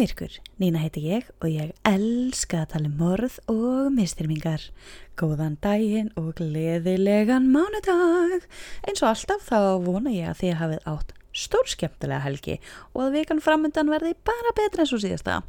Myrkur. 0.00 0.32
Nína 0.56 0.80
heiti 0.80 1.02
ég 1.04 1.26
og 1.42 1.50
ég 1.52 1.74
elska 1.84 2.62
að 2.62 2.70
tala 2.72 2.88
um 2.88 2.94
morð 3.02 3.34
og 3.52 3.90
mistyrmingar. 3.92 4.62
Góðan 5.20 5.58
daginn 5.60 6.08
og 6.16 6.30
gleðilegan 6.38 7.50
mánudag. 7.52 8.46
Eins 8.88 9.04
og 9.04 9.10
alltaf 9.10 9.44
þá 9.50 9.58
vona 9.84 10.14
ég 10.14 10.30
að 10.32 10.40
þið 10.40 10.60
hafið 10.62 10.86
átt 10.94 11.19
stór 11.36 11.68
skemmtilega 11.70 12.24
helgi 12.24 12.56
og 12.94 13.04
að 13.06 13.16
vikan 13.18 13.42
framöndan 13.44 13.90
verði 13.92 14.14
bara 14.26 14.54
betra 14.56 14.84
eins 14.84 14.94
og 14.96 15.02
síðasta. 15.04 15.40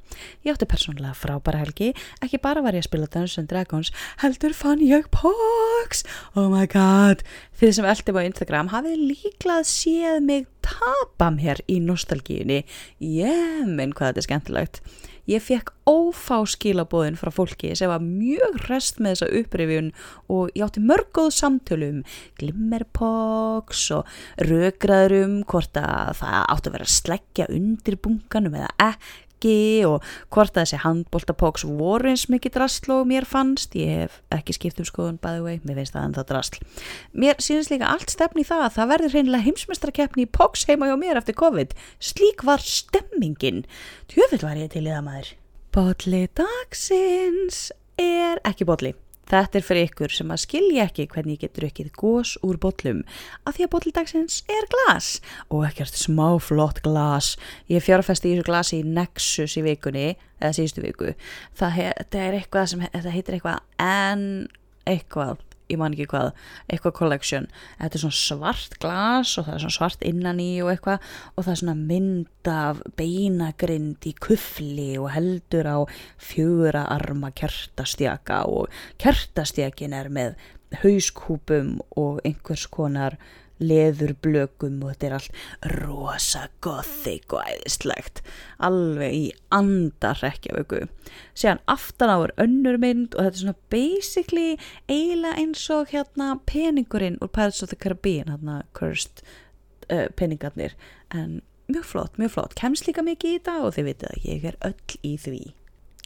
Ég 0.45 0.54
átti 0.54 0.70
persónulega 0.70 1.16
frábæra 1.17 1.63
helgi, 1.63 1.91
ekki 2.21 2.41
bara 2.41 2.63
var 2.66 2.77
ég 2.77 2.85
að 2.85 2.90
spila 2.90 3.09
Dungeons 3.09 3.38
and 3.41 3.52
Dragons, 3.52 3.94
heldur 4.21 4.55
fann 4.57 4.84
ég 4.85 5.09
Pox! 5.13 6.05
Oh 6.35 6.49
my 6.54 6.67
god! 6.70 7.26
Þið 7.59 7.77
sem 7.77 7.91
eldi 7.91 8.17
á 8.17 8.21
Instagram 8.26 8.71
hafið 8.73 9.05
líklað 9.12 9.67
séð 9.70 10.21
mig 10.26 10.49
tapa 10.66 11.31
mér 11.34 11.62
í 11.70 11.80
nostalgíunni. 11.84 12.63
Ég 13.02 13.66
minn 13.68 13.95
hvað 13.98 14.13
þetta 14.13 14.21
er 14.21 14.29
skemmtilegt. 14.29 14.84
Ég 15.30 15.43
fekk 15.45 15.70
ófá 15.89 16.39
skilabóðin 16.49 17.17
frá 17.20 17.29
fólki 17.34 17.73
sem 17.77 17.91
var 17.91 18.02
mjög 18.02 18.57
rest 18.70 19.02
með 19.02 19.16
þessa 19.16 19.41
upprifjun 19.41 19.89
og 20.34 20.53
ég 20.57 20.66
átti 20.66 20.84
mörgóð 20.85 21.29
samtölum, 21.38 21.99
glimmerpoks 22.41 23.84
og 23.95 24.09
rögraðurum 24.41 25.41
hvort 25.49 25.77
að 25.77 26.15
það 26.21 26.39
átti 26.41 26.71
að 26.71 26.77
vera 26.77 26.89
að 26.89 26.95
sleggja 26.95 27.52
undir 27.53 27.99
bunkanum 28.02 28.57
eða 28.62 28.71
ekki 28.91 29.30
og 29.88 30.05
hvort 30.34 30.54
að 30.54 30.62
þessi 30.62 30.80
handbóltapoks 30.84 31.66
voru 31.66 32.12
eins 32.12 32.27
mikið 32.32 32.55
drasl 32.58 32.93
og 32.96 33.10
mér 33.10 33.26
fannst, 33.26 33.76
ég 33.76 34.04
hef 34.04 34.20
ekki 34.34 34.55
skipt 34.57 34.82
um 34.84 34.88
skoðun 34.88 35.20
by 35.21 35.38
the 35.38 35.43
way, 35.46 35.60
mér 35.65 35.82
finnst 35.82 35.96
það 35.96 36.07
ennþá 36.10 36.26
drasl. 36.29 36.62
Mér 37.13 37.41
sínist 37.41 37.74
líka 37.74 37.90
allt 37.91 38.13
stefni 38.13 38.46
í 38.46 38.48
það 38.48 38.65
að 38.68 38.76
það 38.77 38.91
verður 38.93 39.15
reynilega 39.18 39.48
heimsmeistrakeppni 39.48 40.27
í 40.27 40.32
poks 40.40 40.65
heima 40.70 40.90
hjá 40.90 40.98
mér 41.02 41.21
eftir 41.21 41.38
COVID. 41.41 41.76
Slík 41.99 42.46
var 42.48 42.63
stemmingin. 42.63 43.63
Tjöfitt 44.12 44.46
var 44.46 44.60
ég 44.60 44.74
til 44.74 44.85
í 44.85 44.91
það 44.91 45.05
maður. 45.07 45.32
Botli 45.71 46.26
dagsins 46.35 47.70
er 48.02 48.41
ekki 48.48 48.68
botli. 48.68 48.96
Þetta 49.32 49.60
er 49.60 49.63
fyrir 49.63 49.87
ykkur 49.87 50.12
sem 50.12 50.32
að 50.34 50.41
skilja 50.43 50.85
ekki 50.90 51.07
hvernig 51.12 51.37
ég 51.37 51.46
getur 51.46 51.68
ekkið 51.70 51.91
gós 51.96 52.34
úr 52.43 52.57
botlum 52.60 53.04
af 53.48 53.55
því 53.55 53.68
að 53.68 53.71
botldagsins 53.76 54.41
er 54.51 54.68
glas 54.74 55.12
og 55.48 55.63
ekkert 55.70 55.96
smá 55.96 56.35
flott 56.43 56.82
glas. 56.84 57.37
Ég 57.71 57.85
fjárfesti 57.85 58.32
í 58.32 58.35
þessu 58.35 58.48
glasi 58.49 58.82
í 58.82 58.87
Nexus 58.87 59.55
í 59.55 59.63
vikunni, 59.65 60.09
eða 60.41 60.57
síðustu 60.57 60.84
viku. 60.84 61.13
Það, 61.55 61.79
það 62.12 62.26
er 62.26 62.37
eitthvað 62.41 62.68
sem, 62.74 62.84
það 62.91 63.15
heitir 63.15 63.37
eitthvað 63.37 63.87
en 63.87 64.28
eitthvað 64.90 65.40
ég 65.72 65.80
man 65.81 65.96
ekki 65.96 66.09
hvað, 66.12 66.31
eitthvað 66.72 66.96
collection. 67.00 67.50
Þetta 67.80 67.97
er 67.97 68.03
svona 68.03 68.19
svart 68.19 68.78
glas 68.84 69.36
og 69.40 69.47
það 69.47 69.58
er 69.58 69.64
svona 69.66 69.78
svart 69.78 70.08
innan 70.08 70.41
í 70.44 70.52
og 70.64 70.72
eitthvað 70.74 71.12
og 71.36 71.44
það 71.44 71.52
er 71.53 71.62
svona 71.64 71.78
mynd 71.81 72.52
af 72.52 72.81
beinagrind 73.00 74.08
í 74.09 74.16
kuffli 74.22 74.90
og 75.02 75.12
heldur 75.16 75.69
á 75.72 75.80
fjögra 76.22 76.88
arma 76.92 77.31
kertastjaka 77.36 78.44
og 78.50 78.81
kertastjakin 79.02 79.96
er 79.97 80.12
með 80.14 80.36
hauskúpum 80.81 81.80
og 82.00 82.22
einhvers 82.28 82.68
konar 82.72 83.18
leðurblökum 83.62 84.81
og 84.81 84.94
þetta 84.94 85.07
er 85.07 85.16
allt 85.17 85.75
rosa 85.78 86.47
gothic 86.66 87.35
og 87.35 87.45
æðislegt. 87.45 88.23
Alveg 88.63 89.18
í 89.18 89.28
andarrekjavöku 89.53 90.88
síðan 91.35 91.62
aftan 91.72 92.12
á 92.12 92.18
er 92.23 92.35
önnur 92.41 92.79
mynd 92.81 93.16
og 93.16 93.28
þetta 93.28 93.35
er 93.35 93.44
svona 93.44 93.69
basically 93.73 94.50
eiginlega 94.90 95.40
eins 95.41 95.63
og 95.73 95.94
hérna 95.94 96.34
peningurinn 96.50 97.19
úr 97.22 97.31
Pirates 97.31 97.63
of 97.63 97.72
the 97.72 97.80
Caribbean 97.80 98.31
hérna 98.31 98.62
cursed 98.78 99.24
uh, 99.91 100.07
peningarnir. 100.16 100.75
En 101.13 101.41
mjög 101.72 101.88
flott, 101.94 102.19
mjög 102.19 102.36
flott. 102.36 102.59
Kemst 102.59 102.88
líka 102.88 103.03
mikið 103.06 103.36
í 103.36 103.40
þetta 103.40 103.57
og 103.66 103.75
þið 103.78 103.90
vitið 103.91 104.12
að 104.12 104.30
ég 104.30 104.46
er 104.52 104.62
öll 104.68 105.02
í 105.07 105.16
því. 105.22 105.41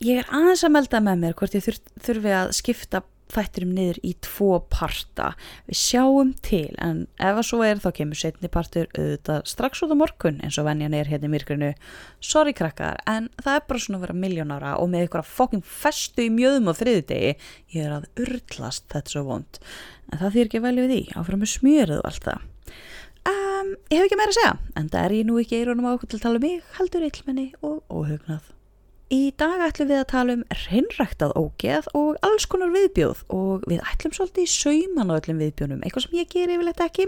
Ég 0.04 0.22
er 0.22 0.32
aðeins 0.34 0.66
að 0.68 0.74
melda 0.76 1.00
með 1.04 1.22
mér 1.22 1.36
hvort 1.40 1.54
ég 1.56 1.68
þurfi 2.04 2.34
að 2.36 2.50
skipta 2.58 3.06
þætturum 3.34 3.74
niður 3.76 4.00
í 4.06 4.14
tvo 4.24 4.60
parta. 4.72 5.32
Við 5.70 5.80
sjáum 5.80 6.34
til 6.46 6.70
en 6.84 7.06
ef 7.18 7.40
að 7.42 7.48
svo 7.50 7.62
er 7.66 7.82
þá 7.84 7.90
kemur 8.00 8.20
setni 8.20 8.52
partur 8.52 8.90
auðvitað 8.94 9.46
strax 9.50 9.84
út 9.86 9.94
á 9.94 9.98
morgun 9.98 10.42
eins 10.46 10.60
og 10.62 10.68
venjan 10.70 10.96
er 10.98 11.10
hérna 11.10 11.30
í 11.30 11.34
myrkrinu. 11.34 11.72
Sorry 12.24 12.56
krakkar 12.58 13.02
en 13.10 13.30
það 13.42 13.60
er 13.60 13.68
bara 13.70 13.84
svona 13.86 14.00
að 14.00 14.08
vera 14.08 14.18
miljónara 14.26 14.74
og 14.82 14.92
með 14.94 15.08
ykkur 15.08 15.24
að 15.24 15.32
fokking 15.38 15.66
festu 15.66 16.28
í 16.28 16.34
mjöðum 16.34 16.72
á 16.72 16.74
þriðdegi 16.80 17.32
ég 17.76 17.80
er 17.86 17.96
að 18.00 18.10
urtlast 18.26 18.90
þetta 18.94 19.16
svo 19.16 19.26
vond. 19.30 19.62
En 20.12 20.22
það 20.22 20.36
þýr 20.36 20.50
ekki 20.50 20.62
að 20.62 20.68
velja 20.70 20.86
við 20.86 20.94
því 20.96 21.22
áfram 21.22 21.42
með 21.42 21.54
smjöruð 21.56 22.02
og 22.02 22.12
allt 22.12 22.30
það. 22.30 22.52
Um, 23.26 23.72
ég 23.90 23.98
hef 23.98 24.06
ekki 24.06 24.20
meira 24.20 24.34
að 24.34 24.38
segja 24.38 24.58
en 24.78 24.92
það 24.94 25.08
er 25.08 25.16
ég 25.18 25.26
nú 25.26 25.40
ekki 25.42 25.58
eironum 25.58 25.90
á 25.90 25.96
okkur 25.96 26.12
til 26.12 26.20
að 26.20 26.28
tala 26.28 26.42
um 26.42 26.46
mig 26.46 26.76
haldur 26.78 27.08
illmenni 27.08 27.48
og 27.66 27.80
óhugnað 27.90 28.52
Í 29.14 29.30
dag 29.38 29.62
ætlum 29.62 29.92
við 29.92 30.00
að 30.02 30.08
tala 30.10 30.34
um 30.34 30.44
reynræktað 30.64 31.34
ógeð 31.38 31.90
og 31.94 32.16
alls 32.26 32.48
konar 32.50 32.72
viðbjóð 32.74 33.20
og 33.38 33.68
við 33.70 33.84
ætlum 33.86 34.16
svolítið 34.18 34.48
í 34.48 34.50
sauman 34.50 35.12
á 35.14 35.18
öllum 35.20 35.44
viðbjónum, 35.44 35.84
eitthvað 35.86 36.08
sem 36.08 36.16
ég 36.18 36.32
ger 36.32 36.54
yfirleitt 36.56 36.82
ekki. 36.82 37.06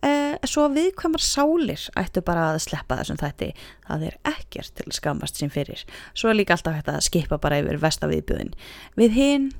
Eh, 0.00 0.38
svo 0.48 0.64
viðkvæmar 0.72 1.20
sálir 1.20 1.82
ættu 2.00 2.22
bara 2.24 2.46
að 2.54 2.62
sleppa 2.64 2.96
þessum 3.02 3.20
þætti, 3.20 3.50
það 3.84 4.06
er 4.08 4.16
ekkert 4.32 4.72
til 4.80 4.96
skamast 4.96 5.36
sem 5.36 5.52
fyrir. 5.52 5.84
Svo 6.16 6.32
er 6.32 6.40
líka 6.40 6.56
alltaf 6.56 6.78
hægt 6.78 6.88
að 6.88 7.04
skipa 7.04 7.36
bara 7.36 7.60
yfir 7.60 7.82
vestaviðbjóðin. 7.84 8.56
Við 8.96 9.20
hinn, 9.20 9.52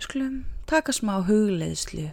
skulum, 0.00 0.46
taka 0.64 0.96
smá 0.96 1.18
hugleðslu 1.28 2.08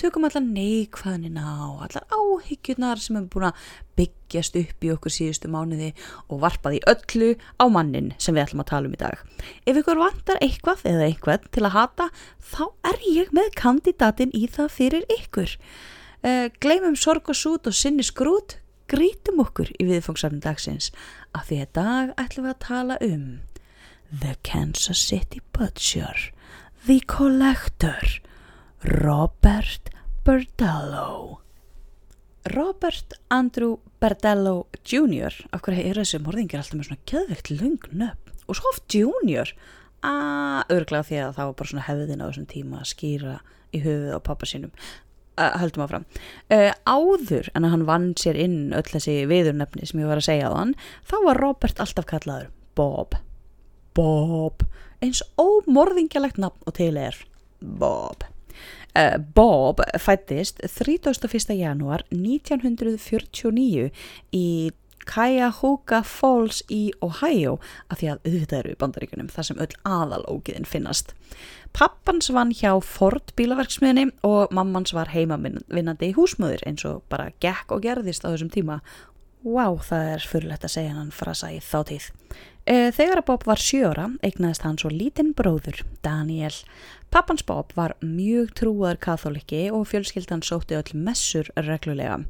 tökum 0.00 0.26
allar 0.26 0.44
neikvæðnina 0.44 1.44
og 1.68 1.82
allar 1.86 2.06
áhyggjurnar 2.12 3.00
sem 3.02 3.18
hefur 3.18 3.28
búin 3.34 3.48
að 3.50 3.66
byggjast 4.00 4.56
upp 4.62 4.86
í 4.86 4.92
okkur 4.94 5.14
síðustu 5.14 5.50
mánuði 5.52 5.90
og 6.28 6.40
varpaði 6.44 6.80
öllu 6.90 7.32
á 7.60 7.64
mannin 7.72 8.12
sem 8.18 8.34
við 8.34 8.46
ætlum 8.46 8.64
að 8.64 8.70
tala 8.72 8.88
um 8.88 8.96
í 8.96 9.02
dag. 9.02 9.20
Ef 9.68 9.82
ykkur 9.82 10.00
vantar 10.00 10.40
eitthvað 10.44 10.86
eða 10.88 11.08
eitthvað 11.10 11.46
til 11.52 11.66
að 11.68 11.76
hata 11.76 12.08
þá 12.52 12.64
er 12.92 13.06
ég 13.10 13.36
með 13.36 13.52
kandidatin 13.60 14.34
í 14.34 14.46
það 14.50 14.74
fyrir 14.78 15.06
ykkur. 15.20 15.54
Uh, 16.22 16.48
gleymum 16.62 16.96
sorg 16.96 17.28
og 17.32 17.38
sút 17.38 17.66
og 17.66 17.74
sinni 17.76 18.04
skrút, 18.06 18.58
grítum 18.90 19.40
okkur 19.42 19.72
í 19.80 19.86
viðfangsafnum 19.88 20.42
dagsins 20.44 20.90
af 21.34 21.48
því 21.48 21.64
að 21.64 21.72
dag 21.78 22.12
ætlum 22.20 22.46
við 22.46 22.54
að 22.54 22.62
tala 22.66 22.98
um 23.02 23.24
The 24.12 24.36
Kansas 24.44 25.00
City 25.00 25.40
Butcher, 25.56 26.32
The 26.84 27.00
Collector, 27.08 28.20
Robert 28.84 29.90
Berdello 30.24 31.38
Robert 32.44 33.12
Andrew 33.28 33.76
Berdello 34.00 34.66
Jr. 34.84 35.30
af 35.54 35.62
hverju 35.62 35.84
er 35.86 36.00
þessi 36.00 36.18
morðingir 36.18 36.58
alltaf 36.58 36.80
með 36.80 36.88
svona 36.88 37.06
keðveikt 37.06 37.50
lungnöpp 37.52 38.32
og 38.50 38.58
svo 38.58 38.72
oft 38.72 38.96
Junior. 38.96 39.52
Að 40.02 40.74
örglega 40.74 41.06
því 41.06 41.20
að 41.22 41.36
það 41.36 41.46
var 41.46 41.54
bara 41.60 41.70
svona 41.70 41.86
hefðin 41.86 42.24
á 42.24 42.26
þessum 42.26 42.48
tíma 42.50 42.80
að 42.80 42.90
skýra 42.90 43.36
í 43.70 43.84
höfuð 43.84 44.18
á 44.18 44.26
pappa 44.26 44.50
sínum. 44.50 44.74
Uh, 45.38 45.54
höldum 45.62 45.86
áfram. 45.86 46.08
Uh, 46.50 46.74
áður 46.82 47.52
en 47.54 47.68
að 47.68 47.74
hann 47.76 47.86
vann 47.92 48.10
sér 48.18 48.42
inn 48.42 48.58
öll 48.74 48.88
þessi 48.90 49.20
viðurnefni 49.30 49.86
sem 49.86 50.02
ég 50.02 50.10
var 50.10 50.18
að 50.18 50.26
segja 50.26 50.50
á 50.50 50.58
hann 50.58 50.74
þá 51.06 51.16
var 51.28 51.42
Robert 51.44 51.86
alltaf 51.86 52.10
kallaður 52.10 52.50
Bob. 52.74 53.14
Bob. 53.94 54.66
Eins 54.98 55.22
ómorðingjalegt 55.38 56.42
nafn 56.42 56.66
og 56.66 56.80
til 56.82 56.96
er 56.98 57.22
Bob 57.62 58.26
Bob 59.34 59.80
fættist 59.98 60.60
31. 60.68 61.54
janúar 61.56 62.04
1949 62.12 63.88
í 64.36 64.46
Cuyahoga 65.08 66.02
Falls 66.06 66.62
í 66.70 66.90
Ohio 67.02 67.58
af 67.90 68.00
því 68.00 68.10
að 68.12 68.26
auðvitað 68.28 68.58
eru 68.60 68.76
bandaríkunum 68.80 69.30
þar 69.32 69.48
sem 69.48 69.62
öll 69.62 69.72
aðalógiðin 69.88 70.68
finnast. 70.68 71.14
Pappans 71.72 72.30
vann 72.34 72.52
hjá 72.54 72.76
Ford 72.84 73.32
bílaverksmiðni 73.38 74.10
og 74.26 74.52
mammans 74.54 74.94
var 74.94 75.12
heimavinnandi 75.14 76.12
í 76.12 76.16
húsmöður 76.16 76.62
eins 76.68 76.84
og 76.88 77.02
bara 77.12 77.32
gekk 77.42 77.74
og 77.74 77.82
gerðist 77.86 78.26
á 78.28 78.30
þessum 78.30 78.52
tíma. 78.52 78.80
Wow, 79.42 79.80
það 79.82 80.08
er 80.12 80.26
fyrirlegt 80.30 80.66
að 80.68 80.74
segja 80.76 80.94
hann 80.94 81.10
frasa 81.14 81.50
í 81.50 81.58
þáttíð. 81.64 82.12
Uh, 82.62 82.92
þegar 82.94 83.24
að 83.24 83.28
Bob 83.32 83.46
var 83.48 83.58
sjóra 83.58 84.04
eignaðist 84.22 84.62
hann 84.62 84.78
svo 84.78 84.92
lítinn 84.92 85.32
bróður, 85.34 85.80
Daniel. 86.06 86.54
Pappans 87.12 87.42
Bob 87.44 87.74
var 87.76 87.92
mjög 88.00 88.54
trúaður 88.56 88.96
katholiki 89.04 89.66
og 89.68 89.82
fjölskyldan 89.90 90.40
sótti 90.40 90.78
öll 90.78 90.94
messur 90.96 91.50
reglulega. 91.60 92.22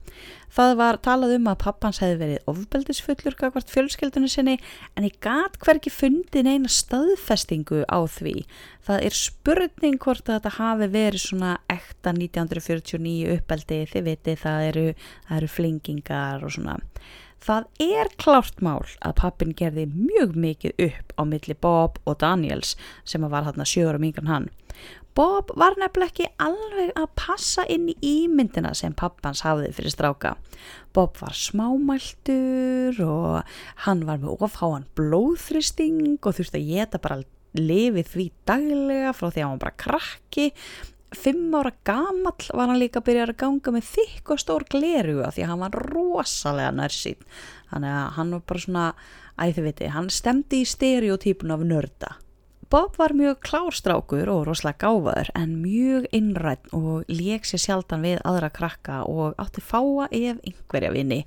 Það 0.50 0.73
var 0.81 0.99
talað 1.06 1.37
um 1.37 1.46
að 1.52 1.61
pappans 1.62 2.00
hefði 2.02 2.17
verið 2.19 2.50
ofbeldisfullur 2.50 3.37
kakvart 3.38 3.70
fjölskyldunni 3.70 4.32
sinni 4.32 4.56
en 4.99 5.06
ég 5.06 5.20
gat 5.23 5.55
hverki 5.62 5.93
fundin 5.94 6.50
eina 6.50 6.67
staðfestingu 6.67 7.84
á 7.87 8.02
því. 8.11 8.43
Það 8.82 9.06
er 9.06 9.19
spurning 9.20 10.02
hvort 10.02 10.26
að 10.26 10.40
þetta 10.40 10.56
hafi 10.58 10.93
verið 10.99 11.26
svona 11.29 11.52
ekta 11.70 12.17
1949 12.19 13.37
uppbeldi, 13.37 13.84
þið 13.94 14.08
viti 14.11 14.34
það 14.43 14.70
eru, 14.73 14.88
það 15.29 15.37
eru 15.38 15.52
flingingar 15.61 16.43
og 16.43 16.56
svona. 16.58 16.81
Það 17.43 17.64
er 17.82 18.11
klárt 18.23 18.61
mál 18.62 18.84
að 19.02 19.17
pappin 19.19 19.55
gerði 19.58 19.88
mjög 19.90 20.37
mikið 20.38 20.84
upp 20.84 21.14
á 21.19 21.23
milli 21.26 21.56
Bob 21.58 21.96
og 22.06 22.20
Daniels 22.20 22.76
sem 23.02 23.25
var 23.26 23.49
hann 23.49 23.62
að 23.62 23.73
sjöra 23.73 23.99
mingan 23.99 24.31
hann. 24.31 24.50
Bob 25.12 25.50
var 25.61 25.75
nefnilega 25.76 26.09
ekki 26.09 26.26
alveg 26.41 26.93
að 26.97 27.11
passa 27.20 27.67
inn 27.69 27.91
í 27.91 27.97
ímyndina 28.00 28.70
sem 28.76 28.94
pappans 28.97 29.43
hafði 29.44 29.69
fyrir 29.76 29.93
stráka. 29.93 30.37
Bob 30.97 31.19
var 31.20 31.37
smámæltur 31.37 32.97
og 33.05 33.50
hann 33.85 34.06
var 34.09 34.23
með 34.23 34.47
ofháan 34.49 34.87
blóðþristing 34.97 36.17
og 36.17 36.38
þurfti 36.38 36.62
að 36.62 36.70
geta 36.70 37.03
bara 37.05 37.20
lifið 37.59 38.09
því 38.14 38.26
daglega 38.49 39.12
frá 39.12 39.29
því 39.29 39.44
að 39.44 39.50
hann 39.50 39.62
bara 39.67 39.81
krakki. 39.85 40.49
Fimm 41.12 41.53
ára 41.61 41.75
gamall 41.85 42.49
var 42.56 42.73
hann 42.73 42.81
líka 42.81 43.03
að 43.03 43.11
byrja 43.11 43.29
að 43.29 43.37
ganga 43.44 43.76
með 43.76 43.91
þykk 43.91 44.32
og 44.32 44.41
stór 44.41 44.65
gleruga 44.73 45.29
því 45.37 45.44
að 45.44 45.53
hann 45.53 45.65
var 45.67 45.81
rosalega 45.93 46.73
nærsýn 46.79 47.29
þannig 47.69 47.99
að 47.99 48.11
hann 48.17 48.32
var 48.32 48.44
bara 48.49 48.65
svona 48.65 48.88
æði 49.37 49.67
viti, 49.69 49.93
hann 49.93 50.08
stemdi 50.12 50.65
í 50.65 50.69
stereotypun 50.69 51.53
af 51.53 51.69
nörda 51.69 52.17
Bob 52.72 52.94
var 52.96 53.12
mjög 53.12 53.36
klárstrákur 53.44 54.30
og 54.32 54.46
rosalega 54.48 54.86
gáfaður 54.86 55.28
en 55.36 55.50
mjög 55.60 56.06
innrætt 56.16 56.70
og 56.72 57.02
leik 57.12 57.44
sér 57.44 57.60
sjaldan 57.60 58.00
við 58.00 58.22
aðra 58.24 58.48
krakka 58.48 59.02
og 59.12 59.34
átti 59.42 59.60
fáa 59.60 60.06
ef 60.08 60.38
einhverja 60.40 60.94
vini. 60.94 61.19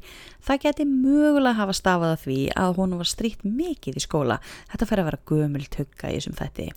Það 0.42 0.63
geti 0.63 0.88
mögulega 0.89 1.59
hafa 1.59 1.75
stafað 1.77 2.15
að 2.15 2.24
því 2.24 2.39
að 2.63 2.80
hún 2.80 2.95
var 2.97 3.12
stríkt 3.12 3.45
mikið 3.45 4.00
í 4.01 4.03
skóla. 4.07 4.39
Þetta 4.71 4.88
fer 4.89 5.03
að 5.03 5.09
vera 5.12 5.21
gömult 5.30 5.77
hugga 5.83 6.09
í 6.09 6.18
þessum 6.18 6.39
þetti. 6.42 6.68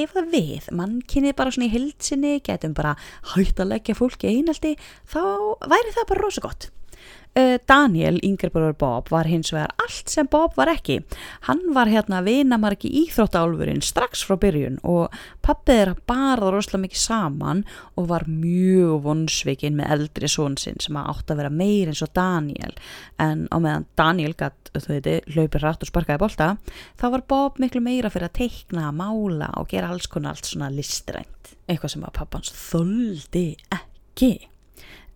Ef 0.00 0.16
það 0.16 0.32
við, 0.32 0.70
mann 0.80 0.96
kynið 1.04 1.36
bara 1.36 1.52
svona 1.52 1.68
í 1.68 1.74
hildsinni, 1.76 2.32
getum 2.48 2.72
bara 2.80 2.96
hægt 3.34 3.60
að 3.60 3.74
leggja 3.74 4.00
fólki 4.00 4.32
einaldi, 4.32 4.78
þá 5.04 5.20
væri 5.68 5.92
það 5.92 6.08
bara 6.14 6.24
rosa 6.24 6.46
gott. 6.48 6.70
Eh, 7.36 7.58
Daniel, 7.68 8.16
yngrebröður 8.24 8.78
Bob, 8.80 9.10
var 9.12 9.28
hins 9.28 9.50
vegar 9.52 9.74
allt 9.82 10.08
sem 10.08 10.28
Bob 10.32 10.54
var 10.56 10.70
ekki. 10.72 11.02
Hann 11.44 11.60
var 11.76 11.90
hérna 11.92 12.22
vinamarki 12.24 12.88
íþróttálfurinn 13.02 13.84
strax 13.84 14.22
frá 14.24 14.38
byrjun 14.40 14.78
og 14.88 15.12
pappið 15.44 15.82
er 15.82 15.92
að 15.92 16.00
barða 16.08 16.54
rosalega 16.54 16.86
mikið 16.86 17.02
saman 17.02 17.60
og 18.00 18.08
var 18.14 18.24
mjög 18.24 19.04
vonsvikinn 19.04 19.76
með 19.76 19.92
eldri 19.98 20.32
svonsinn 20.32 20.80
sem 20.80 20.96
átt 21.02 21.28
að 21.28 21.42
vera 21.42 21.52
meir 21.52 21.92
eins 21.92 22.00
og 22.08 22.14
Daniel. 22.16 22.72
En 23.20 23.44
á 23.52 23.56
meðan 23.60 23.88
Daniel 24.00 24.32
gætt, 24.32 24.72
þú 24.72 24.94
veitir, 24.94 25.30
hlaupir 25.36 25.68
rætt 25.68 25.84
og 25.84 25.92
sparkaði 25.92 26.24
bólta, 26.24 26.50
þá 26.96 27.06
var 27.18 27.28
Bob 27.28 27.60
miklu 27.60 27.84
meira 27.84 28.08
fyrir 28.08 28.30
að 28.30 28.38
teikna, 28.40 28.88
mála 28.96 29.52
og 29.60 29.68
gera 29.76 29.92
alls 29.92 30.08
konar 30.08 30.38
allt 30.38 30.48
svona 30.48 30.72
listrænt. 30.72 31.56
Eitthvað 31.68 31.98
sem 31.98 32.08
að 32.08 32.16
pappans 32.22 32.56
þóldi 32.56 33.48
ekki. 33.68 34.55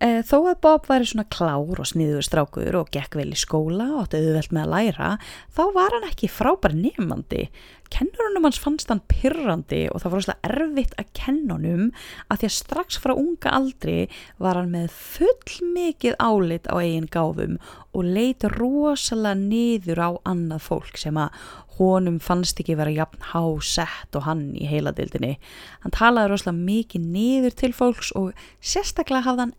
E, 0.01 0.23
þó 0.25 0.47
að 0.49 0.61
Bob 0.63 0.87
væri 0.89 1.05
svona 1.05 1.27
klár 1.29 1.77
og 1.77 1.85
sniður 1.85 2.25
strákur 2.25 2.77
og 2.79 2.87
gekk 2.89 3.19
vel 3.19 3.27
í 3.35 3.37
skóla 3.37 3.85
og 3.91 4.07
átti 4.07 4.17
auðvelt 4.17 4.55
með 4.55 4.63
að 4.63 4.71
læra, 4.73 5.09
þá 5.53 5.61
var 5.75 5.93
hann 5.93 6.07
ekki 6.07 6.29
frábær 6.31 6.73
nefnandi. 6.73 7.43
Kennurunum 7.91 8.47
hans 8.47 8.57
fannst 8.63 8.89
hann 8.89 9.03
pyrrandi 9.11 9.83
og 9.91 10.01
það 10.01 10.13
var 10.13 10.25
svona 10.25 10.47
erfitt 10.47 10.93
að 10.97 11.11
kennunum 11.19 11.89
að 12.31 12.41
því 12.41 12.47
að 12.47 12.55
strax 12.55 12.99
frá 13.03 13.13
unga 13.13 13.53
aldri 13.57 13.97
var 14.41 14.57
hann 14.57 14.71
með 14.73 14.95
full 14.95 15.69
mikið 15.75 16.15
álit 16.23 16.71
á 16.71 16.79
eigin 16.79 17.09
gáfum 17.11 17.59
og 17.91 18.07
leiti 18.07 18.49
rosalega 18.55 19.35
niður 19.37 20.01
á 20.07 20.09
annað 20.31 20.63
fólk 20.69 21.01
sem 21.03 21.19
að 21.19 21.35
honum 21.81 22.19
fannst 22.23 22.59
ekki 22.61 22.77
vera 22.79 22.93
jafn 22.93 23.23
hásett 23.31 24.15
og 24.15 24.25
hann 24.27 24.51
í 24.55 24.67
heiladildinni. 24.69 25.35
Hann 25.83 25.95
talaði 25.95 26.31
rosalega 26.31 26.67
mikið 26.71 27.07
niður 27.15 27.57
til 27.59 27.71
fólks 27.75 28.11
og 28.17 28.31
sérstaklega 28.59 29.25
hafði 29.27 29.45
hann 29.47 29.55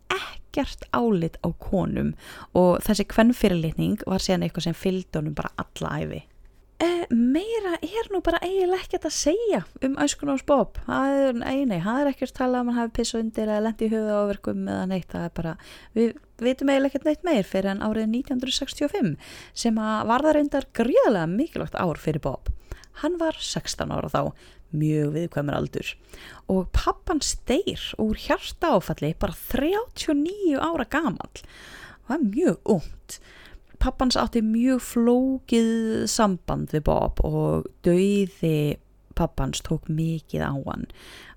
ekkert 0.53 0.85
álit 0.93 1.39
á 1.41 1.49
konum 1.57 2.13
og 2.53 2.77
þessi 2.85 3.07
kvennfyrirlitning 3.09 4.03
var 4.05 4.21
síðan 4.21 4.45
eitthvað 4.45 4.69
sem 4.69 4.77
fylgdi 4.77 5.19
honum 5.19 5.35
bara 5.37 5.53
alla 5.57 5.97
æfi. 6.03 6.21
Eh, 6.83 7.05
meira 7.09 7.77
er 7.81 8.09
nú 8.11 8.19
bara 8.25 8.41
eiginlega 8.43 8.83
ekkert 8.83 9.05
að 9.07 9.15
segja 9.15 9.59
um 9.85 9.93
Æskun 10.01 10.31
ás 10.33 10.41
Bob 10.43 10.79
nei, 10.89 11.79
það 11.79 11.99
er 12.01 12.09
ekkert 12.09 12.33
talað 12.35 12.59
að 12.59 12.65
mann 12.67 12.79
hafi 12.79 12.93
pissa 12.97 13.19
undir 13.21 13.47
eða 13.47 13.61
lendi 13.67 13.87
í 13.87 13.91
höfu 13.93 14.15
áverkum 14.17 14.65
eða 14.67 14.87
neitt, 14.89 15.07
það 15.13 15.27
er 15.27 15.35
bara, 15.37 15.53
við 15.93 16.17
veitum 16.41 16.73
eiginlega 16.73 16.91
ekkert 16.91 17.07
neitt 17.07 17.23
meir 17.29 17.47
fyrir 17.47 17.71
en 17.71 17.85
árið 17.85 18.09
1965 18.17 19.13
sem 19.63 19.79
að 19.79 20.09
varða 20.11 20.35
reyndar 20.35 20.67
gríðlega 20.75 21.29
mikilvægt 21.29 21.77
ár 21.77 22.01
fyrir 22.01 22.25
Bob. 22.25 22.51
Hann 23.01 23.15
var 23.21 23.37
16 23.39 23.93
ára 23.93 24.09
þá 24.11 24.33
mjög 24.77 25.13
viðkvæmur 25.15 25.57
aldur. 25.57 25.93
Og 26.51 26.67
pappan 26.75 27.21
steyr 27.23 27.81
úr 28.01 28.19
hjarta 28.19 28.75
áfalli 28.77 29.13
bara 29.19 29.37
39 29.37 30.59
ára 30.59 30.87
gamal 30.89 31.43
og 32.03 32.11
það 32.11 32.17
er 32.17 32.27
mjög 32.29 32.73
ungt. 32.75 33.19
Pappans 33.83 34.15
átti 34.19 34.39
mjög 34.45 34.79
flókið 34.83 35.69
samband 36.11 36.71
við 36.71 36.85
Bob 36.87 37.19
og 37.27 37.67
dauði 37.83 38.77
pappans 39.17 39.61
tók 39.65 39.87
mikið 39.91 40.43
á 40.45 40.53
hann. 40.53 40.85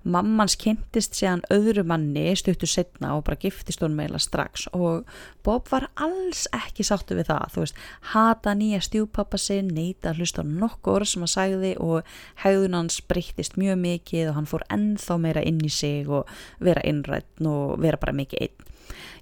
Mammans 0.07 0.55
kynntist 0.59 1.17
séðan 1.17 1.43
öðru 1.51 1.83
manni 1.87 2.31
stuttur 2.39 2.69
setna 2.71 3.15
og 3.17 3.25
bara 3.27 3.39
giftist 3.41 3.81
hún 3.83 3.97
meila 3.97 4.19
strax 4.23 4.69
og 4.71 5.09
Bob 5.43 5.67
var 5.71 5.89
alls 5.99 6.45
ekki 6.55 6.85
sáttu 6.87 7.17
við 7.17 7.29
það, 7.31 7.51
þú 7.53 7.63
veist, 7.65 7.81
hata 8.13 8.53
nýja 8.55 8.79
stjúpappa 8.85 9.39
sinn, 9.41 9.73
neita 9.75 10.13
að 10.13 10.21
hlusta 10.21 10.45
nokkur 10.47 11.07
sem 11.07 11.27
að 11.27 11.33
sagði 11.33 11.73
og 11.83 12.15
hegðun 12.43 12.79
hans 12.79 13.01
breyttist 13.03 13.59
mjög 13.59 13.81
mikið 13.83 14.31
og 14.31 14.39
hann 14.39 14.49
fór 14.49 14.65
ennþá 14.71 15.19
meira 15.23 15.43
inn 15.43 15.59
í 15.63 15.73
sig 15.73 16.07
og 16.07 16.31
vera 16.63 16.85
innrætt 16.87 17.43
og 17.43 17.77
vera 17.83 17.99
bara 17.99 18.15
mikið 18.15 18.47
einn 18.47 18.66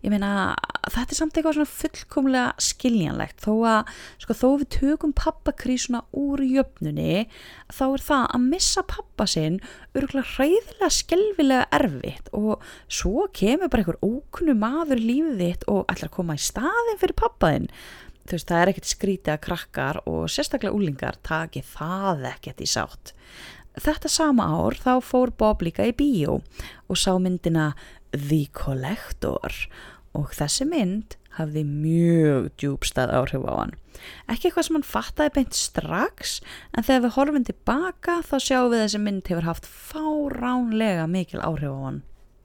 ég 0.04 0.14
meina 0.14 0.30
þetta 0.86 1.14
er 1.14 1.20
samt 1.20 1.38
eitthvað 1.38 1.58
svona 1.58 1.72
fullkomlega 1.72 2.66
skiljanlegt. 2.68 3.42
Þó 3.46 3.54
að 3.70 3.92
sko, 4.24 4.38
þó 4.38 4.48
við 4.62 4.70
tökum 4.78 5.16
pappakrísuna 5.18 6.04
úr 6.16 6.44
jöfnunni 6.46 7.26
þá 7.74 7.86
er 7.88 8.06
það 8.08 8.26
að 8.38 8.48
missa 8.54 8.86
pappa 8.90 9.28
sinn 9.30 9.60
örgulega 9.96 10.32
hræðilega 10.36 10.92
skelvilega 10.94 11.68
erfitt. 11.80 12.32
Og 12.38 12.64
svo 12.88 13.28
kemur 13.36 13.72
bara 13.72 13.86
einhver 13.86 14.02
ókunnu 14.06 14.58
maður 14.60 15.04
lífið 15.04 15.46
þitt 15.46 15.70
og 15.72 15.86
ætlar 15.92 16.12
að 16.12 16.18
koma 16.18 16.40
í 16.40 16.46
staðin 16.46 17.02
fyrir 17.02 17.20
pappaðinn 17.22 17.72
þú 18.26 18.34
veist 18.34 18.50
það 18.50 18.62
er 18.62 18.72
ekkert 18.72 18.90
skrítið 18.90 19.34
að 19.36 19.44
krakkar 19.46 20.00
og 20.10 20.24
sérstaklega 20.34 20.74
úlingar 20.74 21.20
taki 21.26 21.62
það 21.66 22.26
ekkert 22.32 22.64
í 22.66 22.70
sátt 22.70 23.14
Þetta 23.76 24.12
sama 24.12 24.48
ár 24.56 24.78
þá 24.80 24.94
fór 25.04 25.34
Bob 25.36 25.64
líka 25.66 25.86
í 25.90 25.94
bíó 25.96 26.40
og 26.88 27.00
sá 27.00 27.14
myndina 27.20 27.74
The 28.16 28.46
Collector 28.56 29.66
og 30.16 30.32
þessi 30.38 30.68
mynd 30.70 31.18
hafði 31.36 31.66
mjög 31.68 32.50
djúbstað 32.62 33.12
áhrif 33.18 33.44
á 33.44 33.54
hann. 33.60 33.74
Ekki 34.32 34.50
eitthvað 34.50 34.68
sem 34.68 34.78
hann 34.78 34.88
fattaði 34.88 35.34
beint 35.36 35.58
strax 35.58 36.38
en 36.72 36.86
þegar 36.88 37.04
við 37.06 37.16
horfum 37.18 37.48
tilbaka 37.50 38.18
þá 38.24 38.36
sjáum 38.40 38.72
við 38.72 38.84
þessi 38.86 39.02
mynd 39.04 39.32
hefur 39.32 39.50
haft 39.50 39.68
fáránlega 39.68 41.08
mikil 41.12 41.44
áhrif 41.44 41.76
á 41.76 41.80
hann. 41.90 42.04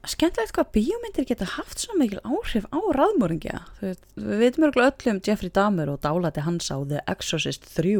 Skemmtilegt 0.08 0.54
hvað 0.56 0.70
bíómyndir 0.72 1.26
geta 1.28 1.44
haft 1.58 1.82
svo 1.82 1.92
mikil 2.00 2.22
áhrif 2.24 2.64
á 2.72 2.80
raðmóringja. 2.96 3.58
Við 3.82 4.38
veitum 4.40 4.64
örgulega 4.70 4.94
öllum 4.94 5.20
Jeffrey 5.26 5.52
Dahmer 5.52 5.92
og 5.92 6.00
dálati 6.00 6.40
hans 6.46 6.70
á 6.72 6.80
The 6.80 7.02
Exorcist 7.04 7.68
3 7.76 7.98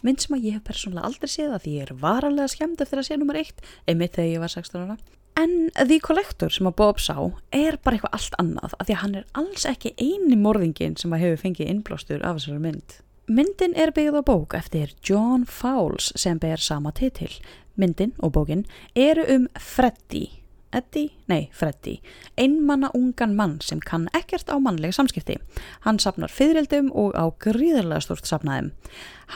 mynd 0.00 0.24
sem 0.24 0.36
að 0.38 0.46
ég 0.48 0.56
hef 0.56 0.64
persónulega 0.70 1.10
aldrei 1.10 1.28
séð 1.28 1.52
að 1.52 1.66
því 1.66 1.74
ég 1.76 1.84
er 1.84 2.00
varalega 2.00 2.48
skemmt 2.54 2.80
eftir 2.80 3.02
að 3.02 3.08
sé 3.10 3.20
nummer 3.20 3.36
1 3.36 3.60
einmitt 3.84 4.16
þegar 4.16 4.32
ég 4.32 4.44
var 4.46 4.54
16 4.56 4.80
ára. 4.86 4.98
En 5.36 5.54
The 5.76 6.00
Collector 6.00 6.56
sem 6.56 6.72
að 6.72 6.76
Bob 6.80 7.04
sá 7.04 7.16
er 7.52 7.76
bara 7.84 8.00
eitthvað 8.00 8.16
allt 8.16 8.40
annað 8.40 8.76
af 8.78 8.88
því 8.88 8.96
að 8.96 9.02
hann 9.04 9.16
er 9.20 9.30
alls 9.44 9.68
ekki 9.68 9.96
eini 10.00 10.40
morðingin 10.40 10.96
sem 10.96 11.12
að 11.12 11.26
hefur 11.26 11.46
fengið 11.46 11.72
innblástur 11.76 12.24
af 12.24 12.40
þessari 12.40 12.64
mynd. 12.64 13.00
Myndin 13.28 13.76
er 13.76 13.92
byggð 13.92 14.20
á 14.20 14.22
bók 14.24 14.56
eftir 14.56 14.96
John 15.04 15.44
Fowles 15.44 16.14
sem 16.16 16.40
ber 16.40 16.60
sama 16.60 16.96
titil. 16.96 17.34
Myndin 17.76 18.16
og 18.20 18.32
bókin 18.36 18.64
eru 18.96 19.28
um 19.28 19.50
Freddy 19.60 20.41
Eddie, 20.72 21.10
nei 21.28 21.50
Freddy, 21.52 21.98
einmanna 22.40 22.88
ungan 22.96 23.34
mann 23.36 23.58
sem 23.60 23.80
kann 23.80 24.06
ekkert 24.16 24.48
á 24.48 24.56
mannlega 24.56 24.96
samskipti. 24.96 25.36
Hann 25.84 26.00
sapnar 26.00 26.32
fyririldum 26.32 26.88
og 26.96 27.12
á 27.12 27.28
gríðarlega 27.44 28.00
stort 28.00 28.28
sapnaðum. 28.28 28.70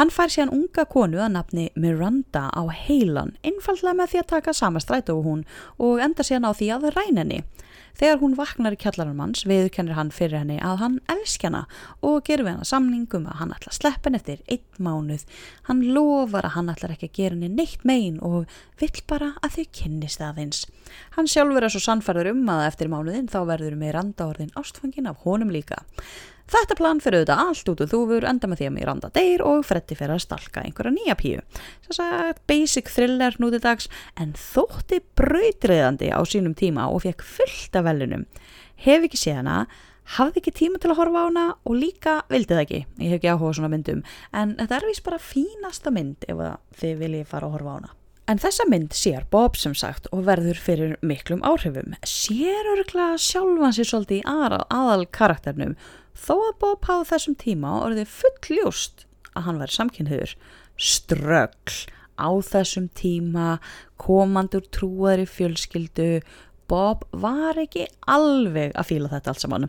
Hann 0.01 0.13
fær 0.13 0.33
síðan 0.33 0.55
unga 0.57 0.87
konu 0.89 1.21
að 1.21 1.35
nafni 1.37 1.67
Miranda 1.77 2.49
á 2.49 2.65
heilan, 2.73 3.37
einfallega 3.45 3.99
með 4.01 4.15
því 4.15 4.23
að 4.23 4.31
taka 4.33 4.57
sama 4.57 4.81
strætu 4.81 5.19
og 5.19 5.29
hún 5.29 5.45
og 5.77 6.01
enda 6.01 6.25
síðan 6.25 6.49
á 6.49 6.53
því 6.57 6.73
að 6.73 6.91
ræna 6.97 7.25
henni. 7.27 7.43
Þegar 7.97 8.21
hún 8.21 8.37
vaknar 8.37 8.77
í 8.77 8.79
kjallarann 8.81 9.17
manns 9.17 9.47
viðkennir 9.49 9.97
hann 9.97 10.13
fyrir 10.13 10.43
henni 10.43 10.59
að 10.61 10.83
hann 10.83 10.99
elsk 11.13 11.47
hana 11.49 11.63
og 12.05 12.19
gerur 12.27 12.45
við 12.45 12.57
hana 12.59 12.69
samningum 12.69 13.25
að 13.31 13.41
hann 13.41 13.55
ætla 13.57 13.73
að 13.73 13.79
sleppa 13.79 14.11
henni 14.11 14.21
eftir 14.21 14.43
einn 14.53 14.85
mánuð. 14.87 15.25
Hann 15.71 15.83
lofar 15.97 16.49
að 16.49 16.57
hann 16.59 16.73
ætlar 16.75 16.95
ekki 16.97 17.09
að 17.09 17.17
gera 17.21 17.39
henni 17.39 17.51
neitt 17.55 17.89
megin 17.89 18.21
og 18.21 18.53
vill 18.83 19.03
bara 19.09 19.33
að 19.41 19.57
þau 19.57 19.67
kynnist 19.81 20.25
aðeins. 20.25 20.65
Hann 21.17 21.31
sjálfur 21.31 21.65
er 21.65 21.73
svo 21.73 21.83
sannferður 21.83 22.35
um 22.35 22.47
að 22.53 22.67
eftir 22.69 22.93
mánuðin 22.93 23.33
þá 23.33 23.41
verður 23.49 23.81
með 23.81 23.97
randaorðin 23.97 24.57
ástfangin 24.61 25.09
af 25.09 25.25
honum 25.25 25.55
líka. 25.55 25.81
Þetta 26.47 26.77
plan 26.79 27.01
fyrir 27.03 27.25
auðvitað 27.25 27.41
allt 27.43 27.71
út 27.73 27.81
og 27.83 27.91
þú 27.91 28.01
verður 28.11 28.29
enda 28.31 28.51
með 28.51 28.61
því 28.61 28.69
að 28.69 28.75
mér 28.77 28.89
randa 28.91 29.11
deyr 29.17 29.43
og 29.43 29.65
Freddi 29.67 29.97
fyrir 29.99 30.15
að 30.15 30.23
stalka 30.23 30.63
einhverja 30.63 30.95
nýja 30.95 31.17
píu. 31.19 31.43
Þess 31.89 32.03
að 32.05 32.31
basic 32.47 32.93
thriller 32.95 33.41
nútið 33.43 33.65
dags 33.67 33.91
en 34.15 34.37
þótti 34.39 35.01
brautriðandi 35.19 36.13
á 36.15 36.21
sínum 36.23 36.55
tíma 36.55 36.87
og 36.93 37.03
fekk 37.03 37.27
fullt 37.27 37.81
af 37.81 37.89
velunum. 37.89 38.25
Hef 38.79 39.09
ekki 39.09 39.19
séð 39.19 39.41
hana, 39.41 39.59
hafði 40.17 40.45
ekki 40.45 40.57
tíma 40.63 40.79
til 40.79 40.93
að 40.95 41.01
horfa 41.01 41.27
á 41.27 41.27
hana 41.27 41.47
og 41.67 41.79
líka 41.83 42.17
vildi 42.31 42.55
það 42.55 42.65
ekki, 42.65 42.83
ég 43.03 43.11
hef 43.11 43.19
ekki 43.19 43.35
áhuga 43.35 43.55
svona 43.59 43.75
myndum 43.75 44.03
en 44.31 44.55
þetta 44.61 44.79
er 44.79 44.91
vist 44.93 45.07
bara 45.07 45.23
fínasta 45.23 45.91
mynd 45.91 46.29
ef 46.31 46.43
þið 46.79 46.99
viljið 47.03 47.31
fara 47.33 47.51
að 47.51 47.57
horfa 47.59 47.75
á 47.75 47.79
hana 47.81 47.97
En 48.27 48.41
þessa 48.43 48.65
mynd 48.67 48.95
sér 48.97 49.23
Bob 49.31 49.55
sem 49.55 49.75
sagt 49.79 50.09
og 50.11 50.25
verður 50.27 50.59
fyrir 50.59 50.97
miklum 51.07 51.45
áhrifum. 51.47 51.95
Sér 52.03 52.67
örgla 52.73 53.13
sjálfan 53.23 53.77
sér 53.77 53.87
svolítið 53.87 54.19
í 54.19 54.25
aðal 54.27 55.05
karakternum 55.15 55.77
þó 56.17 56.35
að 56.37 56.55
Bob 56.63 56.89
hafa 56.89 57.11
þessum 57.13 57.37
tíma 57.41 57.75
orðið 57.85 58.11
fullljúst 58.15 59.07
að 59.37 59.47
hann 59.47 59.61
verður 59.61 59.77
samkynniður. 59.77 60.35
Ströggl 60.77 61.79
á 62.17 62.29
þessum 62.49 62.89
tíma, 62.97 63.57
komandur 64.01 64.65
trúaður 64.73 65.25
í 65.25 65.31
fjölskyldu, 65.31 66.11
Bob 66.67 67.05
var 67.15 67.59
ekki 67.63 67.87
alveg 68.11 68.73
að 68.75 68.89
fíla 68.91 69.11
þetta 69.13 69.33
allt 69.33 69.45
saman. 69.45 69.69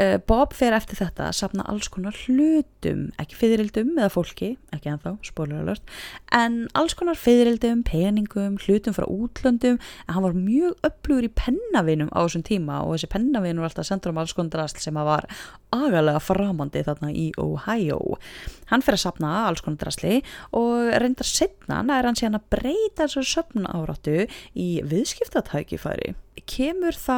Uh, 0.00 0.16
Bob 0.24 0.54
fer 0.56 0.72
eftir 0.72 0.96
þetta 0.96 1.26
að 1.28 1.36
sapna 1.36 1.64
alls 1.68 1.90
konar 1.92 2.16
hlutum, 2.24 3.04
ekki 3.20 3.36
fyririldum 3.36 3.90
eða 3.98 4.08
fólki, 4.14 4.54
ekki 4.72 4.88
ennþá, 4.92 5.12
spóluðalört, 5.26 5.92
en 6.32 6.62
alls 6.78 6.96
konar 6.96 7.18
fyririldum, 7.20 7.82
peningum, 7.84 8.56
hlutum 8.64 8.96
frá 8.96 9.04
útlöndum, 9.04 9.76
en 10.06 10.16
hann 10.16 10.24
var 10.24 10.38
mjög 10.38 10.88
upplugur 10.88 11.28
í 11.28 11.32
pennavinum 11.36 12.08
á 12.16 12.24
þessum 12.24 12.46
tíma 12.48 12.80
og 12.86 12.96
þessi 12.96 13.10
pennavinum 13.12 13.64
var 13.64 13.72
alltaf 13.72 13.90
sendur 13.90 14.14
um 14.14 14.22
alls 14.22 14.32
konar 14.36 14.54
drasl 14.56 14.80
sem 14.80 14.96
var 14.96 15.28
agalega 15.72 16.24
framandi 16.24 16.84
þarna 16.88 17.12
í 17.12 17.28
Ohio. 17.40 18.00
Hann 18.72 18.84
fer 18.84 18.96
að 18.96 19.04
sapna 19.04 19.36
alls 19.44 19.64
konar 19.64 19.82
drasli 19.84 20.22
og 20.56 20.92
reyndar 21.04 21.28
setna 21.28 21.82
er 21.84 22.08
hann 22.08 22.18
síðan 22.18 22.40
að 22.40 22.48
breyta 22.56 23.04
þessu 23.04 23.26
söpna 23.28 23.76
áráttu 23.76 24.24
í 24.56 24.68
viðskiptatækifæri 24.88 26.14
kemur 26.48 26.96
þá 26.96 27.16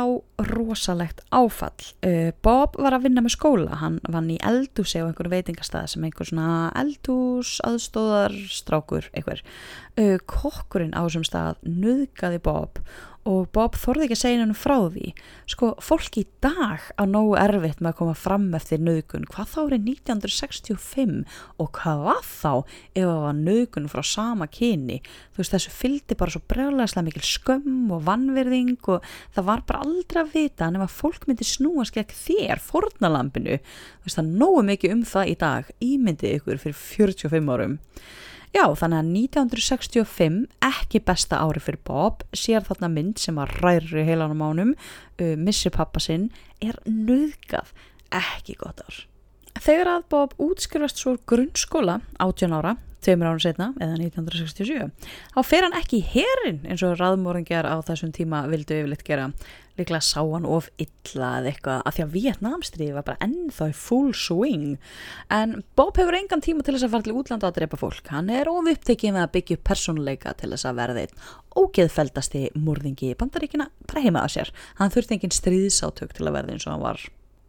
rosalegt 0.50 1.22
áfall. 1.34 1.86
Uh, 2.04 2.30
Bob 2.44 2.76
var 2.80 2.96
að 2.96 3.06
vinna 3.06 3.22
með 3.24 3.36
skóla, 3.36 3.78
hann 3.80 4.00
vann 4.10 4.30
í 4.34 4.38
eldúsi 4.44 5.00
á 5.00 5.06
einhverju 5.06 5.32
veitingastæði 5.32 5.94
sem 5.94 6.06
einhver 6.08 6.28
svona 6.28 6.48
eldús, 6.78 7.56
aðstóðarstrákur, 7.66 9.10
einhver. 9.14 9.44
Uh, 9.94 10.18
kokkurinn 10.30 10.96
á 10.98 11.06
þessum 11.06 11.26
stað 11.28 11.62
nöðgaði 11.62 12.42
Bob 12.44 12.82
og 13.28 13.48
Bob 13.56 13.76
þorði 13.80 14.06
ekki 14.06 14.16
að 14.16 14.20
segja 14.20 14.40
hennu 14.42 14.56
frá 14.58 14.74
því. 14.92 15.12
Sko 15.50 15.70
fólk 15.82 16.18
í 16.20 16.24
dag 16.44 16.84
á 17.00 17.02
nógu 17.08 17.36
erfitt 17.40 17.80
með 17.80 17.90
að 17.90 17.98
koma 18.00 18.16
fram 18.18 18.46
eftir 18.56 18.82
nöðgun 18.84 19.24
hvað 19.32 19.50
þá 19.54 19.60
er 19.64 19.76
1965 19.78 21.14
og 21.62 21.70
hvað 21.78 22.02
var 22.04 22.20
þá 22.28 22.52
ef 22.58 23.00
það 23.00 23.22
var 23.24 23.38
nöðgun 23.38 23.88
frá 23.92 24.02
sama 24.08 24.48
kyni? 24.52 25.00
Þú 25.32 25.42
veist 25.42 25.56
þessu 25.56 25.72
fylgdi 25.74 26.18
bara 26.20 26.34
svo 26.34 26.42
breglaðslega 26.52 27.08
mikil 27.08 27.24
skömm 27.28 27.94
og 27.96 28.04
vannverðing 28.08 28.90
og 28.92 29.08
það 29.36 29.48
var 29.48 29.64
bara 29.68 29.86
aldrei 29.88 30.22
að 30.24 30.34
vita 30.36 30.68
að 30.68 30.86
fólk 30.92 31.24
myndi 31.28 31.48
snúast 31.48 31.96
gegn 31.96 32.12
þér 32.12 32.60
fornalampinu 32.62 33.56
þú 33.62 34.04
veist 34.06 34.20
það 34.20 34.36
nógu 34.42 34.68
mikið 34.68 34.98
um 34.98 35.02
það 35.08 35.32
í 35.32 35.40
dag. 35.40 35.74
Ímyndið 35.84 36.38
ykkur 36.38 36.60
fyrir 36.60 36.78
45 36.84 37.52
árum 37.54 37.80
Já, 38.54 38.68
þannig 38.78 39.00
að 39.00 39.08
1965, 39.18 40.36
ekki 40.62 41.00
besta 41.02 41.40
ári 41.42 41.58
fyrir 41.58 41.80
Bob, 41.88 42.20
sér 42.30 42.62
þarna 42.62 42.90
mynd 42.92 43.18
sem 43.18 43.40
að 43.42 43.56
ræri 43.64 44.04
heilanum 44.06 44.44
ánum, 44.46 44.70
uh, 45.18 45.32
missi 45.34 45.72
pappa 45.74 45.98
sinn, 46.02 46.28
er 46.62 46.78
nöðgað, 46.86 47.72
ekki 48.14 48.54
gott 48.60 48.84
ár. 48.86 49.00
Þegar 49.58 49.90
að 49.96 50.06
Bob 50.14 50.38
útskrifast 50.42 51.02
svo 51.02 51.16
grunnskóla, 51.26 51.98
18 52.22 52.54
ára, 52.54 52.76
tveimur 53.02 53.32
árum 53.32 53.42
setna, 53.42 53.72
eða 53.82 53.98
1967, 53.98 55.10
þá 55.34 55.40
fer 55.50 55.66
hann 55.66 55.76
ekki 55.80 55.98
í 55.98 56.06
herin 56.14 56.62
eins 56.62 56.86
og 56.86 56.94
raðmóringjar 57.00 57.66
á 57.66 57.74
þessum 57.90 58.14
tíma 58.14 58.46
vildu 58.52 58.78
yfirleitt 58.78 59.04
gera 59.06 59.32
líklega 59.78 60.02
sá 60.04 60.20
hann 60.22 60.46
of 60.46 60.68
illa 60.78 61.30
eða 61.40 61.50
eitthvað 61.50 61.80
að 61.82 61.96
því 61.96 62.04
að 62.04 62.14
Vietnamstríði 62.14 62.94
var 62.96 63.06
bara 63.08 63.26
ennþá 63.26 63.68
í 63.70 63.76
full 63.78 64.12
swing. 64.16 64.76
En 65.34 65.56
Bob 65.78 65.98
hefur 65.98 66.18
engan 66.18 66.44
tíma 66.44 66.64
til 66.64 66.76
þess 66.76 66.86
að 66.88 66.94
fara 66.94 67.06
til 67.08 67.16
útlanda 67.18 67.50
að 67.50 67.58
drepa 67.58 67.80
fólk. 67.80 68.12
Hann 68.14 68.30
er 68.30 68.50
of 68.50 68.70
upptekið 68.74 69.16
með 69.16 69.26
að 69.26 69.34
byggja 69.38 69.58
upp 69.58 69.66
personleika 69.72 70.36
til 70.38 70.52
þess 70.54 70.68
að 70.70 70.78
verða 70.80 71.04
einn 71.04 71.26
ógeðfeldasti 71.54 72.46
morðingi 72.58 73.12
í 73.12 73.18
bandaríkina 73.18 73.68
bara 73.88 74.04
heima 74.04 74.24
að 74.24 74.36
sér. 74.38 74.54
Hann 74.80 74.94
þurfti 74.94 75.18
engin 75.18 75.34
stríðsátök 75.34 76.16
til 76.16 76.26
að 76.28 76.38
verða 76.38 76.56
eins 76.56 76.66
og 76.66 76.74
hann 76.74 76.86
var. 76.86 77.04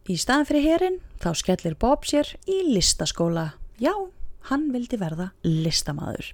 Í 0.06 0.18
staðan 0.22 0.46
fyrir 0.50 0.66
herin 0.66 1.00
þá 1.22 1.32
skellir 1.34 1.78
Bob 1.78 2.06
sér 2.06 2.30
í 2.46 2.60
listaskóla. 2.70 3.52
Já 3.82 3.94
hann 4.50 4.68
vildi 4.74 4.98
verða 5.00 5.30
listamaður. 5.46 6.32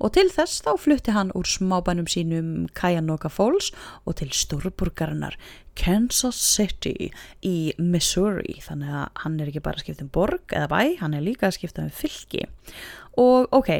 Og 0.00 0.14
til 0.16 0.26
þess 0.32 0.62
þá 0.64 0.72
flutti 0.80 1.14
hann 1.16 1.32
úr 1.36 1.48
smábænum 1.48 2.08
sínum 2.10 2.50
Kayanoga 2.76 3.30
Falls 3.32 3.70
og 4.04 4.18
til 4.20 4.32
stórburgarinnar 4.34 5.38
Kansas 5.78 6.38
City 6.38 7.10
í 7.42 7.74
Missouri. 7.78 8.58
Þannig 8.64 8.94
að 8.94 9.22
hann 9.24 9.38
er 9.40 9.50
ekki 9.50 9.64
bara 9.64 9.80
að 9.80 9.86
skipta 9.86 10.06
um 10.06 10.12
borg 10.14 10.54
eða 10.54 10.70
bæ, 10.70 10.82
hann 11.00 11.16
er 11.16 11.24
líka 11.24 11.48
að 11.48 11.58
skipta 11.58 11.86
um 11.86 11.94
fylki. 11.94 12.46
Og 13.20 13.50
ok, 13.54 13.70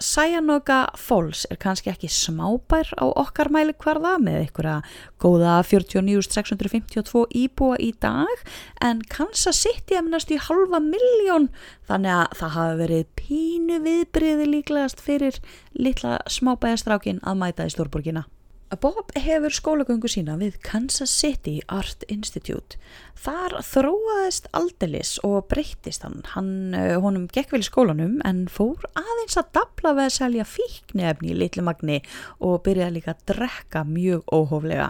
Sayanoga 0.00 0.86
Falls 0.96 1.44
er 1.52 1.58
kannski 1.60 1.90
ekki 1.92 2.08
smábær 2.08 2.88
á 2.96 3.04
okkar 3.20 3.50
mæli 3.52 3.74
hverða 3.76 4.14
með 4.22 4.38
einhverja 4.46 4.78
góða 5.20 5.58
49.652 5.68 7.26
íbúa 7.42 7.76
í 7.76 7.90
dag 8.00 8.42
en 8.80 9.04
Kansas 9.12 9.60
City 9.60 10.00
minnast 10.00 10.32
í 10.32 10.40
halva 10.40 10.80
miljón 10.80 11.50
þannig 11.90 12.16
að 12.16 12.36
það 12.40 12.56
hafi 12.56 12.80
verið 12.80 13.06
pínu 13.20 13.80
viðbriði 13.84 14.50
líklegast 14.54 15.04
fyrir 15.04 15.40
litla 15.76 16.18
smábæðastrákin 16.32 17.20
að 17.20 17.42
mæta 17.44 17.68
í 17.68 17.74
Stórborgina. 17.76 18.24
Bob 18.80 19.10
hefur 19.18 19.50
skólagöngu 19.50 20.08
sína 20.08 20.36
við 20.38 20.60
Kansas 20.62 21.10
City 21.10 21.58
Art 21.66 22.04
Institute. 22.06 22.78
Þar 23.20 23.58
þróaðist 23.66 24.46
aldelis 24.56 25.10
og 25.26 25.50
breyttist 25.50 26.06
hann. 26.06 26.22
Hann 26.32 26.76
eh, 26.76 26.94
honum 27.02 27.26
gekk 27.28 27.52
vel 27.52 27.60
í 27.60 27.66
skólanum 27.68 28.16
en 28.24 28.46
fór 28.48 28.86
aðeins 28.96 29.36
að 29.36 29.50
dabla 29.58 29.92
við 29.98 30.06
að 30.06 30.14
selja 30.16 30.46
fíknefni 30.48 31.34
í 31.34 31.36
litlu 31.36 31.64
magni 31.66 31.98
og 32.38 32.62
byrjaði 32.64 32.96
líka 32.96 33.12
að 33.12 33.26
drekka 33.34 33.84
mjög 33.84 34.24
óhóflega. 34.32 34.88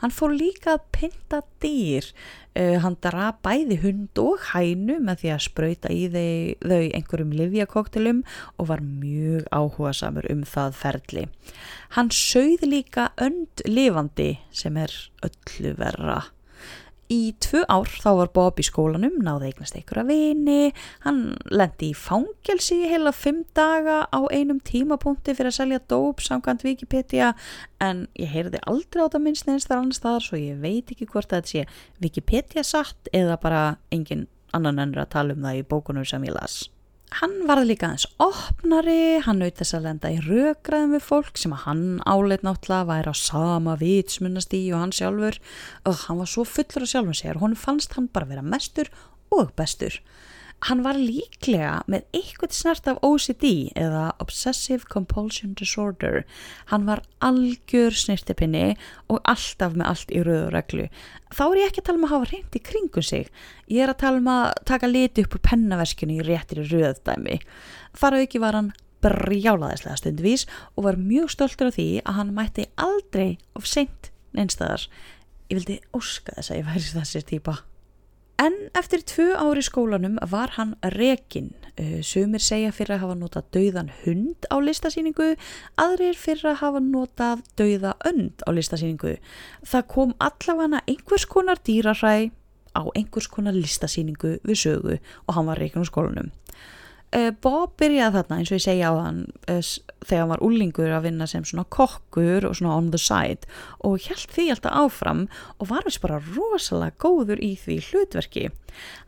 Hann 0.00 0.16
fór 0.16 0.32
líka 0.38 0.78
að 0.78 0.90
pynta 0.96 1.44
dýr 1.64 2.12
Uh, 2.56 2.78
hann 2.80 2.94
draf 3.04 3.42
bæði 3.44 3.76
hund 3.82 4.16
og 4.22 4.40
hænu 4.48 4.94
með 5.04 5.18
því 5.20 5.32
að 5.34 5.42
spröyta 5.44 5.90
í 5.92 6.06
þau, 6.08 6.54
þau 6.64 6.84
einhverjum 6.96 7.34
livjakoktelum 7.36 8.22
og 8.56 8.70
var 8.70 8.80
mjög 8.80 9.44
áhuga 9.52 9.92
samur 9.98 10.28
um 10.32 10.40
það 10.48 10.78
ferli. 10.80 11.26
Hann 11.98 12.08
sögð 12.16 12.64
líka 12.70 13.10
önd 13.20 13.60
lifandi 13.68 14.30
sem 14.56 14.80
er 14.80 14.94
öllu 15.26 15.74
verra. 15.76 16.22
Í 17.12 17.36
tvö 17.38 17.62
ár 17.70 17.86
þá 17.86 18.08
var 18.18 18.30
Bob 18.34 18.58
í 18.58 18.64
skólanum, 18.66 19.20
náði 19.22 19.52
eignast 19.52 19.76
einhverja 19.78 20.06
vini, 20.08 20.72
hann 21.04 21.20
lendi 21.54 21.92
í 21.92 21.96
fangelsi 21.96 22.80
heila 22.90 23.12
fimm 23.14 23.44
daga 23.54 24.04
á 24.10 24.20
einum 24.34 24.58
tímapunkti 24.58 25.36
fyrir 25.36 25.52
að 25.52 25.58
selja 25.60 25.80
dóp 25.86 26.24
samkvæmt 26.24 26.66
Wikipedia 26.66 27.32
en 27.78 28.06
ég 28.18 28.32
heyrði 28.34 28.62
aldrei 28.66 29.06
á 29.06 29.12
það 29.12 29.26
minnst 29.28 29.46
neins 29.46 29.68
þar 29.70 29.84
annars 29.84 30.02
þar 30.02 30.24
svo 30.26 30.40
ég 30.40 30.62
veit 30.62 30.90
ekki 30.90 31.06
hvort 31.12 31.30
að 31.30 31.44
þetta 31.44 31.52
sé 31.54 32.00
Wikipedia 32.02 32.66
satt 32.66 33.12
eða 33.14 33.38
bara 33.42 33.66
engin 33.94 34.26
annan 34.56 34.82
ennur 34.82 35.04
að 35.04 35.12
tala 35.14 35.36
um 35.36 35.46
það 35.46 35.60
í 35.60 35.68
bókunum 35.70 36.08
sem 36.08 36.26
ég 36.26 36.34
las. 36.34 36.64
Hann 37.14 37.34
varði 37.46 37.68
líka 37.70 37.86
aðeins 37.86 38.04
opnari, 38.18 39.20
hann 39.22 39.38
naut 39.38 39.60
þess 39.60 39.76
að 39.78 39.84
lenda 39.86 40.10
í 40.10 40.16
rökraðum 40.24 40.96
við 40.96 41.04
fólk 41.06 41.38
sem 41.38 41.52
að 41.54 41.62
hann 41.68 41.84
áleit 42.02 42.42
náttúrulega 42.42 42.88
væri 42.88 43.12
á 43.14 43.16
sama 43.20 43.76
vitsmunastí 43.78 44.60
og 44.72 44.82
hann 44.82 44.94
sjálfur 44.96 45.38
og 45.86 46.00
hann 46.02 46.18
var 46.18 46.30
svo 46.32 46.44
fullur 46.50 46.82
af 46.82 46.90
sjálfum 46.90 47.14
sér 47.14 47.38
og 47.38 47.46
hann 47.46 47.54
fannst 47.62 47.94
hann 47.94 48.10
bara 48.10 48.26
vera 48.26 48.42
mestur 48.42 48.90
og 49.30 49.54
bestur. 49.56 50.00
Hann 50.64 50.80
var 50.80 50.96
líklega 50.96 51.82
með 51.84 52.06
eitthvað 52.16 52.54
snart 52.56 52.86
af 52.88 53.02
OCD 53.04 53.74
eða 53.76 54.06
Obsessive 54.22 54.88
Compulsion 54.88 55.52
Disorder. 55.58 56.24
Hann 56.72 56.86
var 56.88 57.02
algjör 57.20 57.92
snirtipinni 57.92 58.70
og 59.12 59.20
alltaf 59.28 59.76
með 59.76 59.90
allt 59.90 60.14
í 60.16 60.22
rauðu 60.24 60.48
reglu. 60.54 60.88
Þá 61.28 61.44
er 61.44 61.60
ég 61.60 61.68
ekki 61.68 61.84
að 61.84 61.88
tala 61.90 62.00
um 62.00 62.08
að 62.08 62.14
hafa 62.14 62.30
reynd 62.32 62.56
í 62.56 62.64
kringum 62.70 63.04
sig. 63.04 63.28
Ég 63.68 63.84
er 63.84 63.92
að 63.92 64.00
tala 64.06 64.22
um 64.22 64.32
að 64.32 64.46
taka 64.72 64.90
liti 64.90 65.26
upp 65.26 65.36
úr 65.36 65.44
pennaverskinu 65.50 66.16
í 66.16 66.26
réttir 66.26 66.64
rauðdæmi. 66.64 67.38
Þar 68.00 68.18
auki 68.22 68.42
var 68.42 68.56
hann 68.56 68.72
brjálaðislega 69.04 70.00
stundvís 70.00 70.48
og 70.74 70.88
var 70.88 70.96
mjög 70.96 71.36
stoltur 71.36 71.68
af 71.68 71.76
því 71.76 71.88
að 72.00 72.20
hann 72.22 72.34
mætti 72.34 72.68
aldrei 72.80 73.36
of 73.54 73.68
seint 73.68 74.10
neinstæðar. 74.32 74.88
Ég 75.52 75.60
vildi 75.60 75.82
óska 75.94 76.32
þess 76.40 76.50
að 76.50 76.62
ég 76.62 76.70
væri 76.72 76.86
þessir 76.96 77.28
típa. 77.28 77.60
En 78.36 78.52
eftir 78.76 79.00
tvö 79.00 79.30
ári 79.40 79.62
skólanum 79.64 80.18
var 80.30 80.52
hann 80.58 80.74
rekin. 80.92 81.54
Uh, 81.80 82.00
sumir 82.04 82.40
segja 82.40 82.72
fyrir 82.72 82.96
að 82.96 83.02
hafa 83.04 83.16
notað 83.16 83.46
dauðan 83.56 83.88
hund 84.02 84.48
á 84.52 84.56
listasýningu, 84.60 85.28
aðrir 85.80 86.16
fyrir 86.20 86.52
að 86.52 86.58
hafa 86.60 86.82
notað 86.84 87.44
dauða 87.56 87.94
önd 88.08 88.44
á 88.44 88.50
listasýningu. 88.52 89.16
Það 89.64 89.86
kom 89.92 90.14
allavega 90.20 90.82
einhvers 90.84 91.24
konar 91.28 91.60
dýraræ 91.64 92.30
á 92.76 92.82
einhvers 92.92 93.28
konar 93.32 93.56
listasýningu 93.56 94.36
við 94.44 94.60
sögu 94.60 94.98
og 95.00 95.36
hann 95.36 95.48
var 95.48 95.60
rekin 95.60 95.84
á 95.84 95.88
skólanum. 95.88 96.32
Uh, 97.14 97.30
Bob 97.30 97.76
byrjaði 97.78 98.18
þarna 98.18 98.36
eins 98.40 98.50
og 98.50 98.56
ég 98.58 98.64
segja 98.64 98.88
á 98.90 98.94
hann 98.98 99.20
uh, 99.46 99.60
þegar 100.02 100.22
hann 100.24 100.32
var 100.32 100.42
úlingur 100.42 100.90
að 100.90 101.04
vinna 101.06 101.28
sem 101.30 101.44
svona 101.46 101.62
kokkur 101.70 102.48
og 102.48 102.56
svona 102.58 102.74
on 102.80 102.88
the 102.90 102.98
side 102.98 103.46
og 103.86 104.02
held 104.08 104.24
því 104.34 104.48
alltaf 104.50 104.74
áfram 104.74 105.22
og 105.62 105.70
var 105.70 105.86
veist 105.86 106.02
bara 106.02 106.18
rosalega 106.34 106.98
góður 106.98 107.38
í 107.38 107.52
því 107.62 107.78
hlutverki. 107.86 108.50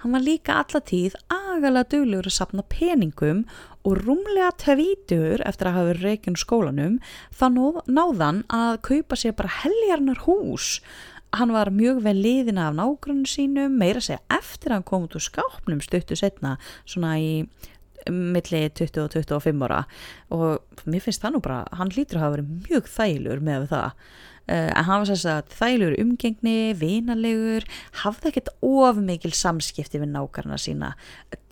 Hann 0.04 0.14
var 0.14 0.22
líka 0.24 0.60
allatíð 0.62 1.18
agalega 1.26 1.90
duglegur 1.90 2.30
að 2.30 2.38
sapna 2.38 2.64
peningum 2.70 3.42
og 3.82 3.98
rúmlega 4.04 4.54
tvítur 4.62 5.42
eftir 5.42 5.72
að 5.72 5.78
hafa 5.80 5.98
reikinn 5.98 6.38
skólanum 6.38 6.98
þá 7.34 7.46
náðan 7.90 8.44
að 8.46 8.78
kaupa 8.92 9.18
sér 9.18 9.34
bara 9.38 9.56
heljarnar 9.64 10.22
hús 10.28 10.76
hann 11.36 11.52
var 11.52 11.68
mjög 11.74 12.00
vel 12.06 12.16
liðin 12.16 12.60
af 12.60 12.76
nágrunum 12.76 13.26
sínum, 13.28 13.74
meira 13.76 14.00
segja 14.00 14.22
eftir 14.32 14.72
að 14.72 14.78
hann 14.78 14.86
kom 14.88 15.08
út 15.08 15.16
úr 15.18 15.24
skápnum 15.24 15.82
stuttu 15.84 16.16
setna 16.16 16.56
svona 16.88 17.18
í 17.20 17.32
milli 18.14 18.62
20 18.80 19.04
og 19.04 19.12
25 19.16 19.66
ára. 19.68 19.82
Og 20.34 20.86
mér 20.88 21.04
finnst 21.04 21.24
það 21.24 21.36
nú 21.36 21.42
bara, 21.44 21.60
hann 21.78 21.92
lítur 21.94 22.20
að 22.20 22.26
hafa 22.26 22.36
verið 22.38 22.56
mjög 22.68 22.90
þælur 22.94 23.44
með 23.50 23.68
það. 23.74 24.02
Uh, 24.48 24.70
en 24.72 24.86
hann 24.88 25.02
var 25.02 25.10
þess 25.10 25.28
að 25.28 25.54
þælur 25.58 25.96
umgengni 26.00 26.56
vinalegur, 26.80 27.66
hafði 28.00 28.30
ekkert 28.30 28.50
of 28.64 29.00
mikil 29.04 29.34
samskipti 29.36 30.00
við 30.00 30.14
nákarna 30.14 30.56
sína. 30.60 30.94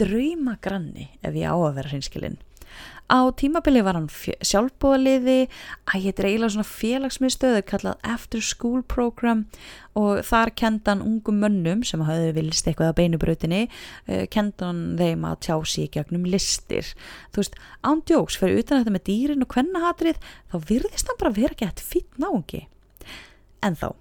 Drauma 0.00 0.56
granni 0.64 1.10
ef 1.20 1.36
ég 1.36 1.52
á 1.52 1.56
að 1.56 1.74
vera 1.80 1.92
hreinskilinn 1.92 2.40
Á 3.06 3.30
tímabili 3.38 3.84
var 3.86 3.94
hann 3.94 4.08
sjálfbúðaliði, 4.10 5.46
að 5.86 6.06
héttir 6.08 6.26
eiginlega 6.26 6.54
svona 6.56 6.66
félagsmiðstöðu 6.66 7.60
kallað 7.68 8.00
After 8.02 8.42
School 8.42 8.80
Program 8.82 9.44
og 9.94 10.24
þar 10.26 10.50
kendan 10.58 11.04
ungum 11.04 11.38
mönnum 11.44 11.84
sem 11.86 12.02
hafði 12.02 12.32
vilist 12.40 12.66
eitthvað 12.66 12.90
á 12.90 12.98
beinubrautinni, 12.98 13.60
uh, 14.10 14.24
kendan 14.32 14.96
þeim 14.98 15.22
að 15.28 15.38
tjá 15.46 15.54
sig 15.70 15.92
gegnum 15.94 16.26
listir. 16.26 16.90
Þú 17.30 17.44
veist, 17.44 17.60
ándjóks 17.86 18.40
fyrir 18.40 18.64
utan 18.64 18.82
þetta 18.82 18.96
með 18.96 19.06
dýrin 19.06 19.46
og 19.46 19.52
kvennahatrið, 19.54 20.18
þá 20.50 20.56
virðist 20.72 21.06
hann 21.06 21.22
bara 21.22 21.36
vera 21.38 21.60
gett 21.62 21.84
fýtt 21.86 22.18
náungi. 22.18 22.66
En 23.62 23.78
þá 23.78 23.92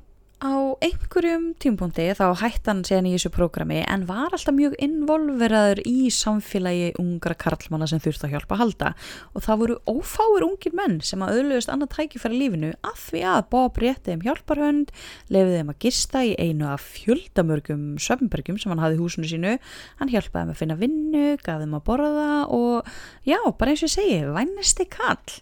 á 0.43 0.75
einhverjum 0.83 1.45
tímpunkti 1.63 2.05
þá 2.17 2.25
hætti 2.41 2.67
hann 2.67 2.81
séðan 2.87 3.07
í 3.07 3.13
þessu 3.13 3.29
prógrami 3.31 3.77
en 3.87 4.03
var 4.09 4.33
alltaf 4.35 4.55
mjög 4.55 4.75
involveraður 4.83 5.81
í 5.87 6.09
samfélagi 6.11 6.89
ungra 6.99 7.37
karlmanna 7.39 7.87
sem 7.87 8.01
þurfti 8.03 8.27
að 8.27 8.35
hjálpa 8.35 8.57
að 8.57 8.61
halda. 8.61 8.91
Og 9.31 9.45
það 9.45 9.61
voru 9.61 9.77
ófáir 9.87 10.47
ungir 10.47 10.75
menn 10.75 10.97
sem 11.05 11.23
að 11.23 11.39
auðlust 11.39 11.71
annað 11.71 11.93
tækifæri 11.95 12.39
lífinu 12.41 12.71
að 12.83 12.97
því 13.05 13.21
að 13.31 13.39
Bob 13.55 13.79
rétti 13.83 14.11
þeim 14.11 14.25
hjálparhönd 14.27 14.91
lefið 15.31 15.55
þeim 15.59 15.71
að 15.71 15.79
gista 15.85 16.25
í 16.25 16.33
einu 16.35 16.67
af 16.73 16.89
fjöldamörgum 16.95 17.85
söfnbergjum 18.03 18.59
sem 18.59 18.73
hann 18.73 18.83
hafði 18.83 18.99
í 18.99 19.03
húsinu 19.05 19.31
sínu. 19.31 19.55
Hann 20.01 20.11
hjálpaði 20.11 20.43
þeim 20.43 20.55
að 20.55 20.59
finna 20.63 20.79
vinnu, 20.83 21.29
gaf 21.45 21.63
þeim 21.63 21.79
að 21.79 21.87
borða 21.87 22.33
og 22.51 22.91
já, 23.23 23.39
bara 23.55 23.71
eins 23.71 23.85
og 23.85 23.89
ég 23.89 23.95
segi, 23.95 24.19
vænnesti 24.35 24.89
kall 24.91 25.39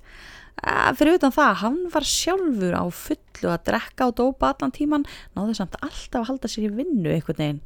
fyrir 0.97 1.17
utan 1.17 1.33
það, 1.35 1.53
hann 1.61 1.79
var 1.93 2.07
sjálfur 2.07 2.75
á 2.77 2.83
fullu 2.95 3.51
að 3.51 3.65
drekka 3.69 4.07
og 4.09 4.15
dópa 4.19 4.51
allan 4.53 4.73
tíman, 4.75 5.07
náðu 5.35 5.57
samt 5.57 5.77
alltaf 5.81 6.21
að 6.21 6.27
halda 6.31 6.51
sér 6.51 6.67
í 6.67 6.73
vinnu 6.77 7.11
einhvern 7.13 7.39
veginn. 7.39 7.61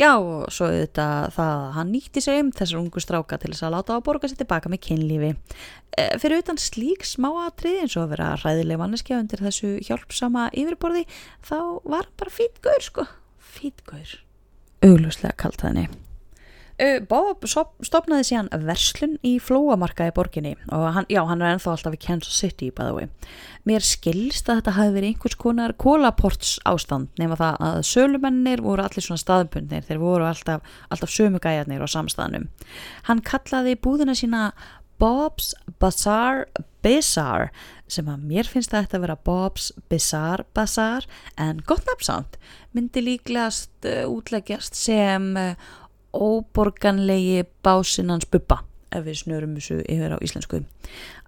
Já, 0.00 0.12
og 0.16 0.50
svo 0.52 0.68
auðvitað 0.70 1.36
það 1.36 1.52
að 1.54 1.70
hann 1.78 1.92
nýtti 1.94 2.24
sér 2.24 2.40
um 2.42 2.50
þessar 2.58 2.82
ungu 2.82 3.04
stráka 3.04 3.40
til 3.40 3.52
þess 3.54 3.66
að 3.68 3.74
láta 3.76 3.96
á 3.96 4.04
borga 4.04 4.30
sér 4.30 4.42
tilbaka 4.42 4.72
með 4.72 4.84
kynlífi. 4.88 5.32
E, 5.92 6.04
fyrir 6.20 6.42
utan 6.44 6.60
slík 6.60 7.06
smáatrið 7.08 7.84
eins 7.84 7.96
og 7.96 8.06
að 8.06 8.14
vera 8.16 8.32
ræðileg 8.42 8.80
manneskja 8.80 9.20
undir 9.20 9.44
þessu 9.44 9.74
hjálpsama 9.88 10.48
yfirborði 10.56 11.06
þá 11.44 11.58
var 11.84 12.08
bara 12.16 12.32
fítgur 12.32 12.84
sko, 12.84 13.08
fítgur 13.36 14.20
auglúslega 14.82 15.36
kalt 15.38 15.62
það 15.62 15.70
henni 15.72 16.11
Bob 17.06 17.44
stopnaði 17.46 18.24
síðan 18.26 18.48
verslun 18.66 19.14
í 19.26 19.36
flóamarka 19.42 20.08
í 20.08 20.14
borginni 20.16 20.56
og 20.74 20.86
hann, 20.96 21.06
já, 21.12 21.20
hann 21.28 21.42
er 21.42 21.54
ennþá 21.54 21.76
alltaf 21.76 21.94
í 21.94 22.00
Kansas 22.02 22.40
City 22.42 22.72
bæða 22.74 23.06
mér 23.68 23.86
skilst 23.86 24.50
að 24.50 24.60
þetta 24.60 24.74
hafi 24.78 24.94
verið 24.96 25.12
einhvers 25.12 25.38
konar 25.38 25.76
kólaports 25.78 26.56
ástand 26.66 27.12
nema 27.22 27.38
það 27.38 27.62
að 27.68 27.80
sölumennir 27.86 28.64
voru 28.64 28.82
allir 28.82 29.06
svona 29.06 29.22
staðbundnir 29.22 29.86
þeir 29.86 30.02
voru 30.02 30.26
alltaf, 30.26 30.66
alltaf 30.90 31.14
sömugæjarnir 31.14 31.84
á 31.84 31.88
samstæðanum 31.94 32.48
hann 33.06 33.22
kallaði 33.30 33.78
búðina 33.78 34.18
sína 34.18 34.48
Bob's 35.02 35.52
Bazaar 35.82 36.44
Bizarre 36.82 37.50
sem 37.90 38.06
að 38.10 38.22
mér 38.26 38.48
finnst 38.48 38.72
að 38.74 38.86
þetta 38.86 39.00
vera 39.02 39.16
Bob's 39.26 39.70
Bizarre 39.90 40.46
Bazaar 40.54 41.06
en 41.40 41.62
gott 41.66 41.86
nafnsamt 41.90 42.38
myndi 42.74 43.02
líklegast 43.04 43.86
uh, 43.86 44.04
útleggjast 44.10 44.78
sem 44.78 45.32
uh, 45.38 45.54
óborganlegi 46.14 47.42
básinnans 47.64 48.28
buppa 48.30 48.62
ef 48.92 49.06
við 49.06 49.22
snörum 49.24 49.56
þessu 49.56 49.80
yfir 49.88 50.14
á 50.14 50.18
íslensku. 50.20 50.62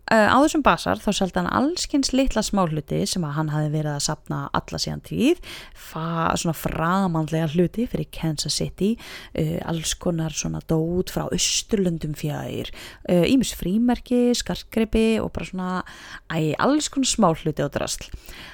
Á 0.05 0.37
þessum 0.37 0.61
basar 0.61 1.01
þá 1.01 1.07
seldi 1.17 1.39
hann 1.41 1.49
allskins 1.49 2.11
litla 2.13 2.43
smáhluti 2.45 2.99
sem 3.09 3.25
að 3.25 3.37
hann 3.39 3.53
hafi 3.55 3.71
verið 3.73 3.95
að 3.95 4.03
sapna 4.05 4.41
alla 4.53 4.81
síðan 4.83 5.01
tíð 5.01 5.41
svona 5.81 6.53
framandlega 6.53 7.49
hluti 7.55 7.87
fyrir 7.89 8.11
Kansas 8.13 8.59
City 8.61 8.91
uh, 8.99 9.65
alls 9.65 9.95
konar 9.97 10.37
svona 10.37 10.61
dót 10.69 11.09
frá 11.15 11.25
Östurlundum 11.33 12.13
fjær 12.21 12.69
ímis 13.09 13.55
uh, 13.55 13.59
frímerki, 13.63 14.35
skarkgreipi 14.37 15.23
og 15.25 15.33
bara 15.33 15.49
svona 15.49 15.71
æ, 16.29 16.53
alls 16.61 16.93
konar 16.93 17.09
smáhluti 17.09 17.65
á 17.65 17.73
drasl. 17.73 18.11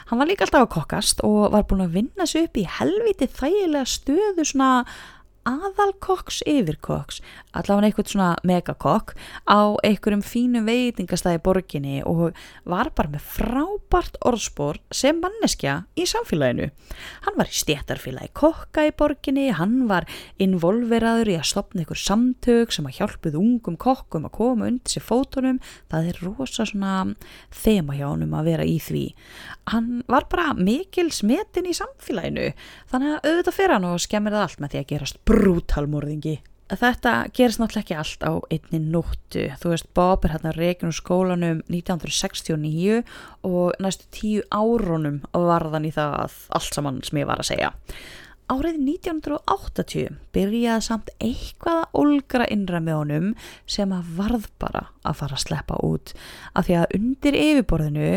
Hann 0.06 0.22
var 0.22 0.30
líka 0.30 0.46
alltaf 0.46 0.68
að 0.68 0.74
kokkast 0.76 1.24
og 1.26 1.50
var 1.50 1.66
búin 1.66 1.88
að 1.88 1.98
vinna 1.98 2.30
sig 2.30 2.46
upp 2.46 2.62
í 2.62 2.68
helviti 2.78 3.26
þægilega 3.26 3.90
stöðu 3.90 4.46
svona 4.46 4.84
aðalkokks 5.50 6.40
yfirkokks 6.48 7.20
allavega 7.56 7.88
einhvern 7.88 8.10
svona 8.10 8.30
megakokk 8.46 9.14
á 9.50 9.74
einhverjum 9.86 10.22
fínum 10.24 10.68
veitingastæði 10.68 11.40
borginni 11.44 12.00
og 12.06 12.36
var 12.68 12.92
bara 12.96 13.10
með 13.10 13.26
frábært 13.36 14.18
orðspor 14.26 14.78
sem 14.94 15.18
manneskja 15.22 15.84
í 15.98 16.06
samfélaginu. 16.08 16.70
Hann 17.26 17.38
var 17.38 17.50
í 17.50 17.56
stéttarfélagi 17.56 18.32
kokka 18.38 18.86
í 18.88 18.94
borginni, 18.96 19.48
hann 19.56 19.88
var 19.90 20.06
involveraður 20.42 21.32
í 21.34 21.38
að 21.40 21.48
stopna 21.50 21.82
einhver 21.82 22.00
samtök 22.00 22.74
sem 22.74 22.86
að 22.88 23.00
hjálpuð 23.00 23.38
ungum 23.40 23.78
kokkum 23.80 24.28
að 24.28 24.36
koma 24.38 24.70
undir 24.70 24.94
sér 24.94 25.06
fótunum, 25.06 25.60
það 25.90 26.12
er 26.12 26.22
rosa 26.26 26.66
svona 26.68 26.94
þema 27.54 27.98
hjá 27.98 28.06
hann 28.08 28.26
um 28.26 28.36
að 28.38 28.52
vera 28.52 28.68
í 28.68 28.78
því. 28.82 29.04
Hann 29.74 29.90
var 30.10 30.28
bara 30.30 30.54
mikil 30.58 31.10
smetin 31.14 31.68
í 31.70 31.76
samfélaginu, 31.76 32.52
þannig 32.92 33.16
að 33.16 33.28
auðvitað 33.30 33.58
fyrir 33.58 33.76
hann 33.76 33.90
og 33.90 34.04
skemmir 34.06 34.36
það 34.36 34.46
allt 34.46 34.62
með 34.62 34.72
því 34.74 34.82
að 34.82 34.88
gerast 34.94 35.20
brútalmorðingi. 35.28 36.38
Þetta 36.70 37.12
gerist 37.34 37.58
náttúrulega 37.58 37.82
ekki 37.82 37.94
allt 37.98 38.22
á 38.22 38.32
einni 38.54 38.78
nóttu. 38.92 39.48
Þú 39.58 39.72
veist, 39.72 39.88
Bob 39.96 40.22
er 40.22 40.36
hérna 40.36 40.52
reygin 40.54 40.92
úr 40.92 40.94
skólanum 40.94 41.62
1969 41.66 43.00
og 43.42 43.78
næstu 43.82 44.06
tíu 44.14 44.44
árunum 44.54 45.16
varðan 45.34 45.88
í 45.88 45.90
það 45.96 46.36
allt 46.54 46.76
saman 46.76 47.00
sem 47.02 47.18
ég 47.18 47.26
var 47.26 47.42
að 47.42 47.48
segja. 47.50 47.72
Árið 48.50 48.78
1980 48.82 50.14
byrjaði 50.34 50.84
samt 50.86 51.10
eitthvað 51.22 51.80
að 51.84 51.98
olgra 52.02 52.46
innra 52.50 52.80
með 52.82 52.98
honum 53.00 53.26
sem 53.70 53.94
að 53.94 54.12
varð 54.18 54.46
bara 54.62 54.84
að 55.06 55.18
fara 55.22 55.38
að 55.38 55.44
sleppa 55.44 55.78
út 55.86 56.12
af 56.58 56.66
því 56.66 56.76
að 56.80 56.94
undir 56.98 57.38
yfirborðinu 57.40 58.12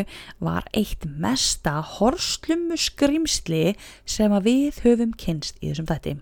var 0.46 0.66
eitt 0.74 1.06
mesta 1.06 1.80
horslumu 1.96 2.78
skrimsli 2.78 3.64
sem 4.06 4.34
að 4.34 4.48
við 4.50 4.80
höfum 4.86 5.18
kynst 5.18 5.58
í 5.58 5.72
þessum 5.72 5.90
þætti. 5.90 6.16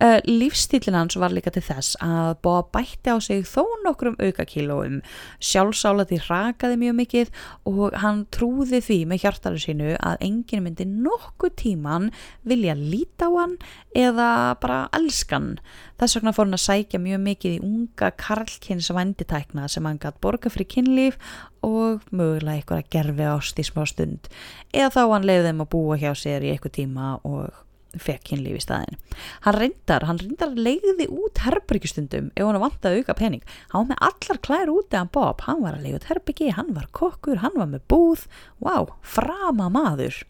Uh, 0.00 0.18
lífstílinn 0.24 0.96
hans 0.96 1.18
var 1.20 1.34
líka 1.34 1.52
til 1.52 1.64
þess 1.66 1.98
að 2.02 2.38
búa 2.44 2.62
bætti 2.72 3.12
á 3.12 3.16
sig 3.20 3.44
þó 3.48 3.66
nokkrum 3.84 4.16
aukakílóum. 4.22 5.00
Sjálfsála 5.42 6.06
því 6.08 6.20
rakaði 6.28 6.80
mjög 6.80 6.98
mikið 7.02 7.32
og 7.68 7.98
hann 8.02 8.24
trúði 8.34 8.82
því 8.84 8.98
með 9.10 9.26
hjartalu 9.26 9.62
sínu 9.62 9.94
að 10.00 10.26
enginn 10.28 10.66
myndi 10.66 10.88
nokkuð 10.88 11.56
tíman 11.64 12.10
vilja 12.48 12.76
líta 12.78 13.28
á 13.28 13.30
hann 13.36 13.58
eða 13.92 14.28
bara 14.62 14.86
elskan 14.96 15.56
þess 16.02 16.18
vegna 16.18 16.32
fór 16.34 16.48
hann 16.48 16.56
að 16.56 16.64
sækja 16.64 16.98
mjög 17.02 17.20
mikið 17.22 17.56
í 17.56 17.62
unga 17.62 18.10
karlkynns 18.18 18.90
venditækna 18.94 19.68
sem 19.70 19.86
hann 19.86 20.00
gætt 20.02 20.18
borga 20.24 20.50
fri 20.50 20.66
kynlíf 20.66 21.18
og 21.62 22.02
mögulega 22.10 22.58
eitthvað 22.58 22.82
að 22.82 22.88
gerfi 22.96 23.28
ást 23.30 23.60
í 23.62 23.66
smá 23.66 23.84
stund. 23.86 24.30
Eða 24.74 24.90
þá 24.96 25.02
hann 25.12 25.28
leiði 25.28 25.50
þeim 25.50 25.62
að 25.62 25.70
búa 25.76 26.00
hjá 26.00 26.10
sér 26.18 26.46
í 26.46 26.50
eitthvað 26.54 26.78
tíma 26.80 27.12
og 27.28 27.52
fekk 28.00 28.30
kynlíf 28.30 28.60
í 28.60 28.64
staðin 28.64 28.98
hann 29.44 29.58
reyndar, 29.58 30.06
hann 30.08 30.20
reyndar 30.20 30.54
leiði 30.56 31.08
út 31.10 31.42
herbyggistundum 31.44 32.30
ef 32.36 32.46
hann 32.46 32.60
vant 32.62 32.88
að 32.88 33.00
auka 33.00 33.16
pening. 33.18 33.44
Hann 33.72 33.86
var 33.86 33.92
með 33.92 34.02
allar 34.08 34.42
klær 34.46 34.72
út 34.72 34.92
eða 34.94 35.08
Bob. 35.12 35.46
Hann 35.46 35.62
var 35.64 35.78
að 35.78 35.86
leiða 35.86 36.02
út 36.02 36.10
herbyggi, 36.10 36.52
hann 36.56 36.74
var 36.76 36.90
kokkur 36.94 37.42
hann 37.42 37.56
var 37.58 37.70
með 37.70 37.86
búð, 37.90 38.26
wow, 38.62 38.92
frama 39.02 39.70
maður. 39.72 40.22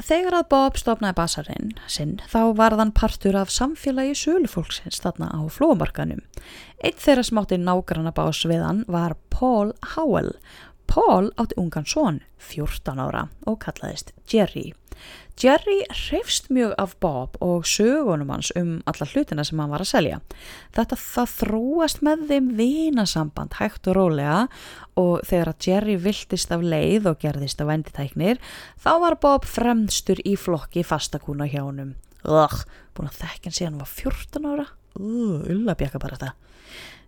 Þegar 0.00 0.38
að 0.38 0.46
Bob 0.48 0.78
stopnaði 0.80 1.16
basarinn 1.18 1.72
sinn 1.90 2.14
þá 2.32 2.54
var 2.56 2.72
þann 2.78 2.94
partur 2.96 3.36
af 3.36 3.50
samfélagi 3.52 4.14
sölufólksins 4.16 5.02
þarna 5.04 5.28
á 5.28 5.40
flómarkanum 5.52 6.22
einn 6.80 6.96
þeirra 6.96 7.26
smátti 7.26 7.58
nágranna 7.60 8.14
bás 8.16 8.40
við 8.48 8.64
hann 8.64 8.86
var 8.88 9.18
Paul 9.28 9.74
Howell. 9.92 10.32
Paul 10.88 11.28
átti 11.36 11.58
ungan 11.60 11.84
son, 11.86 12.22
14 12.40 12.98
ára, 12.98 13.28
og 13.46 13.60
kallaðist 13.62 14.14
Jerry. 14.32 14.72
Jerry 15.40 15.86
hreifst 15.88 16.50
mjög 16.52 16.74
af 16.76 16.90
Bob 17.00 17.36
og 17.40 17.64
sögunum 17.64 18.28
hans 18.28 18.50
um 18.60 18.82
alla 18.84 19.06
hlutina 19.08 19.44
sem 19.44 19.58
hann 19.62 19.70
var 19.72 19.80
að 19.80 19.88
selja. 19.88 20.18
Þetta 20.76 20.98
það 21.00 21.32
þróast 21.38 22.02
með 22.04 22.26
þeim 22.28 22.50
vinasamband 22.58 23.56
hægt 23.56 23.88
og 23.88 23.96
rólega 23.96 24.42
og 25.00 25.24
þegar 25.24 25.52
að 25.54 25.68
Jerry 25.70 25.96
viltist 26.04 26.52
af 26.52 26.60
leið 26.60 27.08
og 27.08 27.24
gerðist 27.24 27.64
af 27.64 27.70
venditæknir 27.72 28.42
þá 28.84 28.92
var 29.06 29.16
Bob 29.24 29.48
fremstur 29.48 30.20
í 30.28 30.36
flokki 30.36 30.84
fastakúna 30.84 31.48
hjá 31.48 31.62
honum. 31.62 31.94
Ugh, 32.28 32.60
búin 32.92 33.08
að 33.08 33.22
þekkan 33.22 33.56
síðan 33.56 33.78
hann 33.78 33.84
var 33.86 33.94
14 33.96 34.50
ára? 34.52 34.70
Uh, 35.00 35.40
ullabjaka 35.48 36.02
bara 36.02 36.20
þetta. 36.20 36.34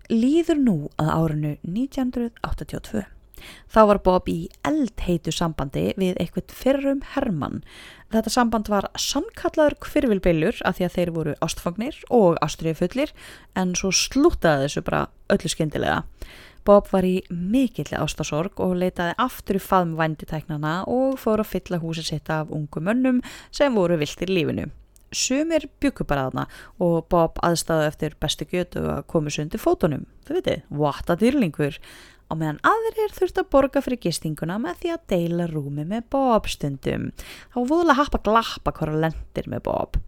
Líður 0.09 0.64
nú 0.64 0.79
að 0.97 1.12
árinu 1.18 1.59
1982. 1.68 3.05
Þá 3.73 3.81
var 3.91 4.03
Bob 4.05 4.29
í 4.31 4.39
eldheitu 4.69 5.33
sambandi 5.35 5.91
við 5.97 6.21
eitthvað 6.21 6.55
fyrrum 6.57 7.03
Hermann. 7.15 7.63
Þetta 8.13 8.33
samband 8.35 8.69
var 8.69 8.91
samkallaður 9.01 9.79
kvirvilbillur 9.87 10.59
af 10.69 10.77
því 10.77 10.87
að 10.87 10.97
þeir 10.97 11.13
voru 11.17 11.37
ástfangnir 11.45 12.01
og 12.13 12.41
ástriðfullir 12.45 13.15
en 13.57 13.77
svo 13.79 13.93
slútaði 13.97 14.67
þessu 14.67 14.85
bara 14.85 15.07
öllu 15.33 15.53
skyndilega. 15.53 16.03
Bob 16.63 16.87
var 16.93 17.07
í 17.07 17.17
mikilli 17.31 17.97
ástasorg 17.99 18.61
og 18.63 18.77
leitaði 18.79 19.17
aftur 19.23 19.59
í 19.59 19.63
faðum 19.63 19.97
vænditæknana 19.99 20.75
og 20.91 21.17
fór 21.19 21.43
að 21.43 21.51
fylla 21.57 21.81
húsi 21.83 22.05
sitt 22.07 22.31
af 22.31 22.53
ungu 22.55 22.83
mönnum 22.85 23.19
sem 23.51 23.75
voru 23.75 23.99
viltir 23.99 24.31
lífinu. 24.31 24.69
Sumir 25.13 25.67
byggur 25.83 26.07
bara 26.09 26.29
aðna 26.29 26.47
og 26.81 27.09
Bob 27.13 27.41
aðstæði 27.45 27.89
eftir 27.91 28.15
bestu 28.21 28.47
götu 28.49 28.85
að 28.95 29.03
koma 29.11 29.33
sundi 29.33 29.61
fótunum. 29.61 30.07
Þau 30.25 30.35
veitir, 30.39 30.63
vata 30.71 31.19
dýrlingur 31.21 31.81
á 32.33 32.35
meðan 32.35 32.61
aðrir 32.64 33.12
þurft 33.12 33.40
að 33.42 33.51
borga 33.53 33.83
fyrir 33.85 34.01
gistinguna 34.01 34.57
með 34.62 34.81
því 34.81 34.92
að 34.95 35.07
deila 35.12 35.49
rúmi 35.51 35.85
með 35.85 36.09
Bob 36.14 36.49
stundum. 36.49 37.11
Það 37.53 37.59
var 37.61 37.71
voðalega 37.75 37.99
happa 38.01 38.23
glappa 38.29 38.75
hvora 38.79 39.01
lendir 39.05 39.51
með 39.53 39.64
Bob. 39.68 39.99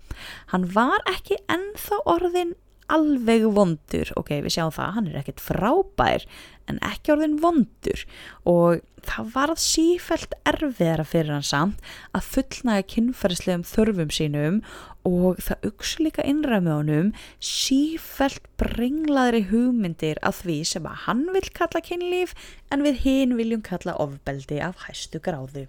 Hann 0.54 0.68
var 0.72 1.04
ekki 1.10 1.38
ennþá 1.52 2.00
orðin 2.08 2.54
alveg 2.92 3.47
vondur, 3.57 4.11
ok, 4.18 4.37
við 4.44 4.57
sjáum 4.57 4.75
það, 4.75 4.90
hann 4.97 5.09
er 5.11 5.20
ekkert 5.20 5.42
frábær 5.42 6.27
en 6.70 6.81
ekki 6.85 7.12
orðin 7.14 7.37
vondur 7.42 8.05
og 8.49 8.81
það 9.05 9.31
varð 9.35 9.61
sífælt 9.61 10.35
erfiðara 10.49 11.05
fyrir 11.09 11.35
hann 11.35 11.47
samt 11.47 11.92
að 12.16 12.31
fullnaga 12.37 12.87
kynferðslegum 12.94 13.66
þörfum 13.68 14.12
sínum 14.16 14.59
og 15.05 15.40
það 15.44 15.68
uks 15.68 15.94
líka 16.01 16.25
innræmi 16.25 16.73
honum 16.73 17.12
sífælt 17.44 18.49
brenglaðri 18.61 19.44
hugmyndir 19.51 20.20
af 20.25 20.40
því 20.44 20.59
sem 20.73 20.88
að 20.88 21.05
hann 21.05 21.25
vil 21.37 21.47
kalla 21.57 21.85
kynlíf 21.85 22.37
en 22.73 22.85
við 22.87 23.05
hinn 23.05 23.38
viljum 23.40 23.64
kalla 23.64 23.99
ofbeldi 24.01 24.62
af 24.64 24.87
hæstu 24.88 25.20
gráðu. 25.20 25.68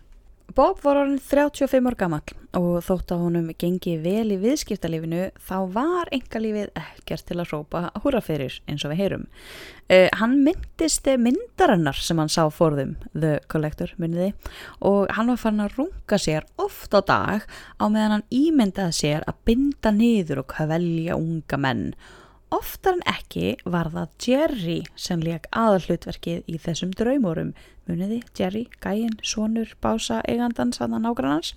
Bob 0.55 0.77
var 0.85 0.95
orðin 1.01 1.17
35 1.19 1.87
ár 1.89 1.95
gammal 1.99 2.21
og 2.55 2.77
þótt 2.87 3.09
að 3.11 3.23
honum 3.25 3.47
gengi 3.59 3.97
vel 3.99 4.29
í 4.31 4.37
viðskiptalífinu 4.39 5.25
þá 5.43 5.55
var 5.73 6.11
engalífið 6.15 6.69
ekkert 6.79 7.25
til 7.27 7.35
að 7.41 7.49
rópa 7.51 7.81
húra 8.05 8.21
fyrir 8.23 8.55
eins 8.71 8.85
og 8.87 8.93
við 8.93 9.01
heyrum. 9.01 9.25
Uh, 9.91 10.07
hann 10.15 10.37
myndist 10.45 11.09
myndarannar 11.19 11.99
sem 11.99 12.21
hann 12.23 12.31
sá 12.31 12.45
forðum, 12.47 12.95
The 13.11 13.41
Collector 13.51 13.91
muniði, 13.99 14.31
og 14.79 15.11
hann 15.17 15.33
var 15.33 15.41
farin 15.43 15.65
að 15.65 15.75
runga 15.81 16.21
sér 16.23 16.47
oft 16.55 16.95
á 16.95 17.03
dag 17.03 17.43
á 17.75 17.85
meðan 17.91 18.15
hann 18.15 18.27
ímyndaði 18.31 18.99
sér 19.01 19.27
að 19.27 19.41
binda 19.51 19.91
niður 19.91 20.45
og 20.45 20.53
kvelja 20.55 21.19
unga 21.19 21.59
menn 21.59 21.89
Oftar 22.53 22.93
en 22.93 23.05
ekki 23.09 23.55
var 23.65 23.87
það 23.89 24.11
Jerry 24.21 24.75
sem 24.99 25.21
leik 25.25 25.47
aðalhlutverkið 25.57 26.45
í 26.45 26.59
þessum 26.61 26.91
draumurum. 26.93 27.55
Muniði, 27.89 28.19
Jerry, 28.37 28.63
gæin, 28.81 29.15
sonur, 29.25 29.71
bása, 29.81 30.19
eigandans, 30.29 30.77
hann 30.81 30.93
að 30.93 31.03
nágrannans. 31.07 31.55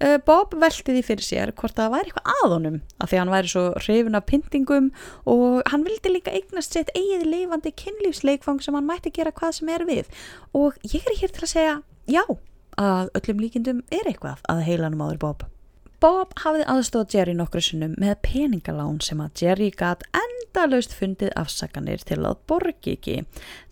Uh, 0.00 0.16
Bob 0.24 0.56
velti 0.58 0.96
því 0.96 1.02
fyrir 1.06 1.26
sér 1.26 1.52
hvort 1.56 1.76
það 1.76 1.92
væri 1.94 2.10
eitthvað 2.10 2.32
að 2.34 2.54
honum 2.56 2.80
af 2.98 3.12
því 3.12 3.20
hann 3.20 3.32
væri 3.32 3.52
svo 3.52 3.62
hrifin 3.78 4.18
af 4.18 4.26
pyntingum 4.26 4.88
og 5.30 5.60
hann 5.70 5.86
vildi 5.86 6.10
líka 6.10 6.34
eignast 6.34 6.74
sitt 6.74 6.90
eigið 6.98 7.28
leifandi 7.30 7.72
kynlífsleikfang 7.78 8.58
sem 8.64 8.74
hann 8.74 8.88
mætti 8.88 9.14
gera 9.14 9.32
hvað 9.32 9.58
sem 9.60 9.70
er 9.76 9.86
við. 9.88 10.10
Og 10.56 10.76
ég 10.88 11.04
er 11.04 11.20
hér 11.20 11.36
til 11.36 11.46
að 11.46 11.54
segja 11.54 11.80
já, 12.10 12.24
að 12.80 13.12
öllum 13.20 13.44
líkindum 13.44 13.84
er 13.92 14.08
eitthvað 14.08 14.42
að 14.50 14.64
heilanum 14.66 15.06
áður 15.06 15.22
Bob. 15.28 15.50
Bob 16.02 16.34
hafði 16.42 16.64
aðstóð 16.68 17.14
Jerry 17.14 17.34
nokkru 17.38 17.62
sinnum 17.64 17.94
með 18.00 18.16
peningalán 18.26 18.98
sem 19.04 19.20
að 19.22 19.44
Jerry 19.44 19.70
gat 19.74 20.02
endalaust 20.16 20.94
fundið 20.96 21.30
afsakanir 21.38 22.02
til 22.06 22.20
að 22.22 22.40
borgi 22.50 22.96
ekki. 22.96 23.16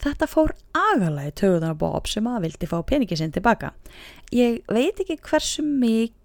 Þetta 0.02 0.28
fór 0.30 0.54
agalagi 0.76 1.34
töguðan 1.42 1.74
á 1.74 1.80
Bob 1.82 2.08
sem 2.10 2.28
að 2.30 2.46
vildi 2.46 2.70
fá 2.70 2.78
peningi 2.86 3.18
sinn 3.18 3.34
tilbaka. 3.34 3.72
Ég 4.32 4.62
veit 4.72 5.02
ekki 5.02 5.18
hversu 5.20 5.64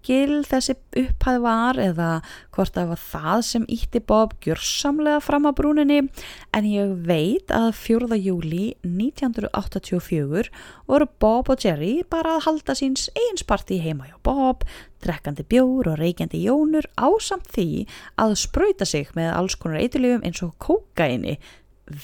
mikil 0.08 0.44
þessi 0.46 0.74
upphæð 0.96 1.38
var 1.44 1.76
eða 1.76 2.08
hvort 2.56 2.72
það 2.72 2.86
var 2.92 3.00
það 3.02 3.42
sem 3.44 3.64
ítti 3.68 4.00
Bob 4.00 4.32
gjörsamlega 4.40 5.20
fram 5.20 5.44
á 5.44 5.52
brúninni 5.52 6.08
en 6.56 6.64
ég 6.64 6.94
veit 7.04 7.52
að 7.52 7.74
4. 7.76 8.16
júli 8.16 8.72
1984 8.82 10.48
voru 10.88 11.08
Bob 11.20 11.50
og 11.52 11.60
Jerry 11.60 12.02
bara 12.08 12.38
að 12.38 12.46
halda 12.46 12.76
síns 12.78 13.10
einsparti 13.12 13.82
heima 13.84 14.08
hjá 14.08 14.16
Bob 14.24 14.64
drekkandi 15.04 15.44
bjór 15.44 15.92
og 15.92 16.00
reykjandi 16.00 16.40
jónur 16.46 16.88
ásamt 16.96 17.52
því 17.52 17.84
að 18.16 18.38
spröyta 18.40 18.88
sig 18.88 19.12
með 19.14 19.34
alls 19.34 19.58
konar 19.60 19.82
eiturlifum 19.82 20.24
eins 20.24 20.40
og 20.42 20.56
kókaini 20.56 21.36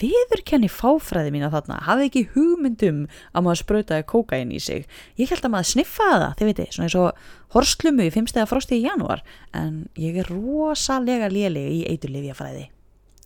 viðurkenni 0.01 0.71
fáfræði 0.73 1.33
mín 1.35 1.47
að 1.49 1.59
þarna. 1.59 1.81
Hafði 1.89 2.11
ekki 2.11 2.25
hugmyndum 2.35 3.01
að 3.33 3.47
maður 3.47 3.63
spröytaði 3.63 4.07
kókain 4.11 4.55
í 4.55 4.61
sig. 4.63 4.87
Ég 5.21 5.33
held 5.33 5.45
að 5.45 5.55
maður 5.57 5.73
sniffaði 5.73 6.21
það, 6.21 6.37
þið 6.39 6.51
veitir 6.51 6.71
svona 6.77 6.89
eins 6.89 7.01
og 7.01 7.27
horslumu 7.57 8.07
í 8.07 8.15
fimmstega 8.15 8.51
frosti 8.51 8.81
í 8.81 8.87
janúar. 8.87 9.25
En 9.57 9.85
ég 10.01 10.23
er 10.23 10.31
rosalega 10.33 11.33
lélega 11.33 11.75
í 11.75 11.85
eiturlifjafræði 11.93 12.71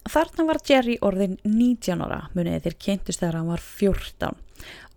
Þarna 0.09 0.45
var 0.49 0.61
Jerry 0.65 0.97
orðin 1.05 1.37
19 1.45 2.03
ára 2.05 2.21
muniði 2.37 2.63
þeir 2.65 2.77
kynntist 2.85 3.21
þegar 3.21 3.41
hann 3.41 3.51
var 3.53 3.65
14 3.65 4.45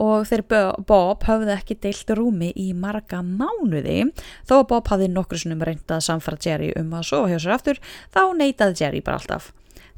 og 0.01 0.23
þeir 0.25 0.43
Bob 0.89 1.25
hafði 1.27 1.51
ekki 1.53 1.77
deilt 1.83 2.13
rúmi 2.17 2.49
í 2.57 2.71
marga 2.73 3.19
mánuði. 3.21 4.07
Þó 4.49 4.55
að 4.61 4.67
Bob 4.71 4.89
hafði 4.89 5.09
nokkru 5.11 5.41
snum 5.43 5.61
reyndað 5.67 6.05
samfara 6.07 6.39
Jerry 6.41 6.71
um 6.79 6.95
að 6.97 7.09
sofa 7.11 7.29
hjá 7.29 7.41
sér 7.43 7.55
aftur 7.57 7.81
þá 8.15 8.21
neytaði 8.39 8.79
Jerry 8.81 9.03
bara 9.05 9.21
alltaf 9.21 9.51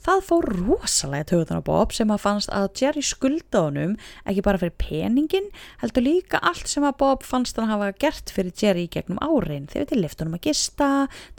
Það 0.03 0.23
fór 0.27 0.45
rosalega 0.51 1.27
tögutan 1.29 1.61
á 1.63 1.67
Bob 1.67 1.93
sem 1.95 2.09
að 2.11 2.23
fannst 2.25 2.49
að 2.51 2.65
Jerry 2.81 3.03
skulda 3.07 3.61
honum 3.69 3.93
ekki 4.27 4.43
bara 4.43 4.59
fyrir 4.59 4.73
peningin, 4.81 5.47
heldur 5.79 6.03
líka 6.03 6.41
allt 6.43 6.67
sem 6.67 6.83
að 6.83 6.97
Bob 6.99 7.23
fannst 7.23 7.55
hann 7.55 7.71
hafa 7.71 7.93
gert 8.03 8.33
fyrir 8.35 8.51
Jerry 8.59 8.89
gegnum 8.91 9.21
árin. 9.23 9.69
Þeir 9.71 9.85
veitir 9.85 10.01
lift 10.01 10.19
honum 10.19 10.35
að 10.35 10.49
gista, 10.49 10.89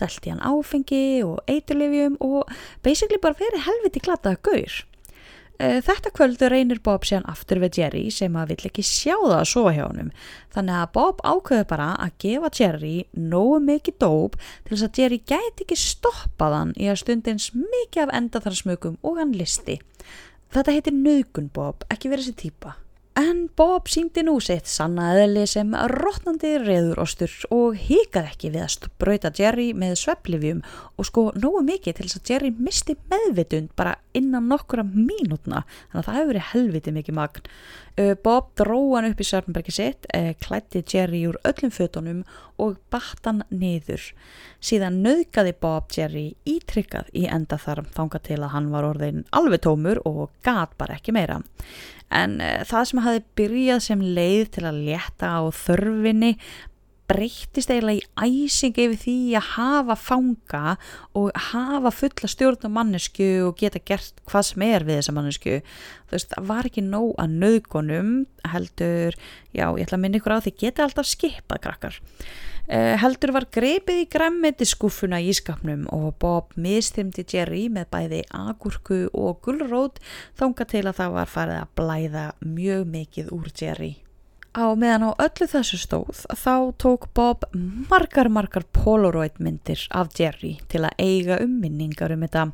dælti 0.01 0.33
hann 0.33 0.41
áfengi 0.41 1.05
og 1.29 1.45
eiturlifjum 1.45 2.17
og 2.25 2.49
basically 2.87 3.21
bara 3.21 3.37
verið 3.43 3.67
helviti 3.69 4.01
glataða 4.09 4.41
gaur. 4.49 4.81
Eh, 5.63 5.79
þetta 5.87 6.11
kvöldu 6.11 6.49
reynir 6.51 6.81
Bob 6.83 7.05
síðan 7.07 7.29
aftur 7.31 7.61
við 7.63 7.79
Jerry 7.79 8.03
sem 8.11 8.35
að 8.35 8.51
vill 8.51 8.69
ekki 8.71 8.83
sjá 8.83 9.15
það 9.15 9.37
að 9.37 9.51
sofa 9.53 9.75
hjá 9.77 9.83
honum. 9.85 10.11
Þannig 10.55 10.79
að 10.81 10.93
Bob 10.97 11.23
ákveði 11.23 11.67
bara 11.71 11.89
að 12.03 12.17
gefa 12.25 12.51
Jerry 12.59 12.95
nógu 13.15 13.61
mikið 13.63 13.99
dóp 14.03 14.39
til 14.41 14.75
þess 14.75 14.87
að 14.89 15.03
Jerry 15.03 15.21
gæti 15.23 15.67
ekki 15.67 15.79
stoppaðan 15.79 16.75
í 16.75 16.91
að 16.91 17.03
stundins 17.05 17.53
mikið 17.55 18.03
af 18.09 18.17
endaþarsmögum 18.19 18.99
og 19.07 19.21
hann 19.23 19.37
listi. 19.39 19.79
Þetta 20.55 20.75
heitir 20.75 20.99
nögun 20.99 21.53
Bob, 21.55 21.87
ekki 21.91 22.11
verið 22.11 22.33
þessi 22.33 22.49
típa. 22.49 22.75
En 23.15 23.45
Bob 23.55 23.87
síndi 23.87 24.25
nú 24.27 24.41
sitt 24.43 24.67
sannaðili 24.67 25.45
sem 25.47 25.69
rótnandi 25.71 26.57
reðurostur 26.59 27.31
og 27.55 27.77
hikaði 27.79 28.33
ekki 28.33 28.51
við 28.51 28.65
að 28.65 28.73
spröyta 28.73 29.31
Jerry 29.39 29.69
með 29.79 29.95
svepplifjum 30.01 30.65
og 30.99 31.07
sko 31.07 31.25
nógu 31.39 31.61
mikið 31.63 31.95
til 31.95 32.09
þess 32.09 32.19
að 32.19 32.33
Jerry 32.33 32.51
misti 32.59 32.97
meðvitund 33.13 33.71
bara 33.79 33.95
innan 34.19 34.51
nokkura 34.51 34.83
mínútna 34.83 35.63
þannig 35.63 36.01
að 36.01 36.09
það 36.09 36.19
hefur 36.19 36.31
verið 36.33 36.51
helviti 36.51 36.97
mikið 36.99 37.19
magn. 37.21 37.49
Uh, 37.95 38.17
Bob 38.19 38.51
dróðan 38.59 39.13
upp 39.13 39.23
í 39.23 39.29
Sörnbergi 39.29 39.77
sitt, 39.77 40.11
uh, 40.11 40.33
klætti 40.43 40.83
Jerry 40.83 41.23
úr 41.31 41.39
öllum 41.47 41.71
fötunum 41.71 42.25
og 42.59 42.81
battan 42.91 43.45
niður. 43.55 44.11
Síðan 44.59 44.99
nöðgaði 45.07 45.55
Bob 45.63 45.95
Jerry 45.95 46.33
ítrykkað 46.43 47.15
í 47.15 47.29
enda 47.31 47.61
þar 47.63 47.85
þánga 47.95 48.25
til 48.27 48.41
að 48.43 48.55
hann 48.57 48.73
var 48.75 48.91
orðin 48.91 49.23
alveg 49.31 49.63
tómur 49.69 50.03
og 50.03 50.35
gat 50.43 50.75
bara 50.81 50.99
ekki 50.99 51.15
meira 51.15 51.39
en 52.15 52.39
uh, 52.43 52.63
það 52.69 52.87
sem 52.91 53.03
hafi 53.07 53.25
byrjað 53.41 53.83
sem 53.89 54.07
leið 54.19 54.47
til 54.59 54.69
að 54.69 54.81
létta 54.87 55.35
á 55.39 55.43
þörfinni 55.65 56.35
breyttist 57.11 57.69
eiginlega 57.69 58.01
í 58.25 58.47
æsing 58.47 58.79
yfir 58.81 59.01
því 59.03 59.17
að 59.37 59.49
hafa 59.59 59.97
fanga 60.01 60.63
og 61.19 61.35
hafa 61.51 61.93
fulla 61.93 62.31
stjórn 62.33 62.65
á 62.65 62.71
mannesku 62.73 63.29
og 63.45 63.59
geta 63.61 63.83
gert 63.85 64.23
hvað 64.31 64.47
sem 64.49 64.65
er 64.65 64.87
við 64.89 65.01
þessa 65.01 65.17
mannesku 65.17 65.59
þú 65.61 66.17
veist, 66.17 66.33
það 66.33 66.49
var 66.49 66.71
ekki 66.71 66.87
nóg 66.87 67.13
að 67.21 67.37
nöðgunum 67.43 68.15
heldur, 68.49 69.19
já, 69.53 69.67
ég 69.69 69.85
ætla 69.85 69.99
að 69.99 70.05
minna 70.07 70.21
ykkur 70.21 70.37
á 70.41 70.45
því 70.45 70.55
geta 70.65 70.87
alltaf 70.87 71.11
skipað 71.11 71.65
krakkar 71.67 72.01
heldur 72.69 73.35
var 73.37 73.45
greipið 73.53 74.05
í 74.05 74.07
græmmeti 74.09 74.65
skúfuna 74.65 75.19
í 75.21 75.35
skapnum 75.37 75.85
og 75.93 76.15
Bob 76.23 76.55
mistimti 76.57 77.27
Jerry 77.29 77.67
með 77.69 77.91
bæði 77.93 78.23
agurku 78.33 79.03
og 79.13 79.43
gullrót 79.45 80.01
þánga 80.39 80.69
til 80.73 80.87
að 80.89 80.97
það 81.03 81.19
var 81.19 81.35
farið 81.35 81.61
að 81.61 81.75
blæða 81.77 82.25
mjög 82.41 82.89
mikið 82.95 83.31
úr 83.37 83.53
Jerry. 83.53 83.93
Á 84.55 84.71
meðan 84.79 85.09
á 85.11 85.19
öllu 85.19 85.47
þessu 85.51 85.77
stóð 85.83 86.19
þá 86.39 86.53
tók 86.79 87.09
Bob 87.19 87.43
margar 87.91 88.29
margar 88.31 88.63
polaroid 88.71 89.41
myndir 89.43 89.81
af 89.91 90.13
Jerry 90.15 90.61
til 90.71 90.85
að 90.87 90.95
eiga 91.03 91.41
umminningar 91.43 92.15
um 92.15 92.23
þetta. 92.23 92.45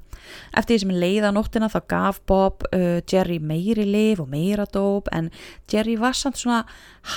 Eftir 0.56 0.72
því 0.72 0.78
sem 0.80 0.94
leiða 1.02 1.32
nóttina 1.36 1.68
þá 1.68 1.78
gaf 1.92 2.22
Bob 2.24 2.64
uh, 2.70 3.02
Jerry 3.04 3.36
meiri 3.36 3.84
liv 3.84 4.24
og 4.24 4.30
meira 4.32 4.64
dóp 4.64 5.12
en 5.12 5.28
Jerry 5.68 5.98
var 6.00 6.16
samt 6.16 6.40
svona 6.40 6.62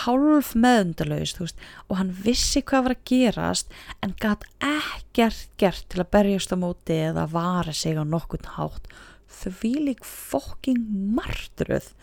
hálf 0.01 0.51
meðundalauðist 0.51 1.39
og 1.87 1.95
hann 2.01 2.11
vissi 2.27 2.59
hvað 2.59 2.89
var 2.89 2.97
að 2.97 3.07
gerast 3.13 3.73
en 4.03 4.17
gæt 4.19 4.43
ekkert 4.59 5.47
gert 5.63 5.87
til 5.87 6.03
að 6.03 6.11
berjast 6.17 6.51
á 6.51 6.59
móti 6.59 6.99
eða 7.07 7.29
vara 7.31 7.71
sig 7.71 7.95
á 7.95 8.03
nokkun 8.03 8.51
hátt. 8.59 8.91
Því 9.31 9.75
lík 9.87 10.03
fokking 10.03 10.83
martruð. 11.15 11.93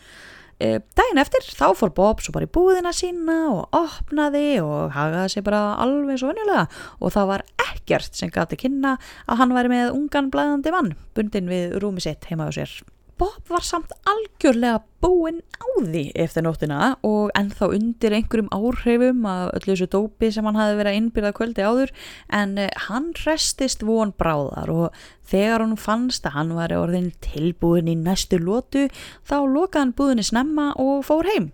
E, 0.61 0.77
daginn 0.93 1.17
eftir 1.17 1.45
þá 1.57 1.71
fór 1.73 1.89
Bob 1.97 2.19
svo 2.21 2.35
bara 2.35 2.45
í 2.45 2.51
búðina 2.53 2.91
sína 2.93 3.37
og 3.49 3.73
opnaði 3.73 4.59
og 4.61 4.91
hagaði 4.93 5.33
sig 5.33 5.45
bara 5.47 5.61
alveg 5.81 6.19
svo 6.21 6.29
venjulega 6.29 6.67
og 6.99 7.13
það 7.15 7.29
var 7.31 7.43
ekkert 7.65 8.19
sem 8.19 8.29
gati 8.33 8.59
kynna 8.61 8.97
að 9.25 9.41
hann 9.41 9.55
væri 9.57 9.71
með 9.73 9.95
ungan 9.97 10.29
blæðandi 10.33 10.73
mann 10.75 10.93
bundin 11.17 11.49
við 11.49 11.79
rúmi 11.81 12.03
sitt 12.03 12.29
heima 12.29 12.45
á 12.45 12.53
sér. 12.53 12.75
Bob 13.21 13.51
var 13.53 13.61
samt 13.61 13.91
algjörlega 14.09 14.79
búinn 15.03 15.43
á 15.61 15.69
því 15.77 16.01
eftir 16.23 16.41
nóttina 16.41 16.95
og 17.05 17.29
ennþá 17.37 17.67
undir 17.75 18.15
einhverjum 18.17 18.49
áhrifum 18.49 19.27
af 19.29 19.51
öllu 19.59 19.75
þessu 19.75 19.87
dópi 19.93 20.31
sem 20.33 20.47
hann 20.49 20.57
hafi 20.57 20.79
verið 20.79 20.89
að 20.89 20.97
innbyrða 20.97 21.31
kvöldi 21.37 21.67
áður 21.67 21.93
en 22.39 22.57
eh, 22.57 22.73
hann 22.87 23.11
restist 23.21 23.85
von 23.85 24.15
bráðar 24.17 24.73
og 24.73 24.99
þegar 25.29 25.67
hann 25.67 25.77
fannst 25.77 26.25
að 26.25 26.37
hann 26.39 26.57
var 26.57 26.73
orðin 26.73 27.13
tilbúin 27.21 27.93
í 27.93 27.97
næstu 27.99 28.41
lótu 28.41 28.87
þá 29.21 29.37
lokaði 29.45 29.83
hann 29.83 29.97
búðinni 30.01 30.25
snemma 30.25 30.71
og 30.81 31.05
fór 31.05 31.29
heim. 31.29 31.51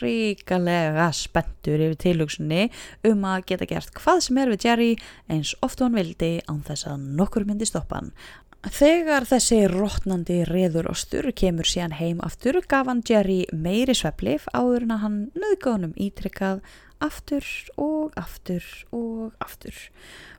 Ríkalega 0.00 1.10
spenntur 1.12 1.82
yfir 1.84 2.00
tilugsunni 2.00 2.70
um 3.04 3.26
að 3.28 3.50
geta 3.52 3.68
gert 3.68 3.92
hvað 3.92 4.24
sem 4.24 4.40
er 4.40 4.54
við 4.54 4.70
Jerry 4.70 4.92
eins 5.28 5.52
ofta 5.60 5.84
hann 5.84 6.00
vildi 6.00 6.38
án 6.48 6.64
þess 6.64 6.88
að 6.88 7.10
nokkur 7.20 7.44
myndi 7.44 7.68
stoppa 7.68 8.00
hann 8.00 8.14
Þegar 8.60 9.24
þessi 9.24 9.62
rótnandi 9.72 10.42
reður 10.44 10.90
og 10.90 10.98
sturu 11.00 11.32
kemur 11.32 11.64
síðan 11.64 11.94
heim 11.96 12.18
aftur 12.20 12.58
gaf 12.68 12.90
hann 12.90 13.00
Jerry 13.08 13.46
meiri 13.56 13.94
sveplif 13.96 14.44
áður 14.52 14.84
en 14.84 14.92
að 14.92 15.04
hann 15.04 15.20
nöðgónum 15.32 15.94
ítrykkað 15.96 16.60
aftur 17.00 17.46
og 17.80 18.12
aftur 18.20 18.66
og 18.92 19.32
aftur. 19.40 19.78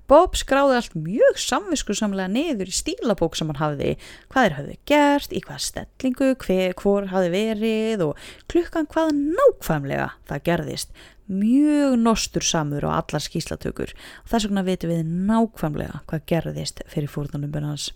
Bob 0.05 0.35
skráði 0.37 0.75
allt 0.77 0.93
mjög 0.93 1.39
samviskusamlega 1.41 2.29
niður 2.29 2.69
í 2.69 2.75
stílabók 2.75 3.39
sem 3.39 3.49
hann 3.49 3.61
hafði, 3.61 3.95
hvað 4.29 4.45
þeir 4.45 4.55
hafði 4.59 4.77
gert, 4.91 5.33
í 5.33 5.41
hvað 5.41 5.65
stellingu, 5.65 6.29
hver, 6.45 6.75
hvor 6.77 7.09
hafði 7.09 7.31
verið 7.33 8.05
og 8.05 8.25
klukkan 8.51 8.89
hvað 8.91 9.15
nákvæmlega 9.17 10.11
það 10.29 10.45
gerðist 10.51 10.93
mjög 11.31 11.97
nostur 12.01 12.45
samur 12.45 12.85
á 12.85 12.99
allar 12.99 13.23
skýslatökur 13.23 13.95
og 13.95 14.29
þess 14.31 14.47
vegna 14.47 14.65
veitum 14.67 14.93
við 14.93 15.09
nákvæmlega 15.31 16.03
hvað 16.09 16.25
gerðist 16.29 16.83
fyrir 16.91 17.11
fórnunum 17.11 17.55
hans. 17.63 17.91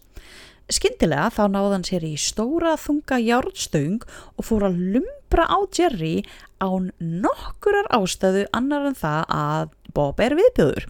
Skyndilega 0.65 1.29
þá 1.29 1.43
náðan 1.53 1.83
sér 1.85 2.07
í 2.07 2.15
stóra 2.17 2.73
þunga 2.81 3.19
járnstöng 3.21 4.01
og 4.33 4.47
fór 4.47 4.65
að 4.71 4.79
lumbra 4.95 5.45
á 5.45 5.61
Jerry 5.69 6.23
án 6.57 6.89
nokkurar 6.97 7.91
ástöðu 7.93 8.47
annar 8.55 8.87
en 8.89 8.97
það 8.97 9.21
að 9.29 9.75
Bob 9.93 10.23
er 10.25 10.33
viðbjöður 10.39 10.87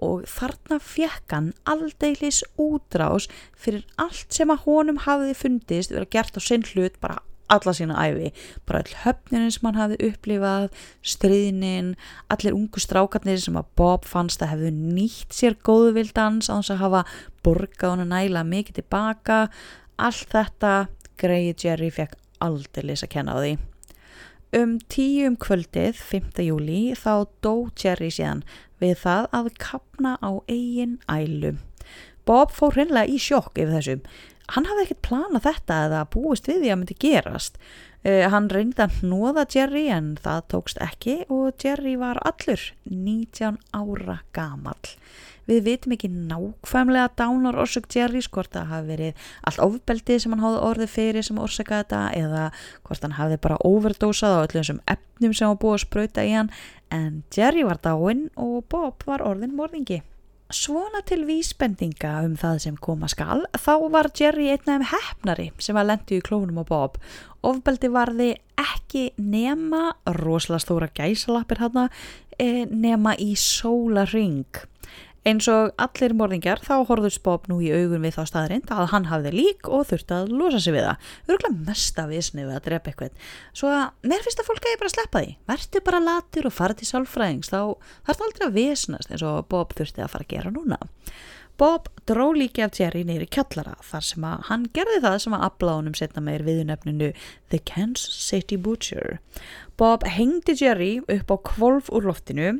og 0.00 0.24
þarna 0.30 0.78
fekk 0.80 1.34
hann 1.34 1.50
aldeilis 1.68 2.40
útrás 2.56 3.28
fyrir 3.52 3.84
allt 4.00 4.32
sem 4.32 4.48
að 4.48 4.64
honum 4.64 5.02
hafiði 5.04 5.36
fundist 5.36 5.92
verið 5.92 6.14
gert 6.16 6.38
á 6.38 6.42
sinn 6.44 6.64
hlut 6.72 6.96
bara 7.02 7.20
alla 7.50 7.74
sína 7.76 7.98
æfi, 7.98 8.30
bara 8.68 8.82
all 8.82 8.96
höfninin 9.04 9.54
sem 9.54 9.66
hann 9.68 9.78
hafði 9.80 9.98
upplifað, 10.10 10.68
stríðnin 11.02 11.94
allir 12.32 12.56
ungu 12.56 12.82
strákarnir 12.82 13.40
sem 13.42 13.58
að 13.58 13.70
Bob 13.80 14.06
fannst 14.08 14.42
að 14.44 14.54
hefðu 14.54 14.72
nýtt 14.76 15.34
sér 15.36 15.58
góðvildans 15.66 16.50
á 16.50 16.54
þess 16.60 16.74
að 16.76 16.82
hafa 16.84 17.02
borgað 17.44 17.94
hann 17.94 18.04
að 18.06 18.14
næla 18.14 18.46
mikið 18.46 18.80
tilbaka. 18.80 19.42
Allt 20.00 20.32
þetta 20.32 20.74
greiði 21.20 21.56
Jerry 21.64 21.90
fekk 21.94 22.16
aldeilis 22.40 23.04
að 23.04 23.12
kenna 23.16 23.36
á 23.36 23.38
því. 23.42 23.56
Um 24.50 24.78
tíu 24.90 25.28
um 25.30 25.36
kvöldið 25.38 25.98
5. 26.02 26.40
júli 26.42 26.80
þá 26.98 27.28
dó 27.44 27.70
Jerry 27.78 28.08
síðan 28.10 28.40
við 28.82 28.96
það 29.04 29.28
að 29.36 29.50
kapna 29.62 30.16
á 30.18 30.42
eigin 30.50 30.96
ælu. 31.06 31.52
Bob 32.26 32.50
fór 32.54 32.74
hreinlega 32.74 33.10
í 33.10 33.20
sjokk 33.22 33.58
yfir 33.58 33.76
þessum 33.76 34.02
hann 34.56 34.68
hafði 34.68 34.86
ekkert 34.86 35.06
planað 35.08 35.46
þetta 35.48 35.78
eða 35.86 36.02
búist 36.14 36.50
við 36.50 36.62
því 36.64 36.72
að 36.72 36.80
myndi 36.80 36.98
gerast. 37.06 37.60
Uh, 38.00 38.24
hann 38.32 38.48
reyndi 38.48 38.80
að 38.80 39.00
hnóða 39.02 39.44
Jerry 39.52 39.88
en 39.92 40.14
það 40.24 40.46
tókst 40.54 40.78
ekki 40.80 41.18
og 41.28 41.52
Jerry 41.60 41.98
var 42.00 42.20
allur 42.24 42.62
19 42.88 43.58
ára 43.76 44.22
gamal 44.32 44.78
við 45.50 45.64
vitum 45.66 45.94
ekki 45.96 46.10
nákvæmlega 46.10 47.10
dánar 47.18 47.58
orsök 47.62 47.88
Jerry 47.94 48.22
hvort 48.22 48.52
það 48.54 48.70
hafi 48.70 48.90
verið 48.90 49.30
allt 49.48 49.62
ofbeldið 49.64 50.22
sem 50.22 50.34
hann 50.34 50.44
hafði 50.44 50.60
orðið 50.68 50.92
fyrir 50.94 51.26
sem 51.26 51.40
orsaka 51.42 51.80
þetta 51.82 52.02
eða 52.18 52.44
hvort 52.86 53.06
hann 53.06 53.18
hafi 53.18 53.40
bara 53.42 53.58
overdósað 53.66 54.36
á 54.36 54.42
öllum 54.44 54.60
þessum 54.60 54.82
efnum 54.94 55.34
sem 55.34 55.50
hann 55.50 55.60
búið 55.62 55.78
að 55.78 55.84
spröyta 55.86 56.26
í 56.26 56.36
hann. 56.36 56.52
En 56.90 57.22
Jerry 57.34 57.66
var 57.66 57.82
dáinn 57.82 58.28
og 58.38 58.64
Bob 58.70 59.06
var 59.06 59.24
orðin 59.26 59.56
morðingi 59.58 60.00
Svona 60.50 60.98
til 61.06 61.20
vísbendinga 61.28 62.24
um 62.26 62.32
það 62.34 62.56
sem 62.64 62.78
koma 62.82 63.06
skal, 63.06 63.44
þá 63.54 63.84
var 63.92 64.08
Jerry 64.18 64.48
einnaðum 64.50 64.88
hefnari 64.90 65.44
sem 65.62 65.76
var 65.78 65.86
lendið 65.86 66.18
í 66.18 66.24
klónum 66.26 66.58
á 66.58 66.64
Bob. 66.66 66.96
Ofbeldi 67.46 67.86
varði 67.94 68.32
ekki 68.58 69.04
nema, 69.22 69.92
rosalega 70.18 70.64
stóra 70.64 70.88
gæsalappir 70.90 71.62
hann, 71.62 71.88
eh, 72.40 72.66
nema 72.66 73.14
í 73.14 73.36
sólaring. 73.38 74.66
Eins 75.28 75.44
og 75.52 75.74
allir 75.76 76.14
morðingjar 76.16 76.62
þá 76.64 76.86
horfðust 76.88 77.20
Bob 77.26 77.44
nú 77.50 77.58
í 77.60 77.68
augun 77.74 78.00
við 78.06 78.14
þá 78.16 78.22
staðrind 78.30 78.70
að 78.72 78.86
hann 78.94 79.08
hafði 79.10 79.32
lík 79.34 79.68
og 79.68 79.82
þurfti 79.90 80.16
að 80.16 80.30
losa 80.32 80.60
sig 80.64 80.72
við 80.72 80.86
það. 80.86 81.10
Örgulega 81.28 81.66
mesta 81.66 82.06
visni 82.08 82.46
við 82.46 82.54
að 82.56 82.62
drepa 82.70 82.92
eitthvað. 82.92 83.26
Svo 83.52 83.72
að 83.74 84.08
mér 84.08 84.24
finnst 84.24 84.40
að 84.40 84.48
fólk 84.48 84.64
eigi 84.70 84.78
bara 84.80 84.92
að 84.92 84.94
sleppa 84.94 85.22
því. 85.24 85.34
Vertu 85.52 85.82
bara 85.90 86.00
latur 86.06 86.48
og 86.48 86.56
fara 86.56 86.78
til 86.78 86.88
sálfræðings 86.88 87.52
þá 87.52 87.60
þarf 87.60 88.14
það 88.14 88.24
aldrei 88.30 88.46
að 88.46 88.56
visnast 88.56 89.12
eins 89.12 89.26
og 89.28 89.44
Bob 89.52 89.76
þurfti 89.76 90.06
að 90.06 90.12
fara 90.14 90.28
að 90.28 90.32
gera 90.32 90.54
núna. 90.56 90.80
Bob 91.60 91.90
dró 92.08 92.30
líki 92.32 92.62
af 92.64 92.78
Jerry 92.80 93.02
neyri 93.04 93.26
kjallara 93.28 93.74
þar 93.84 94.04
sem 94.06 94.24
að 94.24 94.44
hann 94.48 94.62
gerði 94.72 95.02
það 95.04 95.16
sem 95.20 95.34
að 95.36 95.42
abla 95.50 95.74
honum 95.76 95.96
setna 95.98 96.22
meir 96.24 96.44
viðunöfninu 96.46 97.10
The 97.52 97.60
Kansas 97.68 98.16
City 98.16 98.56
Butcher. 98.56 99.18
Bob 99.80 100.02
hengdi 100.04 100.52
Jerry 100.60 100.98
upp 101.08 101.30
á 101.32 101.36
kvolf 101.40 101.86
úr 101.88 102.04
loftinu, 102.04 102.50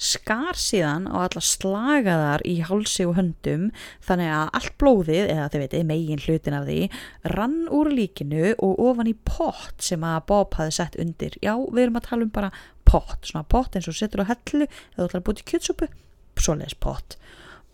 skar 0.00 0.56
síðan 0.56 1.04
á 1.04 1.28
alla 1.28 1.42
slagaðar 1.44 2.44
í 2.48 2.54
hálsi 2.64 3.04
og 3.04 3.18
höndum 3.18 3.66
þannig 4.06 4.30
að 4.32 4.52
allt 4.56 4.78
blóðið, 4.80 5.26
eða 5.34 5.50
þið 5.52 5.64
veitir 5.66 5.84
megin 5.90 6.22
hlutin 6.24 6.56
af 6.56 6.64
því, 6.70 6.78
rann 7.34 7.58
úr 7.68 7.92
líkinu 7.92 8.54
og 8.56 8.80
ofan 8.88 9.12
í 9.12 9.14
pott 9.28 9.84
sem 9.84 10.00
að 10.00 10.24
Bob 10.32 10.56
hafi 10.56 10.72
sett 10.78 10.96
undir. 10.96 11.36
Já, 11.44 11.52
við 11.60 11.84
erum 11.84 12.00
að 12.00 12.08
tala 12.08 12.24
um 12.24 12.32
bara 12.32 12.52
pott, 12.88 13.20
svona 13.20 13.44
pott 13.44 13.76
eins 13.76 13.90
og 13.92 13.98
setur 13.98 14.24
á 14.24 14.32
hellu 14.32 14.64
eða 14.64 14.96
þú 14.96 15.10
ætlar 15.10 15.20
að 15.20 15.28
búti 15.28 15.48
kjötsúpu, 15.52 15.92
svoleiðis 16.40 16.80
pott. 16.80 17.18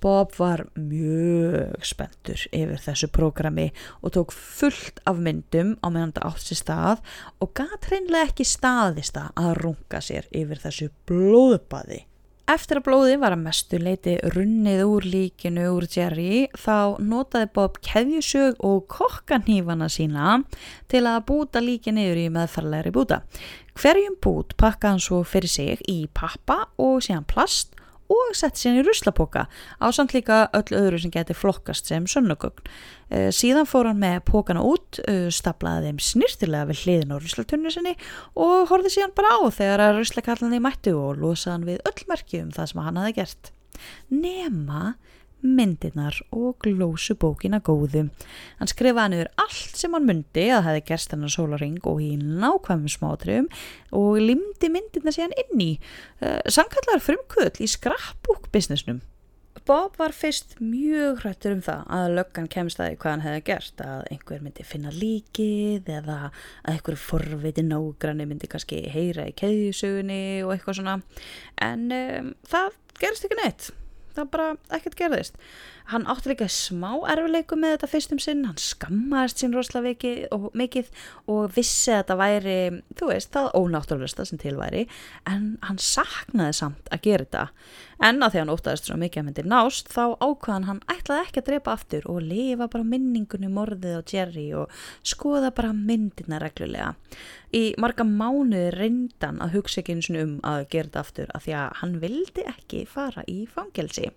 Bob 0.03 0.35
var 0.39 0.65
mjög 0.79 1.87
spenntur 1.87 2.45
yfir 2.55 2.83
þessu 2.85 3.09
prógrami 3.15 3.71
og 4.03 4.15
tók 4.15 4.35
fullt 4.35 5.03
af 5.09 5.19
myndum 5.23 5.77
á 5.83 5.87
meðan 5.91 6.13
þetta 6.15 6.29
átt 6.29 6.45
sér 6.45 6.63
stað 6.63 7.03
og 7.43 7.55
gæt 7.59 7.89
hreinlega 7.91 8.31
ekki 8.31 8.47
staðist 8.47 9.19
að 9.19 9.51
runga 9.63 10.03
sér 10.05 10.31
yfir 10.31 10.63
þessu 10.63 10.93
blóðbaði. 11.11 12.05
Eftir 12.49 12.79
að 12.81 12.87
blóði 12.87 13.17
var 13.21 13.35
að 13.35 13.43
mestu 13.43 13.77
leiti 13.77 14.15
runnið 14.33 14.79
úr 14.89 15.05
líkinu 15.05 15.67
úr 15.75 15.85
Jerry 15.93 16.47
þá 16.57 16.97
notaði 17.05 17.51
Bob 17.59 17.77
keðjusög 17.85 18.63
og 18.65 18.87
kokkanhífana 18.89 19.91
sína 19.93 20.39
til 20.89 21.03
að 21.11 21.27
búta 21.29 21.61
líkinu 21.61 22.07
yfir 22.07 22.23
í 22.23 22.31
meðferðlegri 22.33 22.95
búta. 22.97 23.21
Hverjum 23.77 24.17
bút 24.25 24.57
pakkaði 24.57 24.95
hann 24.95 25.05
svo 25.05 25.21
fyrir 25.29 25.53
sig 25.53 25.85
í 25.93 25.99
pappa 26.09 26.63
og 26.81 27.03
síðan 27.05 27.29
plast 27.29 27.77
og 28.13 28.37
sett 28.37 28.59
sér 28.61 28.79
í 28.81 28.85
ruslapoka 28.87 29.47
á 29.49 29.87
samt 29.95 30.15
líka 30.17 30.47
öll 30.57 30.77
öðru 30.77 31.01
sem 31.03 31.13
geti 31.13 31.37
flokkast 31.37 31.91
sem 31.91 32.07
sönnugögn. 32.09 32.65
E, 33.09 33.29
síðan 33.35 33.69
fór 33.69 33.91
hann 33.91 34.01
með 34.01 34.23
pókana 34.29 34.65
út, 34.65 35.01
e, 35.05 35.29
staplaði 35.35 35.91
þeim 35.91 36.01
snirtilega 36.09 36.71
við 36.71 36.83
hliðin 36.85 37.15
á 37.15 37.17
ruslatunni 37.21 37.73
sinni 37.75 37.95
og 38.37 38.69
horfið 38.73 38.97
síðan 38.97 39.17
bara 39.17 39.37
á 39.37 39.41
þegar 39.53 39.85
að 39.85 40.01
ruslakallinni 40.01 40.63
mættu 40.65 40.97
og 40.97 41.21
losaði 41.21 41.55
hann 41.55 41.69
við 41.69 41.85
öll 41.89 42.09
merki 42.11 42.43
um 42.45 42.51
það 42.57 42.73
sem 42.73 42.83
hann 42.87 43.03
hafi 43.03 43.17
gert. 43.21 43.53
Nema 44.13 44.83
myndirnar 45.45 46.17
og 46.35 46.57
glósu 46.65 47.17
bókina 47.19 47.61
góðu. 47.65 48.09
Hann 48.59 48.71
skrifaði 48.71 49.15
niður 49.15 49.31
allt 49.45 49.79
sem 49.79 49.95
hann 49.95 50.09
myndi 50.09 50.49
að 50.55 50.67
hefði 50.69 50.87
gerst 50.91 51.15
hennar 51.15 51.35
sólaring 51.35 51.79
og 51.89 52.01
í 52.05 52.15
nákvæmum 52.19 52.91
smátriðum 52.93 53.51
og 53.99 54.19
limdi 54.23 54.73
myndirna 54.73 55.15
síðan 55.15 55.37
inn 55.45 55.63
í 55.63 55.71
uh, 55.79 56.39
eh, 56.39 56.43
sankallar 56.51 57.05
frumkvöld 57.05 57.63
í 57.63 57.71
skrappbúk 57.71 58.51
businessnum. 58.55 59.01
Bob 59.69 59.99
var 60.01 60.15
fyrst 60.17 60.55
mjög 60.65 61.19
hrættur 61.23 61.53
um 61.53 61.63
það 61.65 61.89
að 61.93 62.15
löggan 62.17 62.47
kemst 62.49 62.79
að 62.81 62.95
hvað 63.03 63.13
hann 63.13 63.25
hefði 63.27 63.43
gert, 63.51 63.83
að 63.85 64.07
einhver 64.15 64.45
myndi 64.45 64.65
finna 64.65 64.93
líkið 64.95 65.91
eða 65.99 66.17
að 66.31 66.71
einhver 66.73 66.97
forviti 67.03 67.65
nágranni 67.67 68.25
myndi 68.31 68.49
kannski 68.49 68.81
heyra 68.95 69.27
í 69.29 69.35
keðjusögunni 69.37 70.23
og 70.47 70.55
eitthvað 70.55 70.79
svona 70.81 70.97
en 71.69 71.85
um, 71.99 72.33
það 72.49 72.81
gerist 73.03 73.29
ekki 73.29 73.41
neitt 73.43 73.69
það 74.19 74.31
bara 74.35 74.49
ekkert 74.79 74.99
gerðist 74.99 75.39
hann 75.89 76.05
átti 76.11 76.33
líka 76.33 76.49
smá 76.53 76.91
erfileiku 77.09 77.57
með 77.57 77.77
þetta 77.77 77.89
fyrstum 77.89 78.21
sinn, 78.21 78.45
hann 78.45 78.61
skammaðist 78.61 79.41
sín 79.41 79.55
rosalega 79.57 80.13
og, 80.37 80.49
mikið 80.59 80.91
og 81.33 81.55
vissi 81.57 81.95
að 81.95 82.03
þetta 82.03 82.17
væri, 82.21 82.57
þú 82.99 83.09
veist, 83.09 83.31
það 83.33 83.51
ónáttúrulega 83.57 84.27
sem 84.29 84.41
tilværi, 84.43 84.85
en 85.31 85.47
hann 85.65 85.81
saknaði 85.81 86.59
samt 86.59 86.93
að 86.93 87.05
gera 87.09 87.25
þetta. 87.29 87.47
En 88.05 88.23
að 88.23 88.35
því 88.35 88.43
hann 88.43 88.53
ótaðist 88.53 88.91
svo 88.91 88.99
mikið 89.01 89.21
að 89.21 89.27
myndi 89.27 89.45
nást 89.49 89.89
þá 89.91 90.03
ákvaðan 90.23 90.69
hann 90.69 90.83
ætlaði 90.93 91.25
ekki 91.25 91.41
að 91.43 91.49
drepa 91.49 91.73
aftur 91.75 92.05
og 92.13 92.21
lifa 92.23 92.69
bara 92.71 92.87
minningunni 92.87 93.51
morðið 93.51 93.97
á 93.99 94.03
Jerry 94.13 94.47
og 94.55 94.77
skoða 95.03 95.51
bara 95.57 95.73
myndina 95.75 96.39
reglulega. 96.43 96.93
Í 97.51 97.73
marga 97.81 98.05
mánu 98.07 98.69
reyndan 98.77 99.41
að 99.43 99.57
hugsa 99.57 99.81
ekki 99.81 99.97
eins 99.97 100.13
og 100.13 100.21
um 100.21 100.39
að 100.47 100.69
gera 100.69 100.93
þetta 100.93 101.03
aftur 101.03 101.35
af 101.35 101.49
því 101.49 101.59
að 101.59 101.77
hann 101.81 101.99
vildi 102.05 102.47
ekki 102.53 102.85
fara 102.93 103.25
í 103.27 103.41
fangelsi 103.51 104.13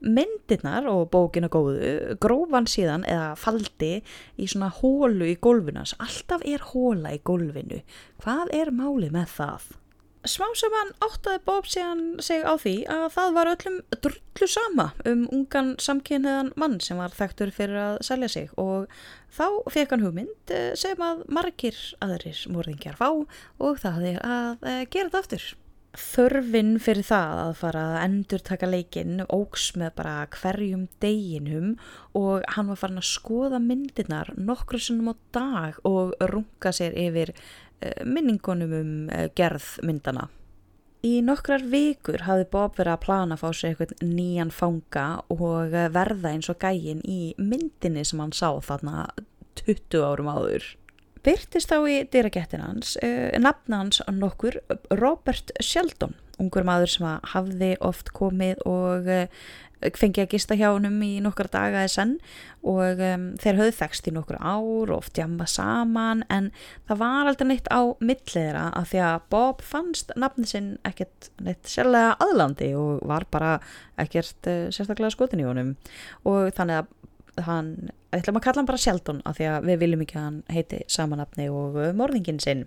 myndirnar 0.00 0.88
og 0.90 1.10
bókina 1.12 1.50
góðu 1.52 2.16
grófan 2.22 2.68
síðan 2.70 3.04
eða 3.08 3.34
faldi 3.40 3.92
í 4.40 4.48
svona 4.48 4.70
hólu 4.80 5.28
í 5.28 5.36
gólfinas 5.42 5.96
alltaf 6.00 6.44
er 6.48 6.64
hóla 6.72 7.14
í 7.16 7.20
gólfinu. 7.24 7.82
Hvað 8.22 8.54
er 8.56 8.72
málið 8.74 9.14
með 9.16 9.36
það? 9.36 9.70
Smá 10.28 10.50
sem 10.52 10.74
hann 10.76 10.90
áttaði 11.00 11.40
Bob 11.46 11.68
síðan 11.70 12.02
seg 12.20 12.42
á 12.44 12.52
því 12.60 12.74
að 12.92 13.06
það 13.14 13.30
var 13.38 13.50
öllum 13.54 13.78
drullu 14.04 14.48
sama 14.52 14.86
um 15.08 15.22
ungan 15.32 15.70
samkynniðan 15.80 16.50
mann 16.60 16.76
sem 16.84 17.00
var 17.00 17.14
þekktur 17.16 17.52
fyrir 17.56 17.80
að 17.80 17.96
selja 18.04 18.28
sig. 18.28 18.50
Og 18.60 18.84
þá 19.32 19.46
fekk 19.72 19.94
hann 19.94 20.04
hugmynd 20.04 20.52
eh, 20.52 20.74
sem 20.76 21.00
að 21.00 21.24
margir 21.32 21.78
aðrir 22.04 22.44
morðingjar 22.52 23.00
fá 23.00 23.08
og 23.16 23.80
það 23.80 24.06
er 24.12 24.20
að 24.20 24.68
eh, 24.68 24.84
gera 24.92 25.08
þetta 25.08 25.24
aftur 25.24 25.48
þörfin 25.98 26.76
fyrir 26.82 27.06
það 27.06 27.38
að 27.44 27.52
fara 27.58 27.84
að 27.90 27.96
endur 28.04 28.42
taka 28.46 28.68
leikinn 28.70 29.24
ógs 29.26 29.70
með 29.78 29.94
bara 29.98 30.14
hverjum 30.36 30.84
deginum 31.02 31.72
og 32.18 32.44
hann 32.54 32.70
var 32.70 32.78
farin 32.78 33.00
að 33.02 33.08
skoða 33.10 33.58
myndirnar 33.62 34.30
nokkru 34.38 34.78
sinnum 34.78 35.10
á 35.10 35.14
dag 35.34 35.80
og 35.88 36.14
runga 36.30 36.72
sér 36.74 36.94
yfir 36.94 37.32
uh, 37.34 38.04
minningunum 38.06 38.76
um 38.80 38.92
uh, 39.10 39.26
gerð 39.34 39.72
myndana. 39.82 40.28
Í 41.00 41.22
nokkrar 41.24 41.62
vikur 41.64 42.26
hafði 42.26 42.46
Bob 42.52 42.74
verið 42.76 42.92
að 42.92 43.04
plana 43.06 43.36
að 43.36 43.40
fá 43.40 43.50
sér 43.56 43.70
eitthvað 43.70 44.02
nýjan 44.04 44.50
fanga 44.52 45.04
og 45.32 45.72
eh, 45.72 45.86
verða 45.88 46.34
eins 46.34 46.50
og 46.52 46.58
gægin 46.60 47.00
í 47.08 47.32
myndinni 47.40 48.04
sem 48.04 48.20
hann 48.20 48.34
sá 48.36 48.50
þarna 48.66 49.06
20 49.62 50.04
árum 50.04 50.28
áður 50.28 50.66
byrtist 51.26 51.70
þá 51.70 51.78
í 51.88 51.96
dyragettin 52.12 52.64
hans 52.64 52.96
uh, 53.04 53.30
nafna 53.40 53.84
hans 53.84 54.02
nokkur 54.12 54.60
Robert 55.00 55.52
Sheldon, 55.60 56.14
ungur 56.40 56.66
maður 56.66 56.94
sem 56.94 57.10
hafði 57.34 57.74
oft 57.84 58.14
komið 58.16 58.62
og 58.68 59.10
uh, 59.10 59.26
fengið 59.80 60.24
að 60.26 60.32
gista 60.34 60.56
hjá 60.58 60.68
hennum 60.68 60.98
í 61.04 61.12
nokkra 61.24 61.48
daga 61.50 61.84
eða 61.84 61.92
senn 61.92 62.16
og 62.66 63.00
um, 63.00 63.26
þeir 63.40 63.60
höfðu 63.60 63.76
þekst 63.78 64.08
í 64.10 64.12
nokkur 64.12 64.36
ár 64.40 64.90
og 64.90 64.96
oft 64.98 65.18
jamma 65.18 65.46
saman 65.48 66.24
en 66.32 66.50
það 66.88 67.00
var 67.00 67.30
aldrei 67.30 67.48
neitt 67.48 67.70
á 67.72 67.80
milliðra 68.04 68.66
af 68.76 68.90
því 68.92 69.02
að 69.06 69.26
Bob 69.32 69.64
fannst 69.64 70.12
nafni 70.20 70.48
sinn 70.50 70.70
ekkert 70.88 71.30
neitt 71.40 71.70
sérlega 71.70 72.18
aðlandi 72.20 72.72
og 72.76 73.00
var 73.08 73.24
bara 73.32 73.56
ekkert 74.00 74.50
uh, 74.50 74.68
sérstaklega 74.68 75.14
skotin 75.14 75.40
í 75.40 75.48
honum. 75.48 75.74
Og 76.28 76.52
þannig 76.56 76.82
að 76.82 77.46
hann, 77.46 77.72
ætlum 78.16 78.38
að 78.40 78.44
kalla 78.46 78.60
hann 78.60 78.68
bara 78.68 78.80
Sheldon 78.80 79.20
af 79.28 79.38
því 79.38 79.46
að 79.50 79.68
við 79.68 79.80
viljum 79.84 80.04
ekki 80.04 80.18
að 80.18 80.26
hann 80.26 80.38
heiti 80.50 80.80
samanapni 80.90 81.46
og 81.52 81.78
uh, 81.78 81.90
morðingin 81.96 82.40
sinn 82.42 82.64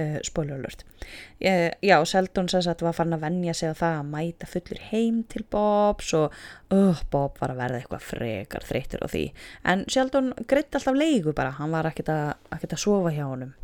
uh, 0.00 0.16
spólurlust 0.26 0.84
uh, 0.86 1.68
já, 1.84 1.96
Sheldon 2.08 2.48
sæs 2.48 2.66
að 2.66 2.80
það 2.80 2.88
var 2.88 2.96
farin 2.96 3.18
að 3.18 3.24
vennja 3.26 3.56
sig 3.58 3.74
á 3.74 3.80
það 3.80 3.98
að 3.98 4.10
mæta 4.14 4.50
fullur 4.50 4.82
heim 4.88 5.20
til 5.32 5.44
Bobs 5.52 6.14
og 6.18 6.38
uh, 6.74 7.04
Bob 7.12 7.38
var 7.42 7.54
að 7.54 7.62
verða 7.62 7.82
eitthvað 7.82 8.08
frekar 8.08 8.66
þreytur 8.68 9.04
á 9.04 9.08
því. 9.12 9.24
En 9.68 9.84
Sheldon 9.92 10.32
greitt 10.48 10.74
alltaf 10.74 10.96
leigu 10.96 11.34
bara, 11.36 11.54
hann 11.58 11.74
var 11.74 11.88
ekkert 11.90 12.12
að, 12.14 12.34
að 12.54 12.76
sofa 12.80 13.12
hjá 13.14 13.24
honum. 13.26 13.54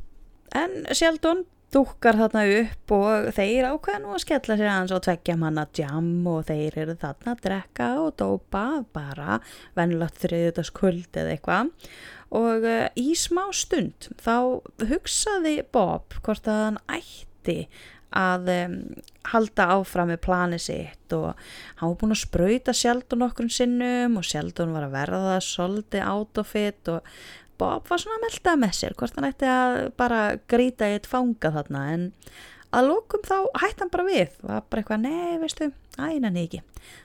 En 0.54 0.82
Sheldon 0.94 1.44
dúkar 1.74 2.18
þarna 2.18 2.44
upp 2.60 2.94
og 2.94 3.28
þeir 3.34 3.68
ákveða 3.72 4.00
nú 4.02 4.12
að 4.14 4.22
skella 4.24 4.56
sér 4.58 4.70
aðeins 4.70 4.94
og 4.94 5.04
tvekja 5.06 5.36
manna 5.40 5.66
jam 5.74 6.10
og 6.30 6.44
þeir 6.50 6.78
eru 6.84 6.96
þarna 7.00 7.34
að 7.34 7.42
drekka 7.48 7.88
og 8.02 8.12
dópa 8.20 8.64
bara 8.94 9.40
vennlagt 9.78 10.20
þriðutaskuld 10.22 11.18
eða 11.18 11.34
eitthvað. 11.34 11.72
Og 12.34 12.66
uh, 12.66 12.86
í 12.98 13.14
smá 13.18 13.46
stund 13.54 14.08
þá 14.22 14.62
hugsaði 14.90 15.58
Bob 15.74 16.16
hvort 16.22 16.48
að 16.50 16.62
hann 16.68 16.80
ætti 16.96 17.58
að 18.14 18.50
um, 18.52 18.74
halda 19.32 19.66
áfram 19.74 20.12
með 20.12 20.20
plani 20.22 20.58
sitt 20.62 21.14
og 21.16 21.32
hann 21.80 21.90
var 21.90 21.96
búin 21.98 22.14
að 22.14 22.20
spröyta 22.22 22.74
Sheldon 22.76 23.26
okkur 23.26 23.50
sinnum 23.50 24.18
og 24.20 24.26
Sheldon 24.28 24.74
var 24.74 24.86
að 24.86 24.94
verða 24.94 25.38
svolítið 25.42 26.06
out 26.06 26.40
of 26.42 26.54
it 26.58 26.92
og 26.92 27.14
Bob 27.60 27.88
var 27.90 28.02
svona 28.02 28.18
að 28.18 28.26
melda 28.26 28.56
með 28.60 28.76
sér 28.80 28.98
hvort 28.98 29.16
hann 29.18 29.28
ætti 29.30 29.48
að 29.50 29.78
bara 30.00 30.20
grýta 30.50 30.90
í 30.90 30.98
eitt 30.98 31.08
fanga 31.10 31.52
þarna 31.54 31.86
en 31.94 32.06
að 32.74 32.90
lókum 32.90 33.24
þá 33.26 33.36
hætti 33.62 33.84
hann 33.84 33.94
bara 33.94 34.06
við 34.08 34.38
var 34.42 34.62
bara 34.68 34.82
eitthvað, 34.82 35.04
nei 35.06 35.40
veistu, 35.42 35.72
æna 35.98 36.32
nýki 36.34 36.62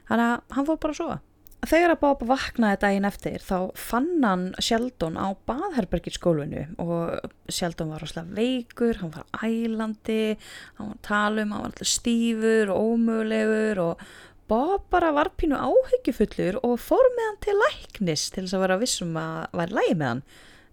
þannig 0.10 0.30
að 0.30 0.56
hann 0.58 0.70
fór 0.70 0.80
bara 0.82 0.96
að 0.96 1.02
sofa. 1.04 1.20
Þegar 1.60 1.92
að 1.92 2.00
Bob 2.00 2.22
vaknaði 2.24 2.78
daginn 2.80 3.08
eftir 3.10 3.44
þá 3.44 3.56
fann 3.76 4.24
hann 4.24 4.46
Sheldon 4.64 5.18
á 5.20 5.36
baðherbergitskólinu 5.50 6.62
og 6.80 7.34
Sheldon 7.52 7.92
var 7.92 8.00
rosalega 8.00 8.38
veikur, 8.38 9.02
hann 9.02 9.12
var 9.12 9.28
ælandi, 9.44 10.38
hann 10.78 10.94
var 10.94 11.02
talum, 11.04 11.52
hann 11.52 11.66
var 11.66 11.74
alltaf 11.74 11.92
stífur 11.92 12.72
og 12.72 12.94
ómögulegur 12.94 13.84
og 13.84 14.06
Bob 14.50 14.88
bara 14.90 15.12
var 15.14 15.30
pínu 15.38 15.58
áhyggjufullur 15.58 16.60
og 16.66 16.80
fór 16.82 17.10
með 17.16 17.28
hann 17.28 17.42
til 17.46 17.58
læknis 17.64 18.30
til 18.34 18.46
þess 18.46 18.58
að 18.58 18.64
vera 18.66 18.78
vissum 18.82 19.18
að 19.20 19.60
vera 19.62 19.78
lægi 19.78 19.98
með 20.00 20.10
hann. 20.14 20.24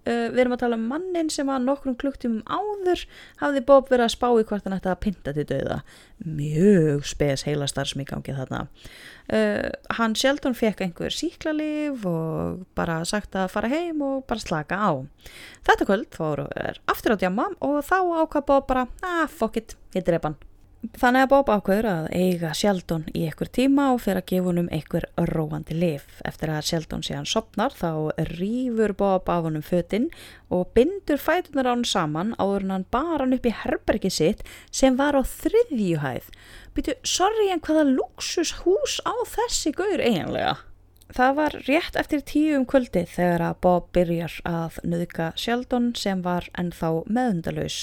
Uh, 0.06 0.28
við 0.30 0.38
erum 0.44 0.54
að 0.54 0.60
tala 0.60 0.76
um 0.78 0.84
mannin 0.86 1.28
sem 1.34 1.48
að 1.50 1.64
nokkrum 1.66 1.96
klukktum 1.98 2.36
áður 2.46 3.00
hafði 3.40 3.62
Bob 3.66 3.88
verið 3.90 4.04
að 4.04 4.12
spá 4.14 4.26
í 4.30 4.44
hvort 4.46 4.62
hann 4.68 4.76
ætti 4.76 4.90
að 4.92 5.00
pinta 5.02 5.34
til 5.34 5.44
döða. 5.50 5.80
Mjög 6.22 7.08
spes 7.10 7.42
heila 7.48 7.66
starfsmík 7.66 8.14
ángið 8.14 8.38
þarna. 8.38 8.62
Uh, 9.26 9.66
hann 9.98 10.14
Sheldon 10.14 10.54
fekk 10.54 10.84
einhver 10.86 11.12
síklarlif 11.12 12.06
og 12.06 12.62
bara 12.78 13.00
sagt 13.08 13.34
að 13.34 13.50
fara 13.58 13.72
heim 13.74 14.04
og 14.06 14.22
bara 14.30 14.46
slaka 14.46 14.78
á. 14.78 14.90
Þetta 15.66 15.90
kvöld 15.90 16.12
fóru 16.14 16.46
aftur 16.86 17.18
á 17.18 17.20
djama 17.26 17.50
og 17.58 17.82
þá 17.84 17.98
ákvað 18.22 18.50
Bob 18.52 18.70
bara, 18.70 18.86
ah 19.02 19.26
fuck 19.26 19.58
it, 19.58 19.74
ég 19.98 20.06
dref 20.06 20.30
hann. 20.30 20.38
Þannig 20.96 21.24
að 21.24 21.30
Bob 21.32 21.48
ákveður 21.50 21.86
að 21.90 22.06
eiga 22.14 22.50
Sheldon 22.54 23.06
í 23.16 23.22
einhver 23.26 23.48
tíma 23.52 23.88
og 23.94 24.02
fyrir 24.04 24.20
að 24.20 24.28
gefa 24.30 24.48
honum 24.50 24.68
einhver 24.72 25.06
róandi 25.32 25.74
lif. 25.76 26.04
Eftir 26.28 26.52
að 26.52 26.68
Sheldon 26.68 27.02
sé 27.04 27.16
hann 27.16 27.28
sopnar 27.28 27.74
þá 27.74 28.12
rýfur 28.36 28.94
Bob 28.96 29.30
af 29.32 29.48
honum 29.48 29.64
fötinn 29.64 30.10
og 30.52 30.70
bindur 30.76 31.18
fætunar 31.20 31.68
á 31.68 31.72
hann 31.72 31.86
saman 31.88 32.36
áður 32.36 32.68
hann 32.70 32.86
bara 32.92 33.24
hann 33.24 33.34
upp 33.34 33.48
í 33.48 33.56
herbergi 33.64 34.12
sitt 34.12 34.44
sem 34.70 35.00
var 35.00 35.16
á 35.16 35.22
þriðjuhæð. 35.24 36.30
Býtu, 36.76 36.96
sorry 37.02 37.50
en 37.50 37.64
hvaða 37.64 37.88
luxus 37.90 38.54
hús 38.62 39.00
á 39.08 39.16
þessi 39.32 39.72
gaur 39.76 39.96
eiginlega? 40.00 40.58
Það 41.14 41.34
var 41.38 41.54
rétt 41.68 41.96
eftir 42.00 42.22
tíu 42.26 42.56
um 42.58 42.64
kvöldi 42.66 43.04
þegar 43.06 43.42
að 43.46 43.58
Bob 43.62 43.84
byrjar 43.94 44.32
að 44.48 44.78
nöðka 44.90 45.28
Sheldon 45.38 45.92
sem 45.94 46.18
var 46.24 46.48
ennþá 46.58 46.90
meðundalus 47.06 47.76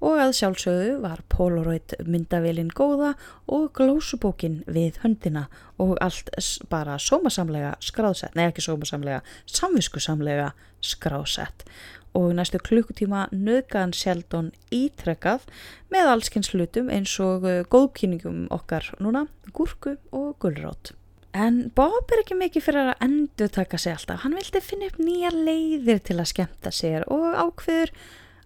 og 0.00 0.16
að 0.22 0.32
sjálfsögðu 0.38 0.94
var 1.02 1.20
Polaroid 1.28 1.92
myndavélin 2.08 2.72
góða 2.72 3.12
og 3.52 3.68
glósubókin 3.76 4.62
við 4.64 5.02
höndina 5.04 5.44
og 5.76 5.98
allt 6.00 6.32
bara 6.72 6.96
sómasamlega 6.96 7.74
skráðsett, 7.84 8.32
nei 8.32 8.48
ekki 8.48 8.64
sómasamlega, 8.64 9.20
samviskusamlega 9.44 10.54
skráðsett 10.80 11.68
og 12.16 12.32
næstu 12.32 12.64
klukkutíma 12.64 13.28
nöðkan 13.34 13.92
Sheldon 13.92 14.54
ítrekkað 14.72 15.44
með 15.92 16.12
allskynns 16.16 16.54
hlutum 16.56 16.88
eins 16.88 17.12
og 17.20 17.44
góðkynningum 17.68 18.46
okkar 18.54 18.94
núna, 19.04 19.26
gúrku 19.52 19.98
og 20.16 20.38
gullrótt. 20.40 20.96
En 21.34 21.56
Bob 21.74 22.12
er 22.14 22.20
ekki 22.22 22.36
mikið 22.38 22.62
fyrir 22.62 22.92
að 22.92 23.00
endur 23.08 23.48
taka 23.50 23.78
sig 23.80 23.96
alltaf. 23.96 24.20
Hann 24.22 24.36
vildi 24.38 24.60
finna 24.62 24.86
upp 24.86 25.00
nýja 25.02 25.32
leiðir 25.34 25.98
til 26.06 26.20
að 26.20 26.30
skemta 26.30 26.70
sér 26.70 27.06
og 27.10 27.34
ákveður 27.34 27.90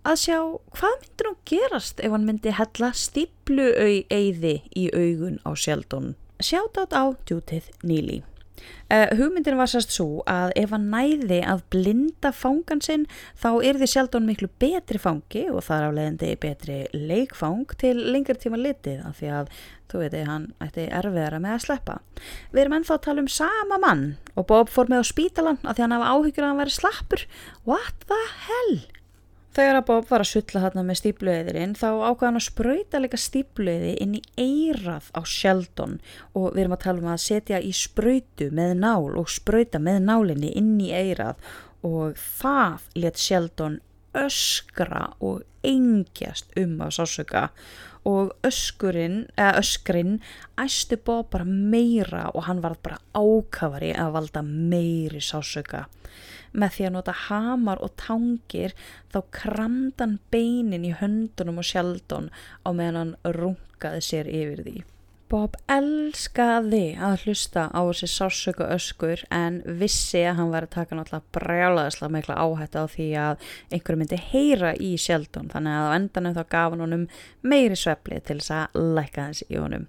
að 0.08 0.20
sjá 0.22 0.38
hvað 0.78 0.96
myndir 1.02 1.28
hún 1.28 1.36
gerast 1.50 2.00
ef 2.00 2.14
hann 2.14 2.24
myndi 2.24 2.54
hella 2.56 2.90
stíplu 2.96 3.68
eiði 3.76 4.54
í 4.72 4.88
augun 4.96 5.36
á 5.44 5.52
Sheldon. 5.52 6.14
Sjátt 6.40 6.80
átt 6.80 6.96
á 6.96 7.12
djútið 7.28 7.68
Níli. 7.84 8.22
Uh, 8.88 9.06
hugmyndin 9.18 9.58
var 9.58 9.68
sérst 9.68 9.92
svo 9.92 10.22
að 10.28 10.54
ef 10.56 10.72
hann 10.72 10.88
næði 10.92 11.42
að 11.44 11.64
blinda 11.74 12.32
fangan 12.32 12.80
sinn 12.84 13.04
þá 13.36 13.50
er 13.68 13.80
þið 13.80 13.92
sjálf 13.92 14.18
miklu 14.24 14.48
betri 14.62 15.00
fangi 15.02 15.44
og 15.52 15.66
þar 15.66 15.90
afleðandi 15.90 16.30
betri 16.40 16.78
leikfang 16.94 17.66
til 17.80 17.96
lengri 18.08 18.38
tíma 18.40 18.60
litið 18.60 19.04
af 19.04 19.20
því 19.20 19.32
að 19.40 19.52
þú 19.88 20.02
veit 20.02 20.18
hann 20.28 20.50
ætti 20.64 20.88
erfiðara 20.88 21.40
með 21.40 21.56
að 21.56 21.64
sleppa. 21.66 21.98
Við 22.52 22.64
erum 22.64 22.78
ennþá 22.78 22.96
að 22.96 23.04
tala 23.06 23.24
um 23.24 23.32
sama 23.32 23.80
mann 23.84 24.06
og 24.34 24.48
Bob 24.50 24.72
fór 24.72 24.90
með 24.92 25.04
á 25.04 25.10
spítalan 25.12 25.60
af 25.64 25.76
því 25.76 25.86
hann 25.86 25.98
hafa 25.98 26.12
áhyggjur 26.14 26.46
að 26.46 26.52
hann 26.52 26.62
væri 26.64 26.78
slappur. 26.78 27.26
What 27.68 28.08
the 28.08 28.22
hell? 28.48 28.97
Þegar 29.56 29.78
að 29.80 29.86
Bob 29.88 30.08
var 30.10 30.22
að 30.22 30.30
sulla 30.30 30.62
þarna 30.62 30.82
með 30.86 30.98
stípluðirinn 31.00 31.72
þá 31.78 31.86
ákvaði 31.88 32.26
hann 32.28 32.40
að 32.40 32.46
spröyta 32.46 33.00
líka 33.02 33.18
stípluði 33.18 33.94
inn 34.04 34.18
í 34.18 34.22
eirað 34.38 35.08
á 35.16 35.20
Sheldon. 35.24 35.96
Og 36.36 36.52
við 36.52 36.62
erum 36.64 36.76
að 36.76 36.84
tala 36.84 37.02
um 37.02 37.10
að 37.14 37.24
setja 37.24 37.60
í 37.64 37.72
spröytu 37.74 38.50
með 38.54 38.76
nál 38.84 39.16
og 39.18 39.32
spröyta 39.32 39.80
með 39.82 40.04
nálinni 40.06 40.52
inn 40.60 40.76
í 40.84 40.92
eirað 40.94 41.40
og 41.86 42.18
það 42.18 42.88
let 42.98 43.20
Sheldon 43.22 43.80
öskra 44.18 45.12
og 45.24 45.42
engjast 45.66 46.54
um 46.58 46.78
að 46.84 46.94
sásöka 47.00 47.48
og 48.08 48.32
öskurinn, 48.46 49.26
eða 49.36 49.58
öskrinn 49.60 50.18
æstu 50.60 50.96
Bob 51.04 51.28
bara 51.32 51.44
meira 51.44 52.28
og 52.32 52.46
hann 52.46 52.62
var 52.64 52.78
bara 52.82 53.00
ákafari 53.12 53.92
að 53.92 54.14
valda 54.16 54.42
meiri 54.46 55.20
sásöka 55.20 55.86
með 56.52 56.76
því 56.76 56.86
að 56.88 56.94
nota 56.96 57.16
hamar 57.28 57.82
og 57.84 57.96
tangir 58.00 58.76
þá 59.12 59.22
kramdan 59.40 60.18
beinin 60.32 60.86
í 60.88 60.94
höndunum 61.00 61.60
og 61.62 61.68
sjaldun 61.70 62.30
á 62.64 62.68
meðan 62.70 63.00
hann 63.00 63.34
rungaði 63.38 64.04
sér 64.04 64.30
yfir 64.30 64.64
því. 64.66 64.78
Bob 65.28 65.58
elskaði 65.68 66.94
að 67.04 67.26
hlusta 67.26 67.66
á 67.68 67.80
þessi 67.84 68.06
sársöku 68.08 68.64
öskur 68.64 69.26
en 69.34 69.58
vissi 69.80 70.22
að 70.24 70.38
hann 70.38 70.52
var 70.54 70.64
að 70.64 70.72
taka 70.78 70.96
náttúrulega 70.96 71.36
brjálaðislega 71.36 72.14
meikla 72.14 72.38
áhætt 72.40 72.78
á 72.80 72.84
því 72.88 73.08
að 73.20 73.44
einhverju 73.68 74.00
myndi 74.00 74.20
heyra 74.30 74.70
í 74.80 74.94
sjaldun 74.96 75.50
þannig 75.52 75.76
að 75.76 75.88
á 75.92 75.96
endanum 75.98 76.38
þá 76.38 76.44
gaf 76.54 76.72
hann 76.72 76.84
honum 76.86 77.04
meiri 77.44 77.76
svepli 77.76 78.22
til 78.24 78.38
þess 78.40 78.54
að 78.56 78.80
læka 78.96 79.26
hans 79.28 79.44
í 79.50 79.60
honum. 79.60 79.84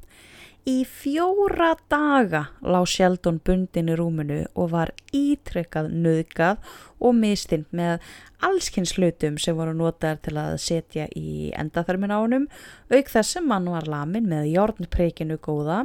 Í 0.70 0.84
fjóra 0.86 1.72
daga 1.90 2.42
lág 2.62 2.86
Sheldon 2.92 3.40
bundin 3.46 3.88
í 3.90 3.96
rúmunu 3.98 4.44
og 4.54 4.68
var 4.76 4.92
ítrykkað 5.16 5.88
nöðgað 6.04 6.60
og 7.00 7.16
mistinn 7.18 7.66
með 7.76 8.00
allskynns 8.46 8.96
hlutum 8.96 9.38
sem 9.42 9.58
voru 9.58 9.74
notaðar 9.76 10.20
til 10.24 10.36
að 10.40 10.56
setja 10.64 11.08
í 11.18 11.52
endaþörmin 11.60 12.14
á 12.16 12.20
hannum 12.20 12.48
auk 12.92 13.12
þessum 13.12 13.50
mann 13.52 13.68
var 13.72 13.88
lamin 13.90 14.30
með 14.32 14.52
jórnpreikinu 14.54 15.40
góða 15.44 15.84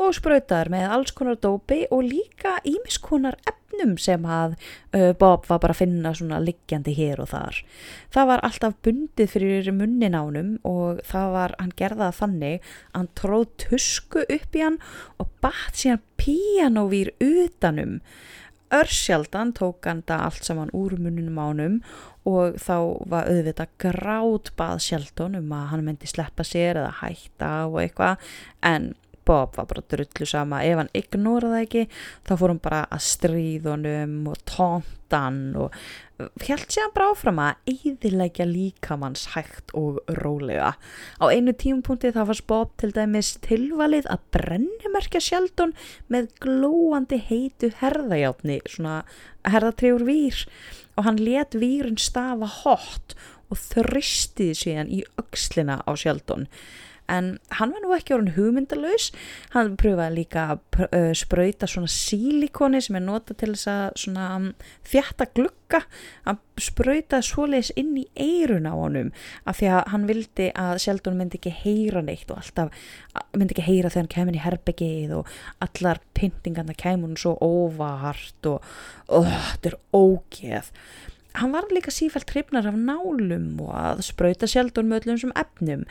og 0.00 0.14
spröytar 0.16 0.72
með 0.72 0.88
alls 0.96 1.14
konar 1.16 1.40
dópi 1.40 1.84
og 1.90 2.06
líka 2.08 2.58
ímiskonar 2.68 3.36
efnum 3.44 3.96
sem 4.00 4.24
að 4.26 4.56
Bob 5.20 5.46
var 5.48 5.60
bara 5.62 5.74
að 5.74 5.82
finna 5.84 6.12
svona 6.16 6.40
liggjandi 6.42 6.94
hér 6.96 7.20
og 7.22 7.30
þar. 7.30 7.60
Það 8.12 8.30
var 8.32 8.44
alltaf 8.46 8.76
bundið 8.84 9.30
fyrir 9.34 9.70
munnin 9.76 10.16
ánum 10.16 10.56
og 10.66 11.00
það 11.06 11.32
var, 11.36 11.56
hann 11.60 11.72
gerðaði 11.78 12.18
þannig 12.18 12.58
að 12.60 12.98
hann 12.98 13.10
tróð 13.20 13.46
tusku 13.64 14.24
upp 14.26 14.56
í 14.58 14.64
hann 14.64 14.80
og 15.22 15.30
batt 15.44 15.80
síðan 15.80 16.04
píanóvír 16.20 17.14
utanum. 17.20 18.00
Örsjaldan 18.70 19.52
tók 19.56 19.86
hann 19.88 20.04
það 20.06 20.24
allt 20.28 20.46
saman 20.46 20.72
úr 20.76 20.94
munninum 21.00 21.38
ánum 21.42 21.78
og 22.28 22.58
þá 22.62 22.76
var 23.10 23.30
auðvitað 23.30 23.72
grátt 23.82 24.52
bað 24.58 24.82
sjaldun 24.84 25.38
um 25.40 25.54
að 25.56 25.68
hann 25.72 25.86
myndi 25.88 26.10
sleppa 26.10 26.46
sér 26.46 26.82
eða 26.84 26.92
hætta 27.00 27.50
og 27.66 27.80
eitthvað. 27.82 28.28
En 28.62 28.92
Bob 29.26 29.56
var 29.56 29.66
bara 29.70 29.82
drullu 29.92 30.26
sama. 30.28 30.62
Ef 30.66 30.78
hann 30.80 30.92
ignoraði 30.96 31.64
ekki 31.64 31.82
þá 32.28 32.32
fór 32.34 32.52
hann 32.52 32.62
bara 32.62 32.80
að 32.90 33.04
stríðunum 33.06 34.14
og 34.30 34.40
tóntan 34.48 35.40
og 35.60 35.74
held 36.44 36.66
sér 36.68 36.86
hann 36.86 36.94
bara 36.94 37.08
áfram 37.12 37.40
að 37.42 37.72
eðilegja 37.72 38.46
líkamanns 38.48 39.28
hægt 39.34 39.74
og 39.78 40.00
rólega. 40.20 40.74
Á 41.20 41.24
einu 41.30 41.54
tímpunkti 41.56 42.12
þá 42.14 42.22
fannst 42.24 42.46
Bob 42.50 42.74
til 42.80 42.92
dæmis 42.96 43.34
tilvalið 43.44 44.08
að 44.12 44.26
brennumerkja 44.36 45.22
sjaldun 45.24 45.74
með 46.12 46.30
glóandi 46.42 47.20
heitu 47.30 47.72
herðajáttni 47.80 48.60
svona 48.68 49.00
herðatrjúr 49.48 50.06
vír. 50.08 50.44
Og 50.98 51.06
hann 51.06 51.20
let 51.22 51.56
vírin 51.56 52.00
stafa 52.00 52.48
hot 52.60 53.16
og 53.50 53.58
þristiði 53.58 54.56
síðan 54.56 54.94
í 54.94 55.02
aukslina 55.18 55.80
á 55.82 55.90
sjaldun 55.98 56.46
en 57.10 57.32
hann 57.58 57.74
var 57.74 57.84
nú 57.84 57.94
ekki 57.96 58.14
orðin 58.16 58.36
hugmyndalus 58.36 59.10
hann 59.54 59.76
pröfaði 59.80 60.20
líka 60.20 60.46
að 60.54 60.84
uh, 60.86 61.10
spröyta 61.16 61.68
svona 61.70 61.90
sílikoni 61.90 62.80
sem 62.84 62.98
er 62.98 63.06
nota 63.06 63.36
til 63.36 63.52
þess 63.54 63.70
að 63.72 63.86
svona 64.04 64.28
um, 64.36 64.48
þjætta 64.88 65.28
glukka 65.36 65.82
hann 66.28 66.40
spröytaði 66.60 67.26
svoleiðis 67.26 67.72
inn 67.80 67.92
í 67.98 68.06
eirun 68.20 68.68
á 68.68 68.74
honum. 68.74 69.12
Af 69.48 69.60
því 69.60 69.70
að 69.74 69.92
hann 69.92 70.08
vildi 70.10 70.48
að 70.58 70.80
Sheldon 70.84 71.18
myndi 71.18 71.40
ekki 71.40 71.52
heyra 71.62 72.02
neitt 72.04 72.30
og 72.32 72.40
alltaf 72.42 72.74
myndi 73.36 73.56
ekki 73.56 73.66
heyra 73.68 73.92
þegar 73.92 74.04
hann 74.04 74.14
kemur 74.16 74.38
í 74.38 74.44
herbyggið 74.44 75.14
og 75.20 75.30
allar 75.66 76.02
pyntingarna 76.18 76.76
kemur 76.76 77.12
hann 77.12 77.20
svo 77.20 77.36
óvart 77.40 78.50
og 78.50 78.60
oh, 79.08 79.32
þetta 79.52 79.72
er 79.72 79.78
ógeð. 79.96 80.72
Hann 81.38 81.52
var 81.54 81.68
líka 81.70 81.92
sífælt 81.94 82.26
trefnar 82.26 82.66
af 82.66 82.78
nálum 82.78 83.52
og 83.62 83.74
að 83.78 84.02
spröyta 84.08 84.48
Sheldon 84.50 84.90
með 84.90 85.04
öllum 85.04 85.20
sem 85.22 85.36
efnum 85.38 85.84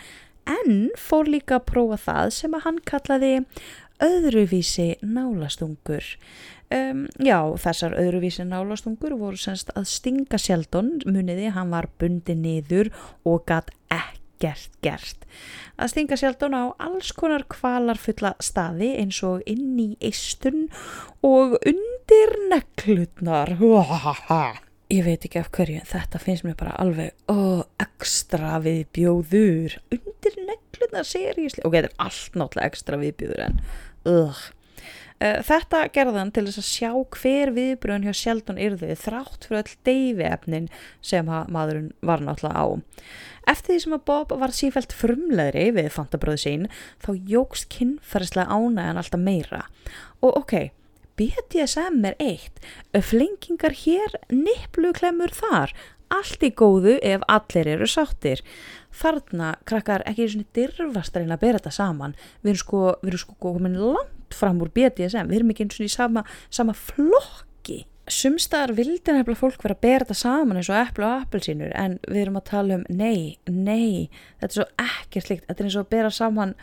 en 0.50 0.90
fór 0.98 1.30
líka 1.30 1.60
að 1.60 1.68
prófa 1.74 2.00
það 2.06 2.32
sem 2.38 2.56
að 2.58 2.66
hann 2.66 2.80
kallaði 2.90 3.34
öðruvísi 4.04 4.94
nálastungur. 5.04 6.06
Um, 6.70 7.08
já, 7.18 7.40
þessar 7.58 7.98
öðruvísi 7.98 8.46
nálastungur 8.48 9.18
voru 9.20 9.40
semst 9.42 9.72
að 9.76 9.90
stinga 9.90 10.40
Sheldon, 10.40 11.00
muniði, 11.10 11.50
hann 11.56 11.74
var 11.74 11.90
bundi 12.02 12.38
niður 12.38 12.92
og 13.28 13.44
gatt 13.50 13.74
ekkert 13.90 14.70
gert. 14.84 15.26
Að 15.80 15.92
stinga 15.94 16.18
Sheldon 16.20 16.56
á 16.56 16.64
alls 16.80 17.12
konar 17.18 17.44
kvalarfulla 17.52 18.36
staði 18.44 18.94
eins 19.02 19.20
og 19.28 19.44
inn 19.50 19.76
í 19.80 19.90
eistun 20.00 20.68
og 21.26 21.58
undir 21.60 22.36
neklutnar. 22.52 23.58
Hvahaha! 23.60 24.44
ég 24.90 25.06
veit 25.06 25.26
ekki 25.26 25.40
af 25.42 25.50
hverju, 25.54 25.82
þetta 25.88 26.22
finnst 26.22 26.46
mér 26.46 26.56
bara 26.60 26.76
alveg 26.82 27.14
oh, 27.32 27.62
ekstra 27.82 28.58
viðbjóður. 28.64 29.78
Undir 29.94 30.40
negluna 30.48 31.04
serísli 31.06 31.66
ok, 31.66 31.76
þetta 31.76 31.92
er 31.92 32.08
allt 32.08 32.40
náttúrulega 32.40 32.72
ekstra 32.72 33.02
viðbjóður 33.02 33.44
en 33.46 33.60
uh. 34.10 34.42
þetta 35.46 35.84
gerðan 35.94 36.34
til 36.34 36.48
þess 36.48 36.62
að 36.64 36.70
sjá 36.72 36.90
hver 37.20 37.54
viðbröðun 37.58 38.08
hjá 38.10 38.18
Sheldon 38.18 38.62
yrði 38.62 38.98
þrátt 38.98 39.46
fyrir 39.46 39.62
all 39.62 39.78
deyfi 39.90 40.28
efnin 40.32 40.72
sem 41.06 41.30
maðurinn 41.30 41.94
var 42.02 42.26
náttúrulega 42.26 42.66
á. 42.66 42.68
Eftir 43.50 43.76
því 43.76 43.80
sem 43.86 43.96
að 43.98 44.06
Bob 44.10 44.36
var 44.42 44.54
sífælt 44.54 44.94
frumleðri 44.98 45.70
við 45.78 45.94
fantabröðu 45.94 46.42
sín 46.48 46.68
þá 47.02 47.14
jógst 47.30 47.70
kynferðslega 47.74 48.58
ánægjan 48.58 49.02
alltaf 49.02 49.22
meira. 49.22 49.64
Og 50.26 50.42
ok 50.42 50.72
BDSM 51.20 52.04
er 52.08 52.16
eitt, 52.24 52.62
flengingar 52.96 53.76
hér, 53.82 54.14
nippluklemmur 54.32 55.34
þar, 55.36 55.74
allt 56.10 56.46
í 56.46 56.52
góðu 56.56 56.96
ef 57.06 57.26
allir 57.30 57.70
eru 57.76 57.88
sáttir. 57.90 58.42
Þarna 58.96 59.54
krakkar 59.70 60.06
ekki 60.10 60.30
svona 60.32 60.48
dirfast 60.56 61.16
að 61.16 61.26
reyna 61.26 61.38
að 61.38 61.44
bera 61.44 61.62
þetta 61.62 61.76
saman, 61.76 62.16
við 62.42 62.54
erum 62.54 62.64
sko, 62.64 62.82
við 63.04 63.12
erum 63.12 63.24
sko 63.26 63.38
komin 63.44 63.78
langt 63.84 64.40
fram 64.40 64.64
úr 64.64 64.72
BDSM, 64.74 65.30
við 65.30 65.42
erum 65.42 65.54
ekki 65.54 65.68
eins 65.68 65.80
og 65.80 65.86
í 65.86 65.94
sama, 65.94 66.26
sama 66.54 66.76
flokki. 66.78 67.84
Sumstaðar 68.10 68.74
vildi 68.78 69.14
nefnilega 69.14 69.38
fólk 69.38 69.62
vera 69.62 69.76
að 69.76 69.84
bera 69.86 70.06
þetta 70.08 70.18
saman 70.18 70.58
eins 70.58 70.72
og 70.72 70.80
epplu 70.80 71.06
og 71.06 71.26
appelsínur 71.28 71.76
en 71.78 72.00
við 72.08 72.24
erum 72.24 72.40
að 72.40 72.48
tala 72.50 72.80
um 72.80 72.86
nei, 72.90 73.38
nei, 73.46 74.10
þetta 74.40 74.50
er 74.50 74.56
svo 74.56 74.70
ekkert 74.82 75.30
líkt, 75.30 75.46
þetta 75.46 75.62
er 75.62 75.68
eins 75.68 75.78
og 75.78 75.86
að 75.86 75.92
bera 75.94 76.14
saman 76.16 76.56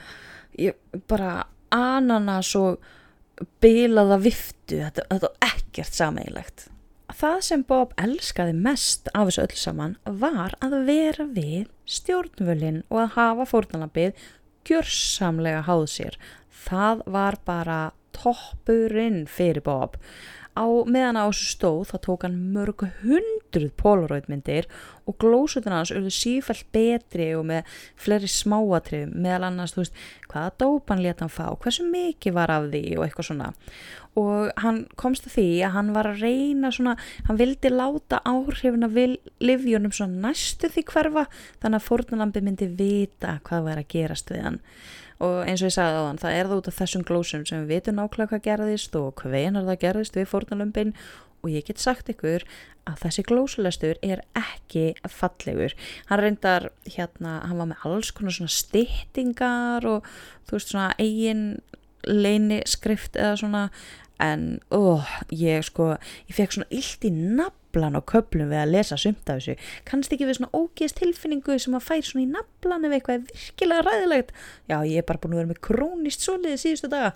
ég, 0.58 0.80
bara 1.06 1.44
ananas 1.70 2.50
og 2.58 2.80
bilaða 3.62 4.18
viftu, 4.22 4.80
þetta, 4.80 5.04
þetta 5.10 5.30
er 5.30 5.52
ekkert 5.52 5.98
sameigilegt. 5.98 6.66
Það 7.16 7.36
sem 7.46 7.62
Bob 7.68 7.92
elskaði 8.02 8.56
mest 8.58 9.10
af 9.14 9.28
þessu 9.28 9.44
öll 9.44 9.60
saman 9.60 9.94
var 10.04 10.56
að 10.64 10.80
vera 10.88 11.26
við 11.30 11.68
stjórnvölinn 11.88 12.82
og 12.90 13.04
að 13.04 13.12
hafa 13.14 13.46
fórnalambið 13.52 14.24
gjörsamlega 14.66 15.62
háð 15.68 15.86
sér. 15.92 16.18
Það 16.66 17.04
var 17.14 17.38
bara 17.46 17.78
toppurinn 18.16 19.24
fyrir 19.30 19.62
Bob 19.64 19.96
á 20.56 20.64
meðan 20.88 21.20
á 21.20 21.24
þessu 21.28 21.52
stóð 21.52 21.92
þá 21.92 21.96
tók 22.08 22.26
hann 22.26 22.38
mörg 22.54 22.86
hundruð 23.56 23.74
polaroidmyndir 23.80 24.68
og 25.06 25.18
glósutin 25.22 25.74
hans 25.74 25.92
auðvitað 25.92 26.16
sífælt 26.16 26.66
betri 26.74 27.28
og 27.38 27.46
með 27.48 27.76
fleiri 28.00 28.30
smáatrið 28.30 29.14
meðal 29.14 29.48
annars, 29.50 29.76
þú 29.76 29.84
veist, 29.84 30.00
hvaða 30.30 30.56
dópan 30.62 31.02
leta 31.04 31.24
hann 31.24 31.32
fá, 31.32 31.46
hversu 31.62 31.86
mikið 31.88 32.36
var 32.36 32.52
af 32.52 32.68
því 32.72 32.82
og 32.96 33.06
eitthvað 33.06 33.30
svona. 33.30 33.52
Og 34.16 34.50
hann 34.64 34.82
komst 34.96 35.28
að 35.28 35.36
því 35.36 35.48
að 35.66 35.74
hann 35.76 35.88
var 35.92 36.08
að 36.08 36.22
reyna 36.24 36.72
svona, 36.72 36.96
hann 37.28 37.40
vildi 37.40 37.72
láta 37.72 38.22
áhrifin 38.24 38.86
af 38.88 38.96
livjónum 39.44 39.92
svona 39.92 40.28
næstu 40.28 40.70
því 40.72 40.86
hverfa 40.88 41.26
þannig 41.62 41.80
að 41.80 41.88
fórnalambi 41.90 42.44
myndi 42.44 42.70
vita 42.78 43.40
hvað 43.46 43.68
var 43.68 43.82
að 43.82 43.90
gerast 43.92 44.32
við 44.32 44.46
hann. 44.48 44.62
Og 45.16 45.46
eins 45.48 45.62
og 45.62 45.70
ég 45.70 45.72
sagði 45.72 46.00
á 46.00 46.06
þann, 46.06 46.18
það 46.20 46.34
er 46.36 46.48
það 46.48 46.58
út 46.58 46.66
af 46.68 46.76
þessum 46.76 47.04
glósum 47.08 47.44
sem 47.48 47.62
við 47.62 47.70
vitum 47.78 47.96
nákvæmlega 47.96 48.32
hvað 48.34 48.42
gerðist 48.44 48.96
og 49.00 49.22
hvenar 49.22 49.64
það 49.64 49.78
gerðist 49.84 50.18
við 50.18 50.28
fórnalömpin 50.28 50.92
og 51.46 51.54
ég 51.54 51.66
get 51.68 51.82
sagt 51.82 52.10
ykkur 52.10 52.44
að 52.86 53.02
þessi 53.02 53.24
glósulestur 53.26 54.00
er 54.04 54.22
ekki 54.38 54.92
fallegur. 55.10 55.74
Hann 56.10 56.22
reyndar 56.22 56.70
hérna, 56.84 57.40
hann 57.46 57.60
var 57.62 57.70
með 57.72 57.86
alls 57.88 58.12
konar 58.14 58.34
svona 58.34 58.52
styttingar 58.52 59.86
og 59.88 60.10
þú 60.46 60.58
veist 60.58 60.74
svona 60.74 60.90
eigin 61.02 61.46
leini 62.06 62.60
skrift 62.70 63.18
eða 63.18 63.38
svona 63.40 63.62
en 64.22 64.60
ó, 64.72 65.04
ég 65.34 65.64
sko, 65.66 65.90
ég 66.28 66.36
fekk 66.38 66.56
svona 66.56 66.70
illt 66.72 67.04
í 67.04 67.10
naflan 67.12 67.98
á 67.98 68.02
köplum 68.08 68.48
við 68.48 68.62
að 68.62 68.72
lesa 68.72 68.96
sumt 69.00 69.28
af 69.28 69.42
þessu, 69.42 69.56
kannst 69.88 70.14
ekki 70.14 70.28
við 70.28 70.38
svona 70.38 70.56
ógeðst 70.56 71.00
tilfinningu 71.02 71.58
sem 71.60 71.76
að 71.76 71.84
fær 71.90 72.06
svona 72.06 72.24
í 72.24 72.30
naflan 72.30 72.88
ef 72.88 72.96
eitthvað 72.96 73.18
er 73.18 73.26
virkilega 73.28 73.84
ræðilegt 73.84 74.32
já, 74.70 74.78
ég 74.88 75.02
er 75.02 75.08
bara 75.10 75.20
búin 75.20 75.36
að 75.36 75.42
vera 75.42 75.52
með 75.52 75.62
krónist 75.68 76.24
soliði 76.24 76.62
síðustu 76.62 76.92
daga 76.92 77.12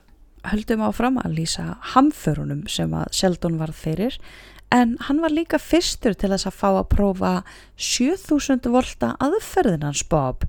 höldum 0.49 0.84
áfram 0.86 1.18
að 1.20 1.36
lýsa 1.41 1.66
hamförunum 1.93 2.64
sem 2.70 2.93
að 2.97 3.11
Sheldon 3.16 3.59
varð 3.61 3.76
fyrir 3.76 4.16
en 4.70 4.95
hann 5.09 5.20
var 5.22 5.34
líka 5.34 5.59
fyrstur 5.59 6.14
til 6.14 6.30
þess 6.30 6.47
að 6.47 6.59
fá 6.61 6.68
að 6.70 6.88
prófa 6.93 7.32
7000 7.76 8.70
volta 8.70 9.14
aðferðinans 9.22 10.05
Bob. 10.11 10.47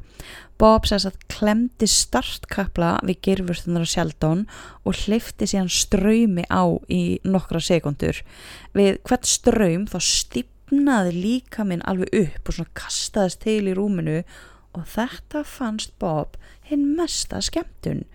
Bob 0.62 0.86
sæs 0.86 1.08
að 1.10 1.18
klemdi 1.34 1.88
startkapla 1.90 2.94
við 3.08 3.22
gerfurstunar 3.26 3.88
á 3.88 3.94
Sheldon 3.94 4.46
og 4.86 5.00
hlifti 5.04 5.50
síðan 5.50 5.72
ströymi 5.74 6.46
á 6.54 6.70
í 6.86 7.18
nokkra 7.26 7.64
sekundur. 7.66 8.22
Við 8.78 9.02
hvert 9.10 9.26
ströym 9.26 9.88
þá 9.90 9.98
stipnaði 10.06 11.16
líka 11.18 11.66
minn 11.66 11.82
alveg 11.90 12.14
upp 12.22 12.52
og 12.52 12.60
svona 12.60 12.78
kastaðist 12.78 13.42
til 13.42 13.66
í 13.66 13.76
rúminu 13.78 14.22
og 14.78 14.86
þetta 14.94 15.42
fannst 15.48 15.98
Bob 16.00 16.38
hinn 16.70 16.92
mesta 16.96 17.42
skemmtun. 17.42 18.06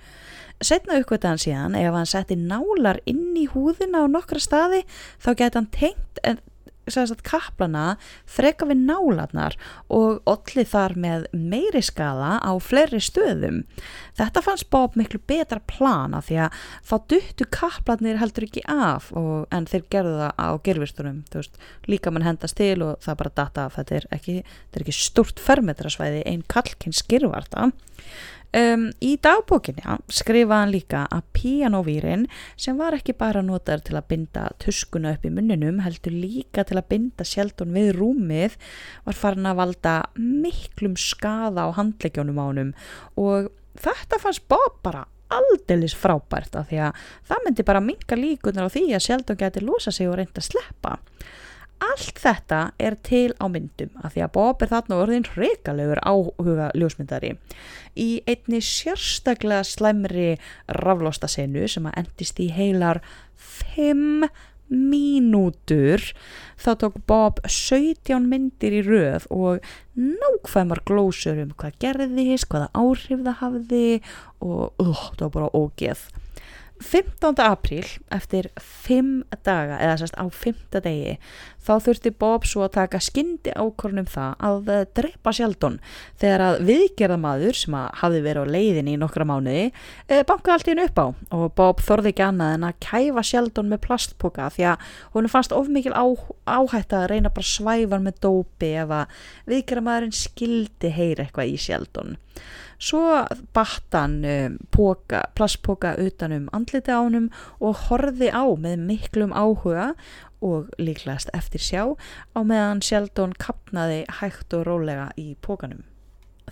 Setna 0.64 0.96
uppgötaðan 1.00 1.42
síðan 1.42 1.78
ef 1.78 1.92
hann 1.92 2.08
setti 2.08 2.36
nálar 2.40 3.02
inn 3.04 3.34
í 3.36 3.44
húðina 3.52 4.04
á 4.04 4.06
nokkra 4.08 4.40
staði 4.40 4.84
þá 5.20 5.30
geti 5.36 5.58
hann 5.58 5.72
tengt 5.74 6.22
en 6.24 6.40
sagt, 6.90 7.22
kaplana 7.26 7.96
freka 8.30 8.66
við 8.68 8.84
nálarnar 8.86 9.56
og 9.92 10.22
allir 10.30 10.68
þar 10.68 10.94
með 11.02 11.26
meiri 11.34 11.82
skada 11.84 12.36
á 12.38 12.52
fleiri 12.62 13.00
stöðum. 13.02 13.64
Þetta 14.16 14.42
fannst 14.44 14.68
Bob 14.70 14.96
miklu 14.98 15.20
betra 15.26 15.60
plana 15.66 16.22
því 16.24 16.38
að 16.46 16.60
þá 16.86 16.94
duttu 17.12 17.48
kaplanir 17.50 18.20
heldur 18.20 18.46
ekki 18.46 18.64
af 18.70 19.10
og, 19.16 19.46
en 19.54 19.66
þeir 19.70 19.86
gerðu 19.92 20.14
það 20.22 20.38
á 20.38 20.48
gerfistunum. 20.68 21.20
Líka 21.90 22.12
mann 22.14 22.26
hendast 22.26 22.58
til 22.58 22.78
og 22.86 23.02
það 23.04 23.20
bara 23.22 23.36
data 23.42 23.66
af 23.66 23.80
þetta 23.80 23.98
er 23.98 24.08
ekki, 24.14 24.38
ekki 24.76 24.94
stort 24.94 25.42
fermetrasvæði 25.42 26.24
einn 26.26 26.46
kallkinn 26.50 26.96
skirvarta. 26.96 27.70
Um, 28.56 28.86
í 29.04 29.18
dagbókinja 29.20 29.98
skrifaði 30.08 30.56
hann 30.62 30.70
líka 30.72 31.00
að 31.12 31.26
píanóvírin 31.36 32.22
sem 32.56 32.78
var 32.78 32.94
ekki 32.96 33.12
bara 33.18 33.42
notaður 33.44 33.82
til 33.84 33.96
að 33.98 34.06
binda 34.14 34.44
tuskuna 34.62 35.12
upp 35.12 35.26
í 35.28 35.32
munninum 35.34 35.82
heldur 35.84 36.14
líka 36.14 36.64
til 36.64 36.78
að 36.80 36.86
binda 36.94 37.26
sjeldun 37.28 37.74
við 37.76 37.90
rúmið 37.98 38.56
var 39.04 39.18
farin 39.18 39.50
að 39.50 39.58
valda 39.60 39.96
miklum 40.16 40.96
skada 40.96 41.66
á 41.68 41.76
handleggjónum 41.76 42.40
ánum 42.40 42.72
og 43.20 43.50
þetta 43.82 44.22
fannst 44.22 44.46
Bob 44.48 44.80
bara 44.86 45.04
aldeilis 45.36 45.96
frábært 45.98 46.56
af 46.56 46.70
því 46.70 46.80
að 46.86 47.04
það 47.28 47.44
myndi 47.44 47.66
bara 47.66 47.84
minga 47.84 48.20
líkunar 48.22 48.70
á 48.70 48.74
því 48.74 48.86
að 48.96 49.04
sjeldun 49.10 49.42
geti 49.42 49.66
losa 49.66 49.92
sig 49.92 50.08
og 50.08 50.16
reynda 50.16 50.40
að 50.40 50.48
sleppa 50.48 50.96
Allt 51.84 52.16
þetta 52.22 52.60
er 52.80 52.96
til 53.04 53.34
á 53.36 53.44
myndum 53.52 53.92
að 54.00 54.14
því 54.14 54.24
að 54.24 54.32
Bob 54.32 54.62
er 54.64 54.70
þarna 54.72 54.98
orðin 55.02 55.28
reykalegur 55.36 56.00
áhuga 56.08 56.70
ljósmyndari. 56.72 57.34
Í 57.96 58.08
einni 58.24 58.62
sérstaklega 58.64 59.64
slæmri 59.66 60.34
raflosta 60.72 61.28
senu 61.28 61.66
sem 61.68 61.88
að 61.90 61.98
endist 62.02 62.40
í 62.40 62.48
heilar 62.56 63.02
5 63.36 64.28
mínútur 64.72 66.02
þá 66.58 66.70
tók 66.80 66.98
Bob 67.06 67.40
17 67.44 68.26
myndir 68.26 68.74
í 68.80 68.82
röð 68.86 69.28
og 69.30 69.66
nákvæmar 69.94 70.82
glósur 70.88 71.38
um 71.44 71.52
hvað 71.54 71.76
gerðist, 71.84 72.48
hvaða 72.50 72.72
áhrif 72.74 73.22
það 73.22 73.40
hafði 73.42 73.88
og 74.42 74.72
uh, 74.82 75.04
það 75.14 75.26
var 75.28 75.34
bara 75.36 75.52
ógeð 75.54 76.06
15. 76.82 77.40
apríl 77.40 77.86
eftir 78.12 78.50
5 78.60 79.24
daga 79.46 79.78
eða 79.80 79.96
sérst 80.00 80.16
á 80.20 80.24
5. 80.28 80.80
degi 80.84 81.14
þá 81.66 81.72
þurfti 81.82 82.12
Bob 82.20 82.44
svo 82.46 82.66
að 82.66 82.74
taka 82.76 83.00
skyndi 83.02 83.54
ákornum 83.56 84.08
það 84.10 84.34
að 84.48 84.68
drepa 84.98 85.32
Sheldon 85.34 85.78
þegar 86.20 86.44
að 86.46 86.58
viðgerðamadur 86.68 87.58
sem 87.58 87.76
að 87.78 87.88
hafi 88.02 88.20
verið 88.26 88.44
á 88.44 88.52
leiðin 88.56 88.90
í 88.92 88.98
nokkra 89.00 89.26
mánuði 89.28 89.64
eh, 89.64 90.22
bankaði 90.28 90.54
allt 90.56 90.68
í 90.68 90.74
hennu 90.74 90.86
upp 90.90 91.00
á 91.00 91.06
og 91.38 91.46
Bob 91.58 91.82
þorði 91.86 92.12
ekki 92.12 92.26
annað 92.26 92.54
en 92.58 92.68
að 92.68 92.78
kæfa 92.90 93.26
Sheldon 93.30 93.72
með 93.72 93.82
plastpoka 93.88 94.50
því 94.52 94.68
að 94.74 94.92
hún 95.16 95.30
fannst 95.32 95.56
of 95.56 95.72
mikil 95.72 95.96
á, 95.96 96.04
áhætt 96.44 96.92
að 96.92 97.08
reyna 97.14 97.32
bara 97.32 97.52
svæfan 97.54 98.06
með 98.06 98.20
dópi 98.28 98.74
ef 98.84 98.94
að 99.00 99.18
viðgerðamadurinn 99.50 100.16
skildi 100.16 100.92
heyra 100.92 101.26
eitthvað 101.26 101.56
í 101.56 101.58
Sheldon 101.66 102.16
Svo 102.76 103.24
battan 103.56 104.20
um, 104.24 104.56
plastpoka 105.34 105.94
utanum 105.96 106.48
andliti 106.52 106.92
ánum 106.92 107.30
og 107.60 107.86
horði 107.86 108.28
á 108.28 108.44
með 108.44 108.82
miklum 108.84 109.32
áhuga 109.32 109.94
og 110.44 110.68
líklegast 110.78 111.32
eftir 111.36 111.62
sjá 111.64 111.82
á 112.36 112.38
meðan 112.44 112.82
Sheldon 112.84 113.32
kapnaði 113.40 114.04
hægt 114.20 114.52
og 114.52 114.66
rólega 114.68 115.10
í 115.16 115.34
pókanum. 115.40 115.84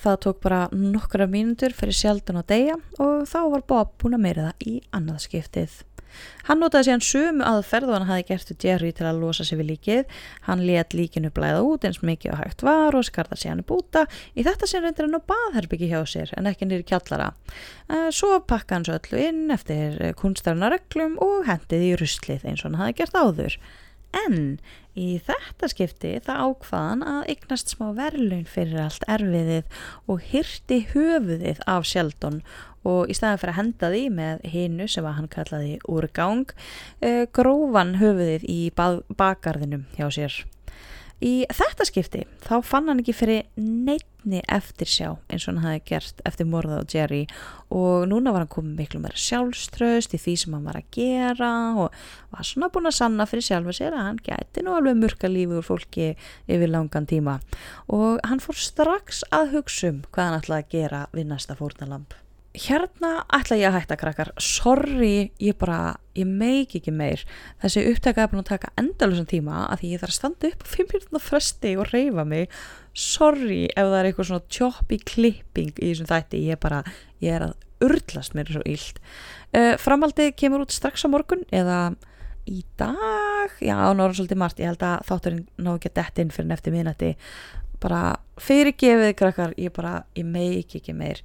Það 0.01 0.21
tók 0.25 0.41
bara 0.43 0.65
nokkra 0.73 1.29
mínútur 1.31 1.75
fyrir 1.77 1.95
Sheldon 1.95 2.41
að 2.41 2.49
deyja 2.51 2.79
og 2.99 3.29
þá 3.31 3.41
var 3.53 3.67
Bob 3.69 3.93
búin 4.01 4.17
að 4.17 4.25
meira 4.25 4.47
það 4.49 4.71
í 4.73 4.79
annað 4.97 5.27
skiptið. 5.29 5.77
Hann 6.49 6.61
notaði 6.61 6.91
síðan 6.91 7.05
sömu 7.05 7.45
aðferð 7.49 7.91
og 7.91 7.97
hann 7.97 8.09
hafi 8.09 8.27
gert 8.31 8.49
til 8.51 8.57
Jerry 8.61 8.91
til 8.97 9.07
að 9.09 9.21
losa 9.23 9.47
sig 9.47 9.61
við 9.61 9.71
líkið. 9.73 10.17
Hann 10.49 10.65
let 10.69 10.97
líkinu 10.97 11.31
blæða 11.35 11.63
út 11.65 11.87
eins 11.89 12.03
mikið 12.05 12.35
og 12.35 12.43
hægt 12.43 12.67
var 12.67 12.99
og 12.99 13.07
skarða 13.09 13.39
hann 13.45 13.63
í 13.65 13.69
búta. 13.69 14.05
Í 14.37 14.45
þetta 14.47 14.69
sem 14.71 14.85
reyndir 14.85 15.09
hann 15.09 15.21
á 15.21 15.29
baðherbyggi 15.33 15.93
hjá 15.93 16.03
sér 16.09 16.35
en 16.39 16.51
ekki 16.51 16.69
nýri 16.69 16.85
kjallara. 16.89 17.33
Eh, 17.89 18.11
svo 18.15 18.39
pakka 18.45 18.79
hann 18.79 18.89
svo 18.89 18.99
öllu 18.99 19.23
inn 19.29 19.55
eftir 19.55 19.97
kunstarnareglum 20.21 21.17
og 21.25 21.49
hendið 21.49 21.89
í 21.89 21.97
ruslið 22.01 22.45
eins 22.45 22.65
og 22.65 22.73
hann 22.73 22.83
hafi 22.83 23.01
gert 23.01 23.17
áður. 23.17 23.59
En 24.15 24.59
í 24.95 25.17
þetta 25.27 25.69
skipti 25.71 26.13
það 26.23 26.43
ákvaðan 26.49 27.03
að 27.11 27.31
eignast 27.33 27.73
smá 27.75 27.89
verðlun 27.97 28.47
fyrir 28.47 28.85
allt 28.85 29.07
erfiðið 29.11 29.81
og 30.11 30.23
hyrti 30.31 30.81
höfuðið 30.93 31.65
af 31.71 31.89
Sheldon 31.91 32.43
og 32.85 33.11
í 33.11 33.17
staðan 33.17 33.41
fyrir 33.43 33.55
að 33.55 33.61
henda 33.61 33.93
því 33.93 34.03
með 34.21 34.49
hinnu 34.55 34.89
sem 34.91 35.07
hann 35.09 35.31
kallaði 35.33 35.77
úrgang 35.91 36.49
uh, 36.55 37.25
grófan 37.35 37.97
höfuðið 38.01 38.49
í 38.49 38.59
bakarðinum 38.75 39.89
hjá 39.97 40.11
sér. 40.13 40.43
Í 41.25 41.47
þetta 41.49 41.87
skipti 41.87 42.23
þá 42.43 42.57
fann 42.67 42.91
hann 42.91 42.99
ekki 43.01 43.15
fyrir 43.17 43.45
neitni 43.57 44.41
eftir 44.51 44.89
sjá 44.91 45.07
eins 45.33 45.47
og 45.47 45.55
hann 45.55 45.63
hafi 45.63 45.83
gert 45.89 46.19
eftir 46.29 46.49
morða 46.51 46.81
á 46.83 46.91
Jerry. 46.91 47.23
Og 47.73 48.05
núna 48.11 48.35
var 48.35 48.43
hann 48.43 48.51
komið 48.53 48.81
miklu 48.83 49.01
meira 49.01 49.21
sjálfströst 49.21 50.17
í 50.17 50.21
því 50.21 50.35
sem 50.43 50.57
hann 50.57 50.67
var 50.67 50.81
að 50.81 50.91
gera 50.97 51.53
og 51.81 51.95
var 52.35 52.49
svona 52.49 52.69
búin 52.75 52.91
að 52.91 52.99
sanna 52.99 53.29
fyrir 53.31 53.47
sjálfa 53.47 53.77
sér 53.79 53.97
að 53.97 54.09
hann 54.09 54.21
gæti 54.27 54.67
nú 54.67 54.75
alveg 54.75 54.99
mörka 55.01 55.31
lífi 55.31 55.61
úr 55.61 55.65
fólki 55.65 56.11
yfir 56.45 56.75
langan 56.75 57.09
tíma. 57.09 57.39
Og 57.87 58.19
hann 58.27 58.43
fór 58.45 58.59
strax 58.59 59.23
að 59.31 59.57
hugsa 59.57 59.95
um 59.95 60.05
hvað 60.11 60.29
hann 60.29 60.43
ætlaði 60.43 60.67
að 60.67 60.77
gera 60.77 61.07
við 61.15 61.31
næsta 61.31 61.57
fórnalamp 61.57 62.19
hérna 62.55 63.25
ætla 63.35 63.59
ég 63.59 63.67
að 63.69 63.77
hætta 63.81 63.97
krakkar. 63.99 64.31
Sorry, 64.39 65.33
ég 65.43 65.57
bara 65.59 65.97
ég 66.15 66.29
meik 66.29 66.77
ekki 66.79 66.95
meir. 66.95 67.25
Þessi 67.63 67.83
upptæka 67.91 68.25
er 68.25 68.31
búin 68.31 68.45
að 68.45 68.53
taka 68.53 68.73
endalusan 68.81 69.29
tíma 69.31 69.65
að 69.67 69.83
því 69.83 69.93
ég 69.95 70.03
þarf 70.03 70.15
að 70.15 70.19
standa 70.21 70.51
upp 70.53 70.63
á 70.63 70.67
5 70.75 70.93
minútið 70.93 71.25
fresti 71.27 71.75
og 71.81 71.91
reyfa 71.91 72.25
mig. 72.31 72.57
Sorry 72.95 73.61
ef 73.73 73.91
það 73.91 73.99
er 73.99 74.09
eitthvað 74.11 74.31
svona 74.31 74.57
choppy 74.59 75.01
clipping 75.03 75.75
í 75.75 75.91
þessum 75.91 76.11
þætti. 76.13 76.43
Ég 76.47 76.57
er 76.59 76.63
bara, 76.63 76.83
ég 77.25 77.39
er 77.39 77.49
að 77.49 77.57
urtlast 77.85 78.37
mér 78.39 78.49
svo 78.55 78.63
íld 78.71 79.01
uh, 79.53 79.75
framaldið 79.83 80.31
kemur 80.39 80.63
út 80.65 80.73
strax 80.73 81.05
á 81.05 81.09
morgun 81.11 81.43
eða 81.53 81.81
í 82.47 82.63
dag? 82.79 83.53
Já, 83.65 83.77
náður 83.97 84.21
svolítið 84.21 84.41
margt, 84.41 84.63
ég 84.63 84.71
held 84.71 84.85
að 84.85 85.05
þátturinn 85.09 85.45
ná 85.59 85.75
ekki 85.75 85.91
að 85.91 85.99
detta 86.01 86.23
inn 86.23 86.33
fyrir 86.35 86.51
nefti 86.53 86.73
minnati 86.75 87.13
bara 87.85 88.15
fyrirgefið 88.41 89.13
krakkar. 89.19 89.53
Ég 89.61 89.73
bara, 89.77 90.05
ég 90.17 90.25
meik 90.29 90.73
ekki 90.79 90.95
meir 90.97 91.21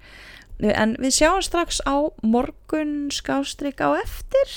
en 0.60 0.95
við 0.99 1.16
sjáum 1.16 1.43
strax 1.45 1.80
á 1.88 2.12
morgun 2.22 3.07
skástrík 3.14 3.80
á 3.80 3.95
eftir. 4.01 4.51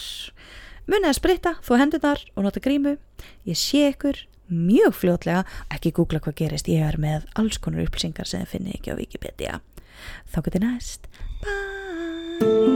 Munið 0.91 1.13
að 1.13 1.19
spritta, 1.21 1.55
þú 1.63 1.79
hendur 1.79 2.03
þar 2.03 2.25
og 2.35 2.47
nota 2.49 2.63
grímu, 2.63 2.97
ég 3.47 3.59
sé 3.59 3.87
ykkur 3.93 4.25
mjög 4.53 4.99
fljótlega, 4.99 5.47
ekki 5.73 5.95
googla 5.97 6.21
hvað 6.21 6.41
gerist 6.43 6.69
ég 6.69 6.83
er 6.85 6.99
með 7.01 7.29
alls 7.39 7.61
konar 7.63 7.87
upplýsingar 7.87 8.29
sem 8.29 8.43
þið 8.43 8.57
finnir 8.57 8.81
ekki 8.81 8.93
á 8.93 8.99
Wikipedia. 8.99 9.63
Þá 10.35 10.39
getur 10.43 10.67
næst 10.67 12.72